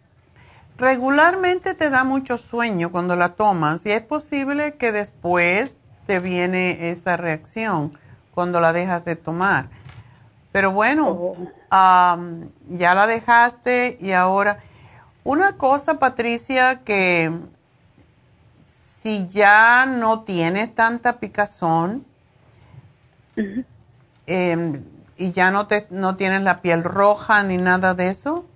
[0.79, 6.91] Regularmente te da mucho sueño cuando la tomas y es posible que después te viene
[6.91, 7.93] esa reacción
[8.35, 9.67] cuando la dejas de tomar.
[10.51, 11.35] Pero bueno,
[11.71, 14.59] am, ya la dejaste y ahora...
[15.25, 17.31] Una cosa, Patricia, que
[18.65, 22.05] si ya no tienes tanta picazón
[24.27, 24.83] em,
[25.17, 28.47] y ya no, te, no tienes la piel roja ni nada de eso,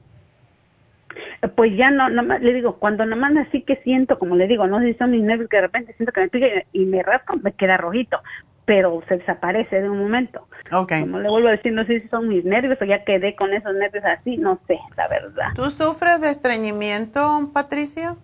[1.55, 4.81] Pues ya no, no, le digo, cuando nomás así que siento, como le digo, no
[4.81, 7.37] sé si son mis nervios que de repente siento que me pica y me rasco,
[7.37, 8.21] me queda rojito,
[8.65, 10.47] pero se desaparece de un momento.
[10.73, 11.03] Okay.
[11.03, 13.55] Como le vuelvo a decir, no sé si son mis nervios o ya quedé con
[13.55, 15.49] esos nervios así, no sé, la verdad.
[15.55, 18.17] ¿Tú sufres de estreñimiento, Patricia?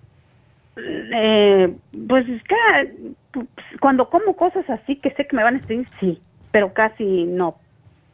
[0.77, 1.75] Eh,
[2.09, 3.47] pues es que pues,
[3.81, 7.57] cuando como cosas así que sé que me van a estreñir, sí, pero casi no.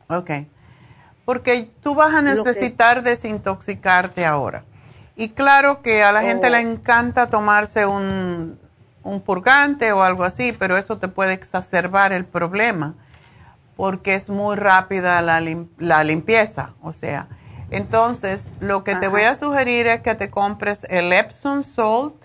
[0.09, 0.31] Ok.
[1.25, 4.65] Porque tú vas a necesitar desintoxicarte ahora.
[5.17, 6.61] Y claro que a la gente le oh.
[6.61, 8.59] encanta tomarse un,
[9.03, 12.95] un purgante o algo así, pero eso te puede exacerbar el problema
[13.79, 15.41] porque es muy rápida la,
[15.79, 17.29] la limpieza, o sea.
[17.71, 22.17] Entonces, lo que te voy a sugerir es que te compres el Epsom Salt,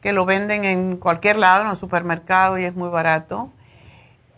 [0.00, 3.50] que lo venden en cualquier lado, en el supermercado y es muy barato.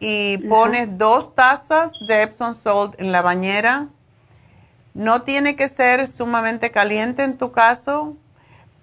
[0.00, 3.88] Y pones dos tazas de Epsom Salt en la bañera.
[4.94, 8.16] No tiene que ser sumamente caliente en tu caso,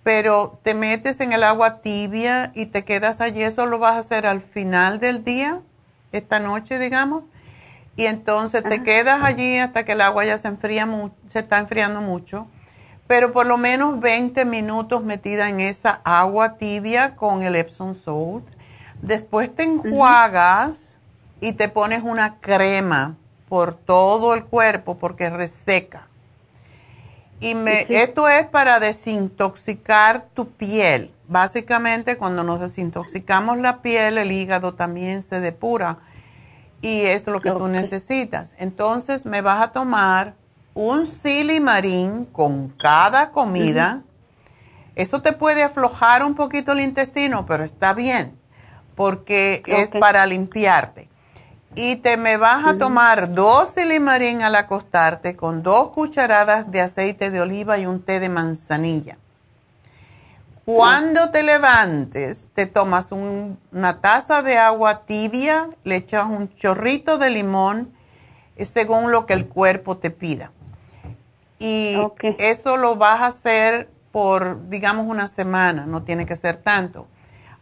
[0.03, 3.43] pero te metes en el agua tibia y te quedas allí.
[3.43, 5.61] Eso lo vas a hacer al final del día
[6.11, 7.23] esta noche, digamos,
[7.95, 10.87] y entonces te quedas allí hasta que el agua ya se enfría,
[11.27, 12.47] se está enfriando mucho,
[13.07, 18.45] pero por lo menos 20 minutos metida en esa agua tibia con el Epsom salt.
[19.01, 20.99] Después te enjuagas
[21.45, 23.17] y te pones una crema
[23.47, 26.07] por todo el cuerpo porque reseca.
[27.39, 31.13] Y me, esto es para desintoxicar tu piel.
[31.27, 35.99] Básicamente, cuando nos desintoxicamos la piel, el hígado también se depura
[36.81, 38.55] y es lo que tú necesitas.
[38.57, 40.33] Entonces me vas a tomar
[40.73, 44.01] un silimarín con cada comida.
[44.95, 48.35] Eso te puede aflojar un poquito el intestino, pero está bien,
[48.95, 51.07] porque es para limpiarte.
[51.75, 57.31] Y te me vas a tomar dos silimarín al acostarte con dos cucharadas de aceite
[57.31, 59.17] de oliva y un té de manzanilla.
[60.65, 67.29] Cuando te levantes, te tomas una taza de agua tibia, le echas un chorrito de
[67.29, 67.93] limón,
[68.55, 70.51] eh, según lo que el cuerpo te pida.
[71.59, 71.97] Y
[72.39, 77.07] eso lo vas a hacer por, digamos, una semana, no tiene que ser tanto,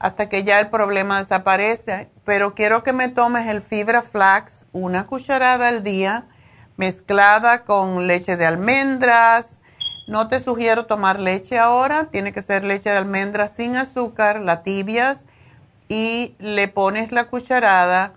[0.03, 2.09] hasta que ya el problema desaparece.
[2.25, 6.25] Pero quiero que me tomes el fibra flax, una cucharada al día,
[6.75, 9.61] mezclada con leche de almendras,
[10.05, 14.61] no te sugiero tomar leche ahora, tiene que ser leche de almendra sin azúcar, la
[14.61, 15.23] tibias
[15.87, 18.13] y le pones la cucharada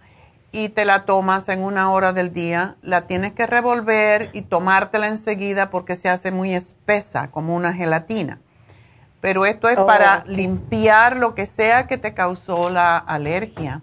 [0.50, 2.78] y te la tomas en una hora del día.
[2.82, 8.40] La tienes que revolver y tomártela enseguida porque se hace muy espesa, como una gelatina.
[9.20, 13.82] Pero esto es para oh, limpiar lo que sea que te causó la alergia.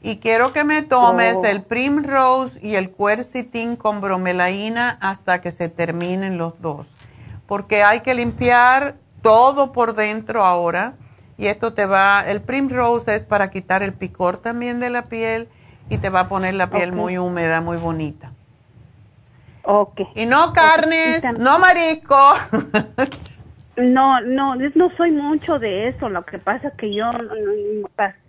[0.00, 1.44] Y quiero que me tomes oh.
[1.44, 6.96] el Primrose y el Quercetin con bromelaína hasta que se terminen los dos
[7.48, 10.94] porque hay que limpiar todo por dentro ahora.
[11.38, 15.48] Y esto te va, el Primrose es para quitar el picor también de la piel
[15.88, 18.32] y te va a poner la piel muy húmeda, muy bonita.
[19.64, 20.00] Ok.
[20.14, 22.16] Y no carnes, no marisco.
[23.78, 26.08] no, no, no soy mucho de eso.
[26.08, 27.10] Lo que pasa es que yo,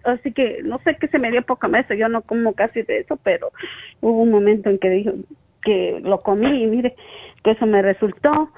[0.04, 1.96] así que no sé qué se me dio poca mesa.
[1.96, 3.52] Yo no como casi de eso, pero
[4.02, 5.14] hubo un momento en que dije
[5.62, 6.96] que lo comí y mire
[7.44, 8.50] que eso me resultó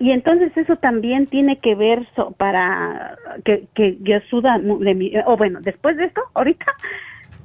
[0.00, 2.06] y entonces eso también tiene que ver
[2.36, 6.66] para que, que yo suda de mi, o bueno, después de esto, ahorita,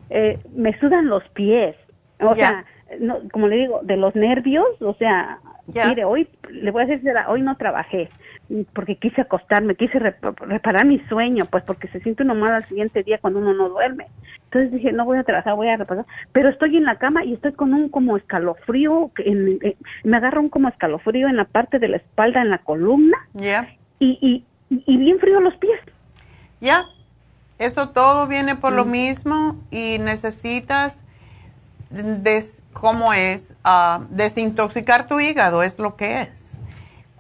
[0.10, 1.76] eh, me sudan los pies.
[2.22, 2.66] O sea,
[3.00, 5.40] no, como le digo, de los nervios, o sea,
[5.88, 8.10] mire, hoy, le voy a decir, hoy no trabajé
[8.74, 13.04] porque quise acostarme, quise reparar mi sueño, pues porque se siente uno mal al siguiente
[13.04, 14.08] día cuando uno no duerme.
[14.46, 16.06] Entonces dije, no voy a trabajar, voy a repasar.
[16.32, 19.60] Pero estoy en la cama y estoy con un como escalofrío, en,
[20.04, 23.18] me agarra un como escalofrío en la parte de la espalda, en la columna.
[23.34, 23.70] Ya.
[24.00, 25.80] Y, y, y, bien frío los pies.
[26.60, 26.86] Ya.
[27.60, 28.92] Eso todo viene por lo mm.
[28.92, 31.04] mismo y necesitas,
[31.92, 33.54] des, ¿cómo es?
[33.64, 36.60] Uh, desintoxicar tu hígado, es lo que es.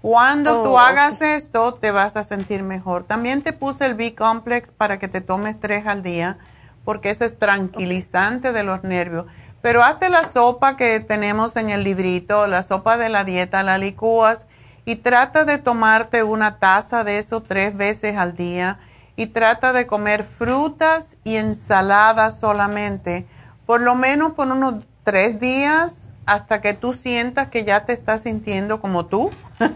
[0.01, 3.03] Cuando tú oh, hagas esto, te vas a sentir mejor.
[3.03, 6.38] También te puse el B-Complex para que te tomes tres al día
[6.85, 9.26] porque ese es tranquilizante de los nervios.
[9.61, 13.77] Pero hazte la sopa que tenemos en el librito, la sopa de la dieta, la
[13.77, 14.47] licúas
[14.85, 18.80] y trata de tomarte una taza de eso tres veces al día
[19.15, 23.27] y trata de comer frutas y ensaladas solamente,
[23.67, 28.23] por lo menos por unos tres días hasta que tú sientas que ya te estás
[28.23, 29.30] sintiendo como tú.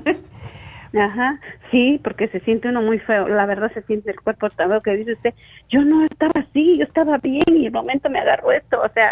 [0.95, 1.39] Ajá,
[1.71, 3.27] sí, porque se siente uno muy feo.
[3.27, 5.33] La verdad se siente el cuerpo también que dice usted,
[5.69, 9.11] yo no estaba así, yo estaba bien y el momento me agarró esto, o sea,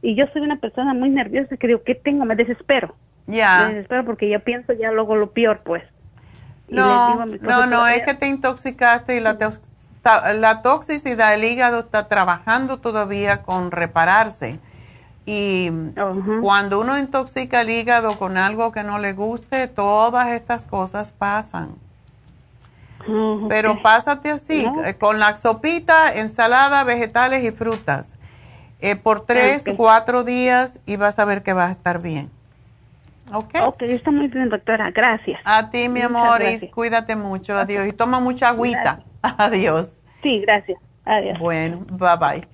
[0.00, 2.24] y yo soy una persona muy nerviosa que digo, ¿qué tengo?
[2.24, 2.94] Me desespero.
[3.26, 3.66] Ya.
[3.66, 5.84] Me desespero porque yo pienso ya luego lo peor, pues.
[6.68, 9.36] Y No, no, no, es que te intoxicaste y la,
[10.02, 14.58] ta- la toxicidad del hígado está trabajando todavía con repararse.
[15.24, 15.70] Y
[16.40, 21.76] cuando uno intoxica el hígado con algo que no le guste, todas estas cosas pasan.
[23.48, 28.18] Pero pásate así, eh, con la sopita, ensalada, vegetales y frutas.
[28.80, 32.30] eh, por tres, cuatro días y vas a ver que vas a estar bien.
[33.32, 33.54] ¿Ok?
[33.64, 34.90] Ok, está muy bien, doctora.
[34.90, 35.40] Gracias.
[35.44, 37.56] A ti, mi Muchas amor, y cuídate mucho.
[37.56, 37.86] Adiós.
[37.86, 39.00] Y toma mucha agüita.
[39.22, 40.00] Adiós.
[40.22, 40.78] Sí, gracias.
[41.04, 41.38] Adiós.
[41.38, 42.51] Bueno, bye bye.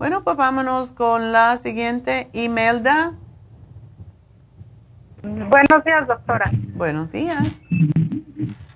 [0.00, 2.28] Bueno, pues vámonos con la siguiente.
[2.32, 3.12] Imelda.
[5.22, 6.50] Buenos días, doctora.
[6.74, 7.62] Buenos días.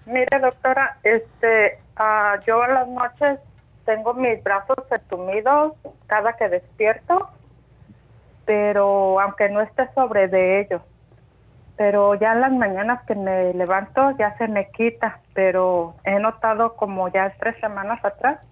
[0.05, 3.39] Mire, doctora, este, ah, yo en las noches
[3.87, 5.73] tengo mis brazos entumidos
[6.09, 7.31] cada que despierto,
[8.45, 10.83] pero aunque no esté sobre de ellos,
[11.79, 16.77] pero ya en las mañanas que me levanto ya se me quita, pero he notado
[16.77, 18.47] como ya tres semanas atrás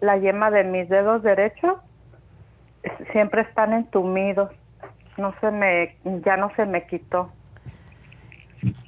[0.00, 1.78] la yema de mis dedos derechos
[3.12, 4.50] siempre están entumidos,
[5.16, 7.32] no se me, ya no se me quitó.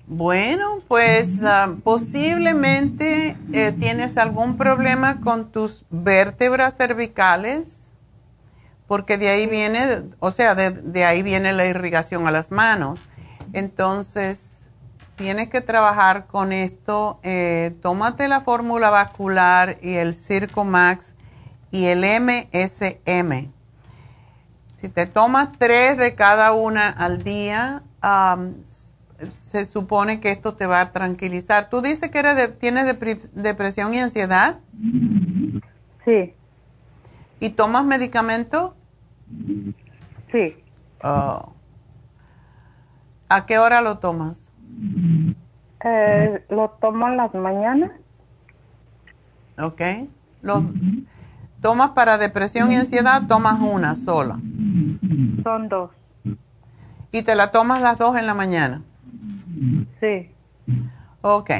[0.07, 7.91] Bueno, pues ah, posiblemente eh, tienes algún problema con tus vértebras cervicales,
[8.89, 13.07] porque de ahí viene, o sea, de, de ahí viene la irrigación a las manos.
[13.53, 14.61] Entonces,
[15.21, 17.21] tienes que trabajar con esto.
[17.23, 21.15] eh, tómate la fórmula vascular y el Circo Max
[21.71, 23.53] y el MSM.
[24.81, 27.83] Si te tomas tres de cada una al día,
[29.31, 31.69] se supone que esto te va a tranquilizar.
[31.69, 32.87] Tú dices que eres de- tienes
[33.35, 34.59] depresión y ansiedad.
[36.07, 36.33] Sí.
[37.41, 38.75] ¿Y tomas medicamento?
[40.33, 40.57] Sí.
[41.05, 41.53] Oh.
[43.29, 44.51] ¿A qué hora lo tomas?
[45.85, 47.91] Eh, lo tomo en las mañanas.
[49.59, 49.83] ¿Ok?
[50.41, 50.63] Lo,
[51.61, 53.23] ¿Tomas para depresión y ansiedad?
[53.29, 54.39] Tomas una sola.
[55.43, 55.91] Son dos.
[57.13, 58.83] ¿Y te la tomas las dos en la mañana?
[60.01, 60.31] Sí.
[61.23, 61.51] Ok.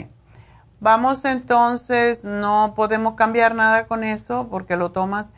[0.81, 5.35] Vamos entonces, no podemos cambiar nada con eso porque lo tomas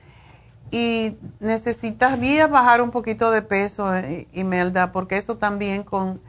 [0.71, 6.21] y necesitas bien bajar un poquito de peso, eh, Imelda, porque eso también con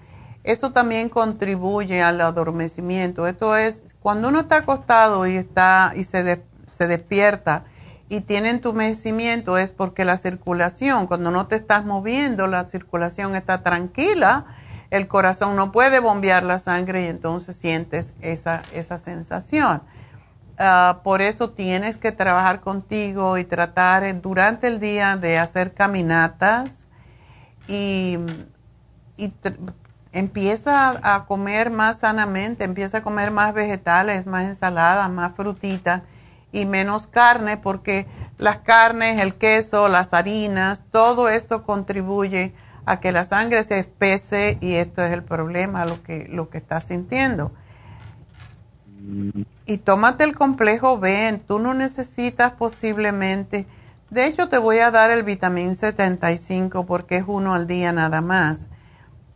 [0.44, 3.28] eso también contribuye al adormecimiento.
[3.28, 7.64] Esto es cuando uno está acostado y está y se de- se despierta
[8.14, 13.64] y tiene entumecimiento es porque la circulación, cuando no te estás moviendo, la circulación está
[13.64, 14.46] tranquila,
[14.92, 19.82] el corazón no puede bombear la sangre y entonces sientes esa, esa sensación.
[20.60, 25.74] Ah, por eso tienes que trabajar contigo y tratar eh, durante el día de hacer
[25.74, 26.88] caminatas
[27.68, 28.20] y,
[29.18, 29.34] y
[30.12, 36.04] empieza a comer más sanamente, empieza a comer más vegetales, más ensaladas, más frutitas
[36.54, 38.08] y menos carne porque
[38.38, 42.54] las carnes, el queso, las harinas, todo eso contribuye
[42.86, 46.60] a que la sangre se espese y esto es el problema, lo que, lo que
[46.60, 47.52] estás sintiendo.
[49.66, 53.68] Y tómate el complejo B, tú no necesitas posiblemente,
[54.10, 58.22] de hecho te voy a dar el vitamín 75 porque es uno al día nada
[58.22, 58.68] más.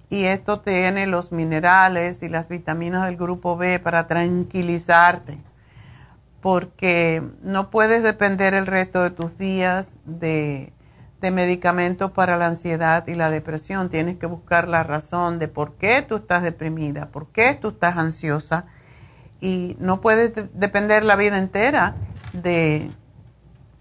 [0.10, 5.38] Y esto tiene los minerales y las vitaminas del grupo B para tranquilizarte,
[6.48, 10.72] porque no puedes depender el resto de tus días de,
[11.20, 13.90] de medicamentos para la ansiedad y la depresión.
[13.90, 17.98] Tienes que buscar la razón de por qué tú estás deprimida, por qué tú estás
[17.98, 18.66] ansiosa
[19.42, 21.96] y no puedes de- depender la vida entera
[22.32, 22.92] de,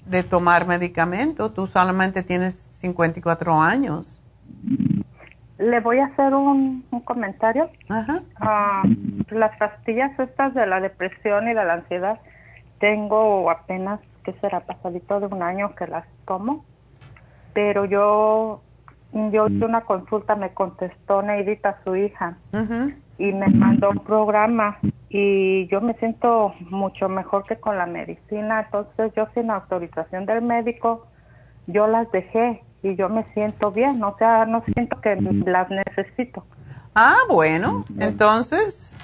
[0.05, 1.55] de tomar medicamentos.
[1.55, 4.21] Tú solamente tienes 54 años.
[5.59, 7.71] Le voy a hacer un, un comentario.
[7.89, 8.25] Ajá.
[8.41, 8.83] Ah,
[9.31, 12.19] las pastillas estas de la depresión y de la ansiedad,
[12.79, 14.61] tengo apenas, ¿qué será?
[14.61, 16.65] Pasadito de un año que las tomo.
[17.53, 18.61] Pero yo,
[19.13, 22.37] yo hice una consulta, me contestó Neidita, su hija,
[23.19, 24.79] y me mandó un programa
[25.09, 28.61] y yo me siento mucho mejor que con la medicina.
[28.61, 31.07] Entonces yo sin autorización del médico,
[31.67, 36.45] yo las dejé y yo me siento bien, o sea, no siento que las necesito.
[36.95, 38.99] Ah, bueno, entonces,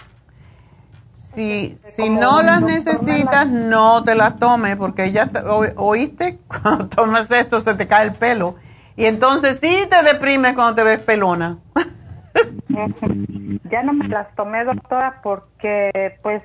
[1.22, 6.88] si, si no las necesitas, no te las tomes, porque ya te- o- oíste, cuando
[6.88, 8.56] tomas esto se te cae el pelo.
[8.96, 11.58] Y entonces sí te deprimes cuando te ves pelona.
[13.70, 16.42] Ya no me las tomé, doctora, porque pues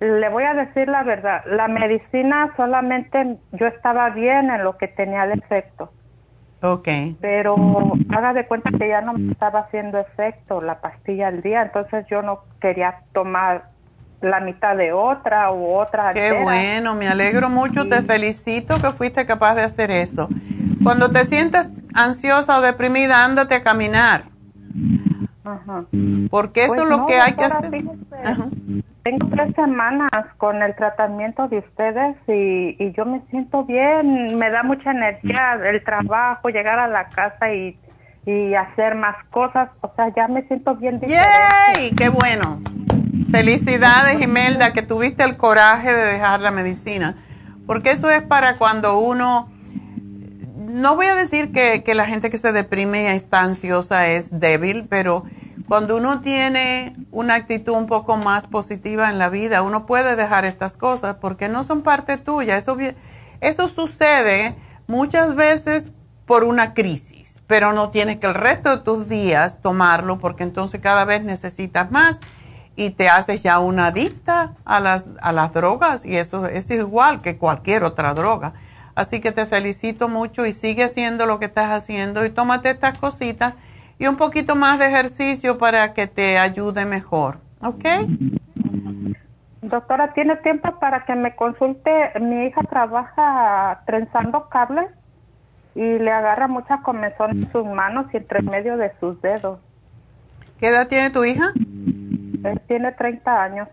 [0.00, 4.88] le voy a decir la verdad, la medicina solamente yo estaba bien en lo que
[4.88, 5.92] tenía el efecto,
[6.62, 6.88] Ok.
[7.20, 7.56] pero
[8.10, 12.06] haga de cuenta que ya no me estaba haciendo efecto la pastilla al día, entonces
[12.10, 13.64] yo no quería tomar
[14.20, 16.12] la mitad de otra u otra.
[16.12, 20.28] Qué bueno, me alegro mucho, te felicito que fuiste capaz de hacer eso.
[20.82, 24.22] Cuando te sientas ansiosa o deprimida, ándate a caminar,
[25.44, 25.84] Ajá.
[26.30, 27.70] porque eso Pues es lo no, que hay que hacer.
[27.70, 34.36] fíjese, Tengo tres semanas con el tratamiento de ustedes y, y yo me siento bien,
[34.36, 37.78] me da mucha energía el trabajo, llegar a la casa y,
[38.26, 41.26] y hacer más cosas, o sea, ya me siento bien diferente.
[41.76, 41.90] ¡Yay!
[41.92, 42.60] ¡Qué bueno!
[43.30, 47.16] Felicidades, Imelda, que tuviste el coraje de dejar la medicina.
[47.66, 49.50] Porque eso es para cuando uno...
[50.56, 54.38] No voy a decir que, que la gente que se deprime y está ansiosa es
[54.38, 55.24] débil, pero
[55.68, 60.46] cuando uno tiene una actitud un poco más positiva en la vida, uno puede dejar
[60.46, 62.56] estas cosas porque no son parte tuya.
[62.56, 62.76] Eso,
[63.40, 64.54] eso sucede
[64.86, 65.92] muchas veces
[66.24, 67.17] por una crisis,
[67.48, 71.90] pero no tienes que el resto de tus días tomarlo porque entonces cada vez necesitas
[71.90, 72.20] más
[72.76, 77.22] y te haces ya una adicta a las, a las drogas y eso es igual
[77.22, 78.52] que cualquier otra droga.
[78.94, 82.98] Así que te felicito mucho y sigue haciendo lo que estás haciendo y tómate estas
[82.98, 83.54] cositas
[83.98, 87.38] y un poquito más de ejercicio para que te ayude mejor.
[87.62, 87.84] ¿Ok?
[89.62, 91.90] Doctora, ¿tiene tiempo para que me consulte?
[92.20, 94.88] Mi hija trabaja trenzando cables
[95.74, 99.60] y le agarra mucha comezón en sus manos y entre medio de sus dedos.
[100.58, 101.52] ¿Qué edad tiene tu hija?
[101.54, 103.68] Él tiene 30 años.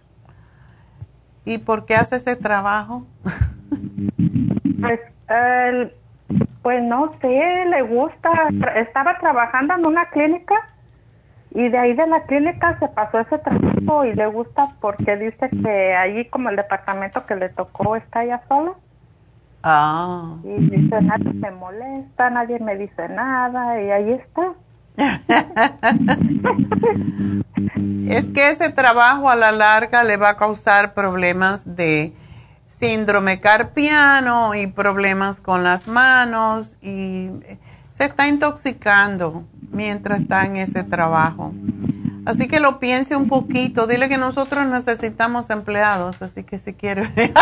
[1.45, 3.05] ¿Y por qué hace ese trabajo?
[4.81, 4.99] Pues,
[5.29, 5.93] él,
[6.61, 8.29] pues no sé, le gusta.
[8.75, 10.55] Estaba trabajando en una clínica
[11.51, 15.49] y de ahí de la clínica se pasó ese trabajo y le gusta porque dice
[15.49, 18.73] que allí como el departamento que le tocó está ella sola.
[19.67, 20.35] Ah.
[20.43, 24.53] Y dice, nadie me molesta, nadie me dice nada y ahí está.
[28.07, 32.13] Es que ese trabajo a la larga le va a causar problemas de
[32.67, 37.31] síndrome carpiano y problemas con las manos y
[37.91, 41.55] se está intoxicando mientras está en ese trabajo.
[42.25, 47.03] Así que lo piense un poquito, dile que nosotros necesitamos empleados, así que si quiere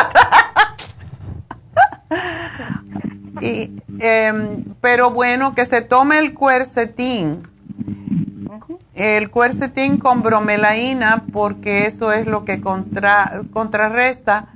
[3.41, 7.41] y, em, pero bueno, que se tome el cuercetín.
[8.95, 14.47] El cuercetín con bromelaína, porque eso es lo que contra, contrarresta.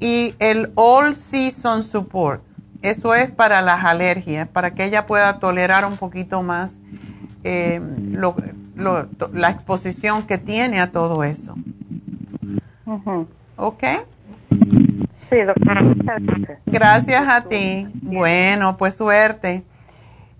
[0.00, 2.42] Y el All Season Support.
[2.82, 6.78] Eso es para las alergias, para que ella pueda tolerar un poquito más
[7.44, 7.80] eh,
[8.10, 8.34] lo-
[8.74, 11.54] lo- to- la exposición que tiene a todo eso.
[13.56, 13.82] ¿Ok?
[15.30, 16.58] Sí, doctora, muchas gracias.
[16.66, 17.88] Gracias a ti.
[17.94, 19.64] Bueno, pues suerte.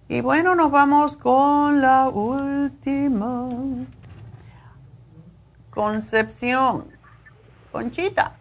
[0.08, 3.48] Y bueno, nos vamos con la última.
[5.70, 6.86] Concepción.
[7.72, 8.32] Conchita.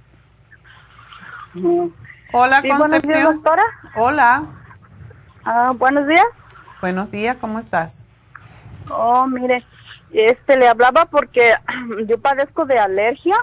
[2.33, 3.35] Hola, Sí, buenos días, Concepción.
[3.35, 3.63] doctora.
[3.95, 4.43] Hola.
[5.43, 6.25] Ah, buenos días.
[6.81, 8.05] Buenos días, ¿cómo estás?
[8.91, 9.65] Oh, mire,
[10.11, 11.53] este le hablaba porque
[12.07, 13.35] yo padezco de alergia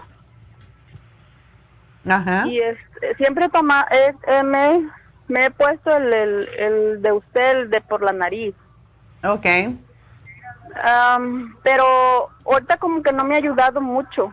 [2.08, 2.46] Ajá.
[2.46, 2.60] y
[3.16, 4.88] siempre toma, eh, eh, me,
[5.28, 8.54] me he puesto el, el, el de usted, el de por la nariz.
[9.24, 9.46] Ok.
[10.84, 11.84] Am, pero
[12.46, 14.30] ahorita como que no me ha ayudado mucho.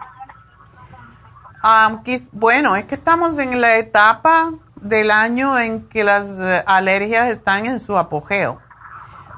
[2.06, 7.28] Quis- bueno, es que estamos en la etapa del año en que las eh, alergias
[7.30, 8.60] están en su apogeo.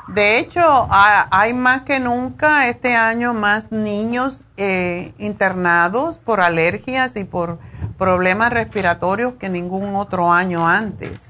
[0.07, 7.15] De hecho, ha- hay más que nunca este año más niños eh, internados por alergias
[7.15, 7.57] y por
[8.01, 11.29] problemas respiratorios que ningún otro año antes.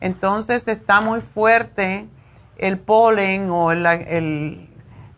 [0.00, 2.08] Entonces está muy fuerte
[2.56, 4.66] el polen o la, el-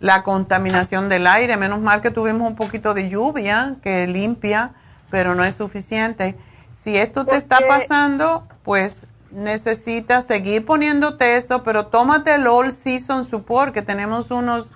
[0.00, 1.56] la contaminación del aire.
[1.56, 4.72] Menos mal que tuvimos un poquito de lluvia que limpia,
[5.08, 6.34] pero no es suficiente.
[6.74, 13.24] Si esto te está pasando, pues necesitas seguir poniéndote eso, pero tómate el All Season
[13.24, 14.74] Support, que tenemos unos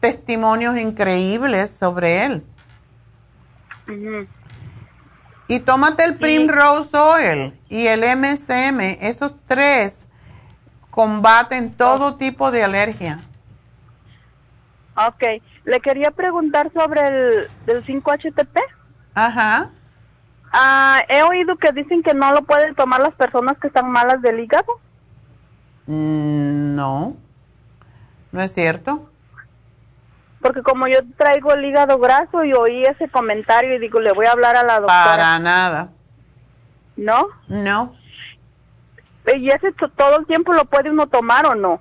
[0.00, 2.44] testimonios increíbles sobre él.
[5.52, 8.80] Y tómate el Primrose Oil y el MSM.
[9.02, 10.08] Esos tres
[10.90, 13.20] combaten todo tipo de alergia.
[14.96, 15.22] Ok,
[15.66, 18.60] le quería preguntar sobre el del 5-HTP.
[19.14, 19.68] Ajá.
[20.54, 24.22] Ah, he oído que dicen que no lo pueden tomar las personas que están malas
[24.22, 24.80] del hígado.
[25.86, 27.14] Mm, No,
[28.30, 29.11] no es cierto.
[30.42, 34.26] Porque como yo traigo el hígado graso y oí ese comentario y digo, le voy
[34.26, 35.04] a hablar a la doctora.
[35.16, 35.90] Para nada.
[36.96, 37.26] ¿No?
[37.48, 37.94] No.
[39.34, 41.80] ¿Y ese to- todo el tiempo lo puede uno tomar o no?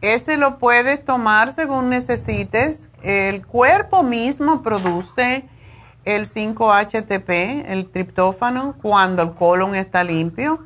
[0.00, 2.90] Ese lo puedes tomar según necesites.
[3.02, 5.46] El cuerpo mismo produce
[6.04, 10.64] el 5-HTP, el triptófano, cuando el colon está limpio,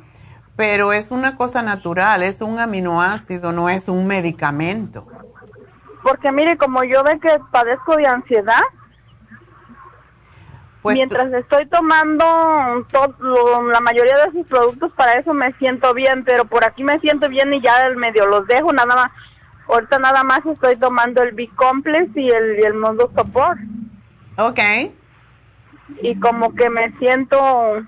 [0.55, 5.07] pero es una cosa natural, es un aminoácido, no es un medicamento.
[6.03, 8.63] Porque mire, como yo ve que padezco de ansiedad,
[10.83, 12.25] Pues mientras estoy tomando
[13.21, 16.99] lo- la mayoría de sus productos, para eso me siento bien, pero por aquí me
[16.99, 19.11] siento bien y ya el medio los dejo, nada más.
[19.69, 23.61] Ahorita nada más estoy tomando el B-Complex y el, y el Mondo Support.
[24.39, 24.59] Ok.
[26.03, 27.83] Y como que me siento...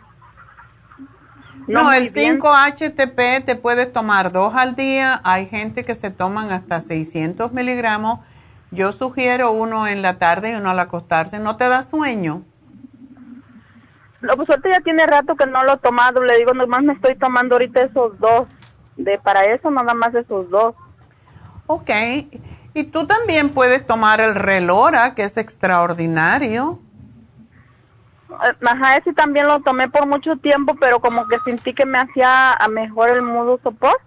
[1.67, 2.41] No, el bien.
[2.41, 5.21] 5-HTP te puedes tomar dos al día.
[5.25, 8.21] Hay gente que se toman hasta 600 miligramos.
[8.71, 11.39] Yo sugiero uno en la tarde y uno al acostarse.
[11.39, 12.43] ¿No te da sueño?
[14.21, 16.23] No, pues ahorita ya tiene rato que no lo he tomado.
[16.23, 18.49] Le digo, nomás me estoy tomando ahorita esos dos.
[18.97, 20.75] De para eso nada más esos dos.
[21.67, 21.91] Ok.
[22.75, 26.81] Y tú también puedes tomar el Relora, que es extraordinario.
[28.45, 31.99] Eh, Ajá, ese también lo tomé por mucho tiempo, pero como que sentí que me
[31.99, 34.01] hacía a mejor el mudo sopor.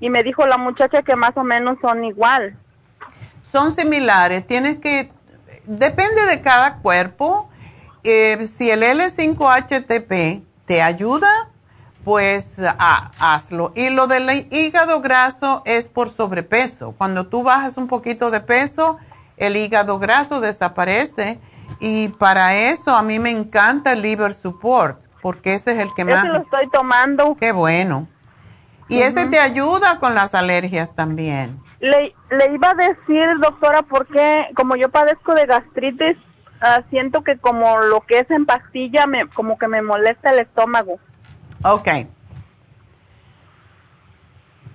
[0.00, 2.56] Y me dijo la muchacha que más o menos son igual.
[3.42, 4.46] Son similares.
[4.46, 5.10] Tienes que,
[5.64, 7.48] depende de cada cuerpo.
[8.04, 11.28] Eh, si el L5-HTP te ayuda,
[12.04, 13.72] pues ah, hazlo.
[13.74, 16.94] Y lo del hígado graso es por sobrepeso.
[16.96, 18.98] Cuando tú bajas un poquito de peso,
[19.36, 21.40] el hígado graso desaparece.
[21.78, 26.04] Y para eso a mí me encanta el liver support, porque ese es el que
[26.04, 26.26] más...
[26.26, 27.36] Lo estoy tomando.
[27.38, 28.08] Qué bueno.
[28.88, 31.60] Y ese te ayuda con las alergias también.
[31.80, 36.16] Le, le iba a decir, doctora, porque como yo padezco de gastritis,
[36.60, 40.38] ah, siento que como lo que es en pastilla, me, como que me molesta el
[40.38, 40.98] estómago.
[41.62, 41.88] Ok.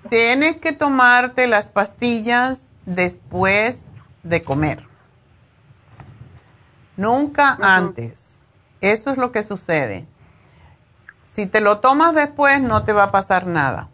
[0.10, 3.88] Tienes que tomarte las pastillas después
[4.24, 4.91] de comer.
[7.02, 8.40] Nunca antes.
[8.80, 10.06] Eso es lo que sucede.
[11.28, 13.90] Si te lo tomas después, no te va a pasar nada.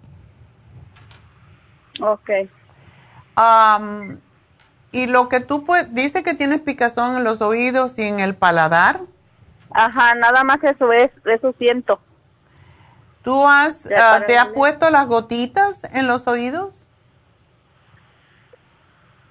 [2.01, 2.29] Ok.
[4.91, 8.35] Y lo que tú puedes, dice que tienes picazón en los oídos y en el
[8.35, 8.99] paladar.
[9.71, 12.01] Ajá, nada más eso es, eso siento.
[13.21, 16.89] ¿Tú has, para te has puesto las gotitas en los oídos?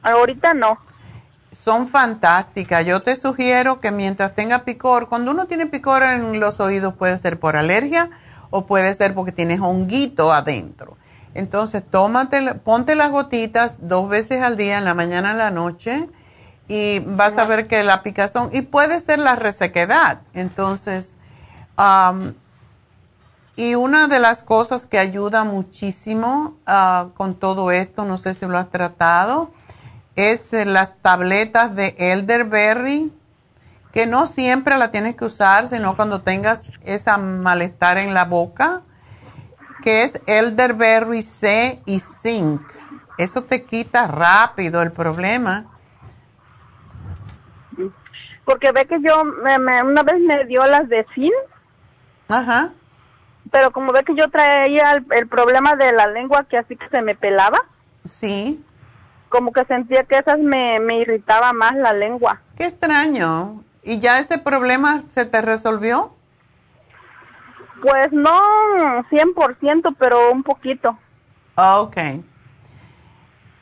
[0.02, 0.78] Ahorita no.
[1.52, 2.84] Son fantásticas.
[2.84, 7.16] Yo te sugiero que mientras tenga picor, cuando uno tiene picor en los oídos puede
[7.18, 8.10] ser por alergia
[8.50, 10.96] o puede ser porque tienes honguito adentro.
[11.34, 15.50] Entonces, tómate, ponte las gotitas dos veces al día, en la mañana y en la
[15.50, 16.08] noche,
[16.66, 20.20] y vas a ver que la picazón, y puede ser la resequedad.
[20.32, 21.16] Entonces,
[23.54, 28.46] y una de las cosas que ayuda muchísimo ah, con todo esto, no sé si
[28.46, 29.50] lo has tratado,
[30.16, 33.12] es eh, las tabletas de elderberry,
[33.92, 38.82] que no siempre la tienes que usar, sino cuando tengas esa malestar en la boca,
[39.82, 42.60] que es elderberry C y zinc.
[43.18, 45.66] Eso te quita rápido el problema.
[48.44, 51.32] Porque ve que yo, me- me- una vez me dio las de fin.
[52.28, 52.70] Ajá.
[53.50, 56.88] Pero como ve que yo traía el, el problema de la lengua que así que
[56.88, 57.60] se me pelaba.
[58.04, 58.62] Sí.
[59.28, 62.40] Como que sentía que esas me, me irritaba más la lengua.
[62.56, 63.62] Qué extraño.
[63.82, 66.12] ¿Y ya ese problema se te resolvió?
[67.82, 68.40] Pues no
[69.10, 70.98] 100%, pero un poquito.
[71.56, 71.96] Ah, Ok.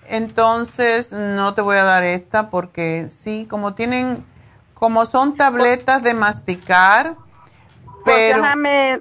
[0.06, 4.24] Entonces, no te voy a dar esta porque sí, como tienen,
[4.74, 7.16] como son tabletas de masticar,
[8.04, 8.44] Porque pero...
[8.44, 9.00] ajá, me,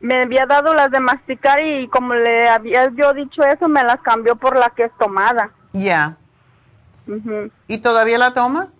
[0.00, 4.00] me había dado las de masticar y como le había yo dicho eso, me las
[4.00, 5.50] cambió por la que es tomada.
[5.72, 6.16] Ya.
[7.66, 8.76] ¿Y todavía la tomas?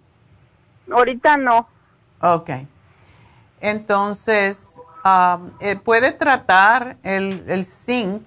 [0.91, 1.69] Ahorita no.
[2.21, 2.51] Ok.
[3.61, 8.23] Entonces, um, eh, puede tratar el, el zinc,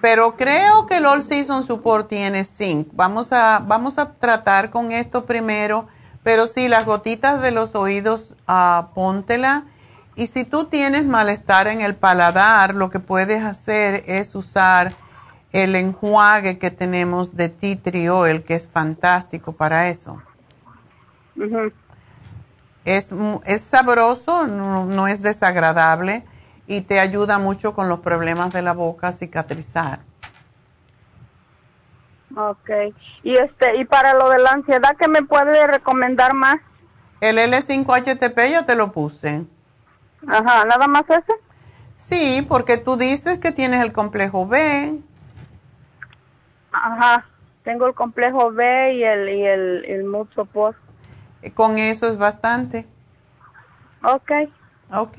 [0.00, 2.88] pero creo que el All Season Support tiene zinc.
[2.92, 5.86] Vamos a, vamos a tratar con esto primero,
[6.22, 9.64] pero sí, las gotitas de los oídos, ah, póntela.
[10.16, 14.94] Y si tú tienes malestar en el paladar, lo que puedes hacer es usar
[15.54, 20.20] el enjuague que tenemos de tea tree oil, que es fantástico para eso.
[21.36, 21.70] Ujú.
[22.84, 26.24] Es, mu- es sabroso, no, no es desagradable
[26.66, 30.00] y te ayuda mucho con los problemas de la boca a cicatrizar.
[32.36, 32.92] Okay.
[33.22, 36.56] Y este y para lo de la ansiedad, ¿qué me puede recomendar más?
[37.20, 39.44] El L5-HTP ya te lo puse.
[40.26, 41.32] Ajá, ¿nada más ese?
[41.94, 44.98] Sí, porque tú dices que tienes el complejo B.
[46.74, 47.26] Ajá.
[47.62, 50.76] Tengo el complejo B y el y el, el mood support.
[51.54, 52.86] con eso es bastante.
[54.02, 54.30] Ok.
[54.92, 55.18] Ok.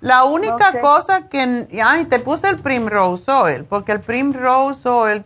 [0.00, 1.68] La única cosa que...
[1.82, 5.24] Ay, te puse el Primrose Oil, porque el Primrose Oil...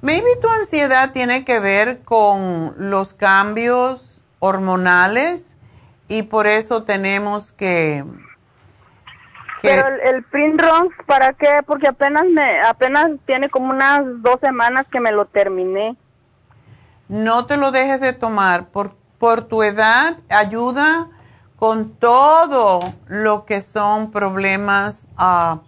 [0.00, 5.56] Maybe tu ansiedad tiene que ver con los cambios hormonales
[6.06, 8.04] y por eso tenemos que...
[9.62, 11.62] Pero el, el Primrose, ¿para qué?
[11.66, 15.96] Porque apenas me, apenas tiene como unas dos semanas que me lo terminé.
[17.08, 18.68] No te lo dejes de tomar.
[18.68, 21.08] Por, por tu edad, ayuda
[21.56, 25.60] con todo lo que son problemas ah,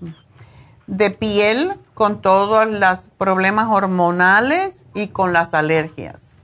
[0.87, 6.43] de piel, con todos los problemas hormonales y con las alergias.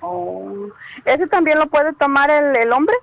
[0.00, 0.68] Oh.
[1.04, 2.94] ¿Ese también lo puede tomar el, el hombre?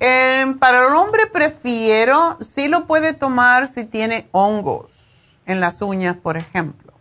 [0.00, 6.16] Em, para el hombre prefiero, sí lo puede tomar si tiene hongos en las uñas,
[6.16, 6.92] por ejemplo.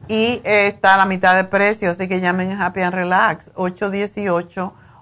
[0.09, 3.53] Y está a la mitad de precio, así que llamen Happy and Relax,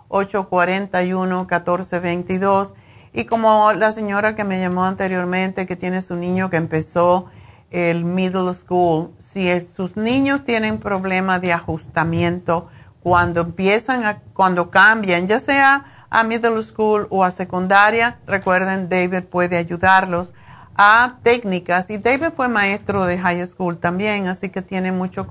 [0.09, 2.75] 818-841-1422.
[3.13, 7.27] Y como la señora que me llamó anteriormente, que tiene su niño que empezó
[7.71, 12.69] el middle school, si sus niños tienen problemas de ajustamiento,
[13.03, 19.25] cuando empiezan, a, cuando cambian, ya sea a middle school o a secundaria, recuerden, David
[19.25, 20.33] puede ayudarlos
[20.77, 21.91] a técnicas.
[21.91, 25.27] Y David fue maestro de high school también, así que tiene mucho,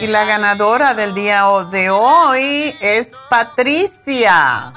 [0.00, 4.72] Y la ganadora del día de hoy es Patricia.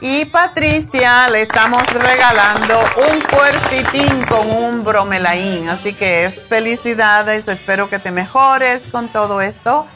[0.00, 5.68] Y Patricia le estamos regalando un cuercitín con un bromelaín.
[5.68, 9.86] Así que felicidades, espero que te mejores con todo esto.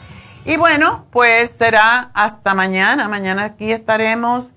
[0.47, 3.09] Y bueno, pues será hasta mañana.
[3.09, 4.53] Mañana aquí estaremos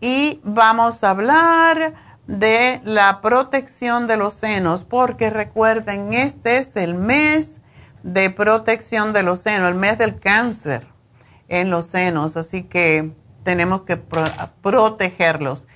[0.00, 1.94] y vamos a hablar
[2.28, 7.58] de la protección de los senos, porque recuerden, este es el mes
[8.04, 10.86] de protección de los senos, el mes del cáncer
[11.48, 13.10] en los senos, así que
[13.42, 15.66] tenemos que protegerlos.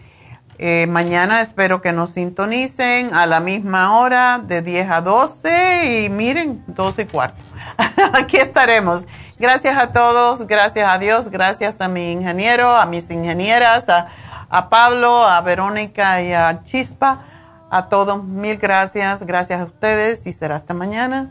[0.59, 6.09] Eh, mañana espero que nos sintonicen a la misma hora, de 10 a 12 y
[6.09, 7.43] miren, 12 y cuarto.
[8.12, 9.06] Aquí estaremos.
[9.38, 15.26] Gracias a todos, gracias a Dios, gracias a mi ingeniero, a mis ingenieras, a Pablo,
[15.26, 17.24] a Verónica y a Chispa.
[17.70, 19.24] A todos, mil gracias.
[19.24, 21.30] Gracias a ustedes y será hasta mañana.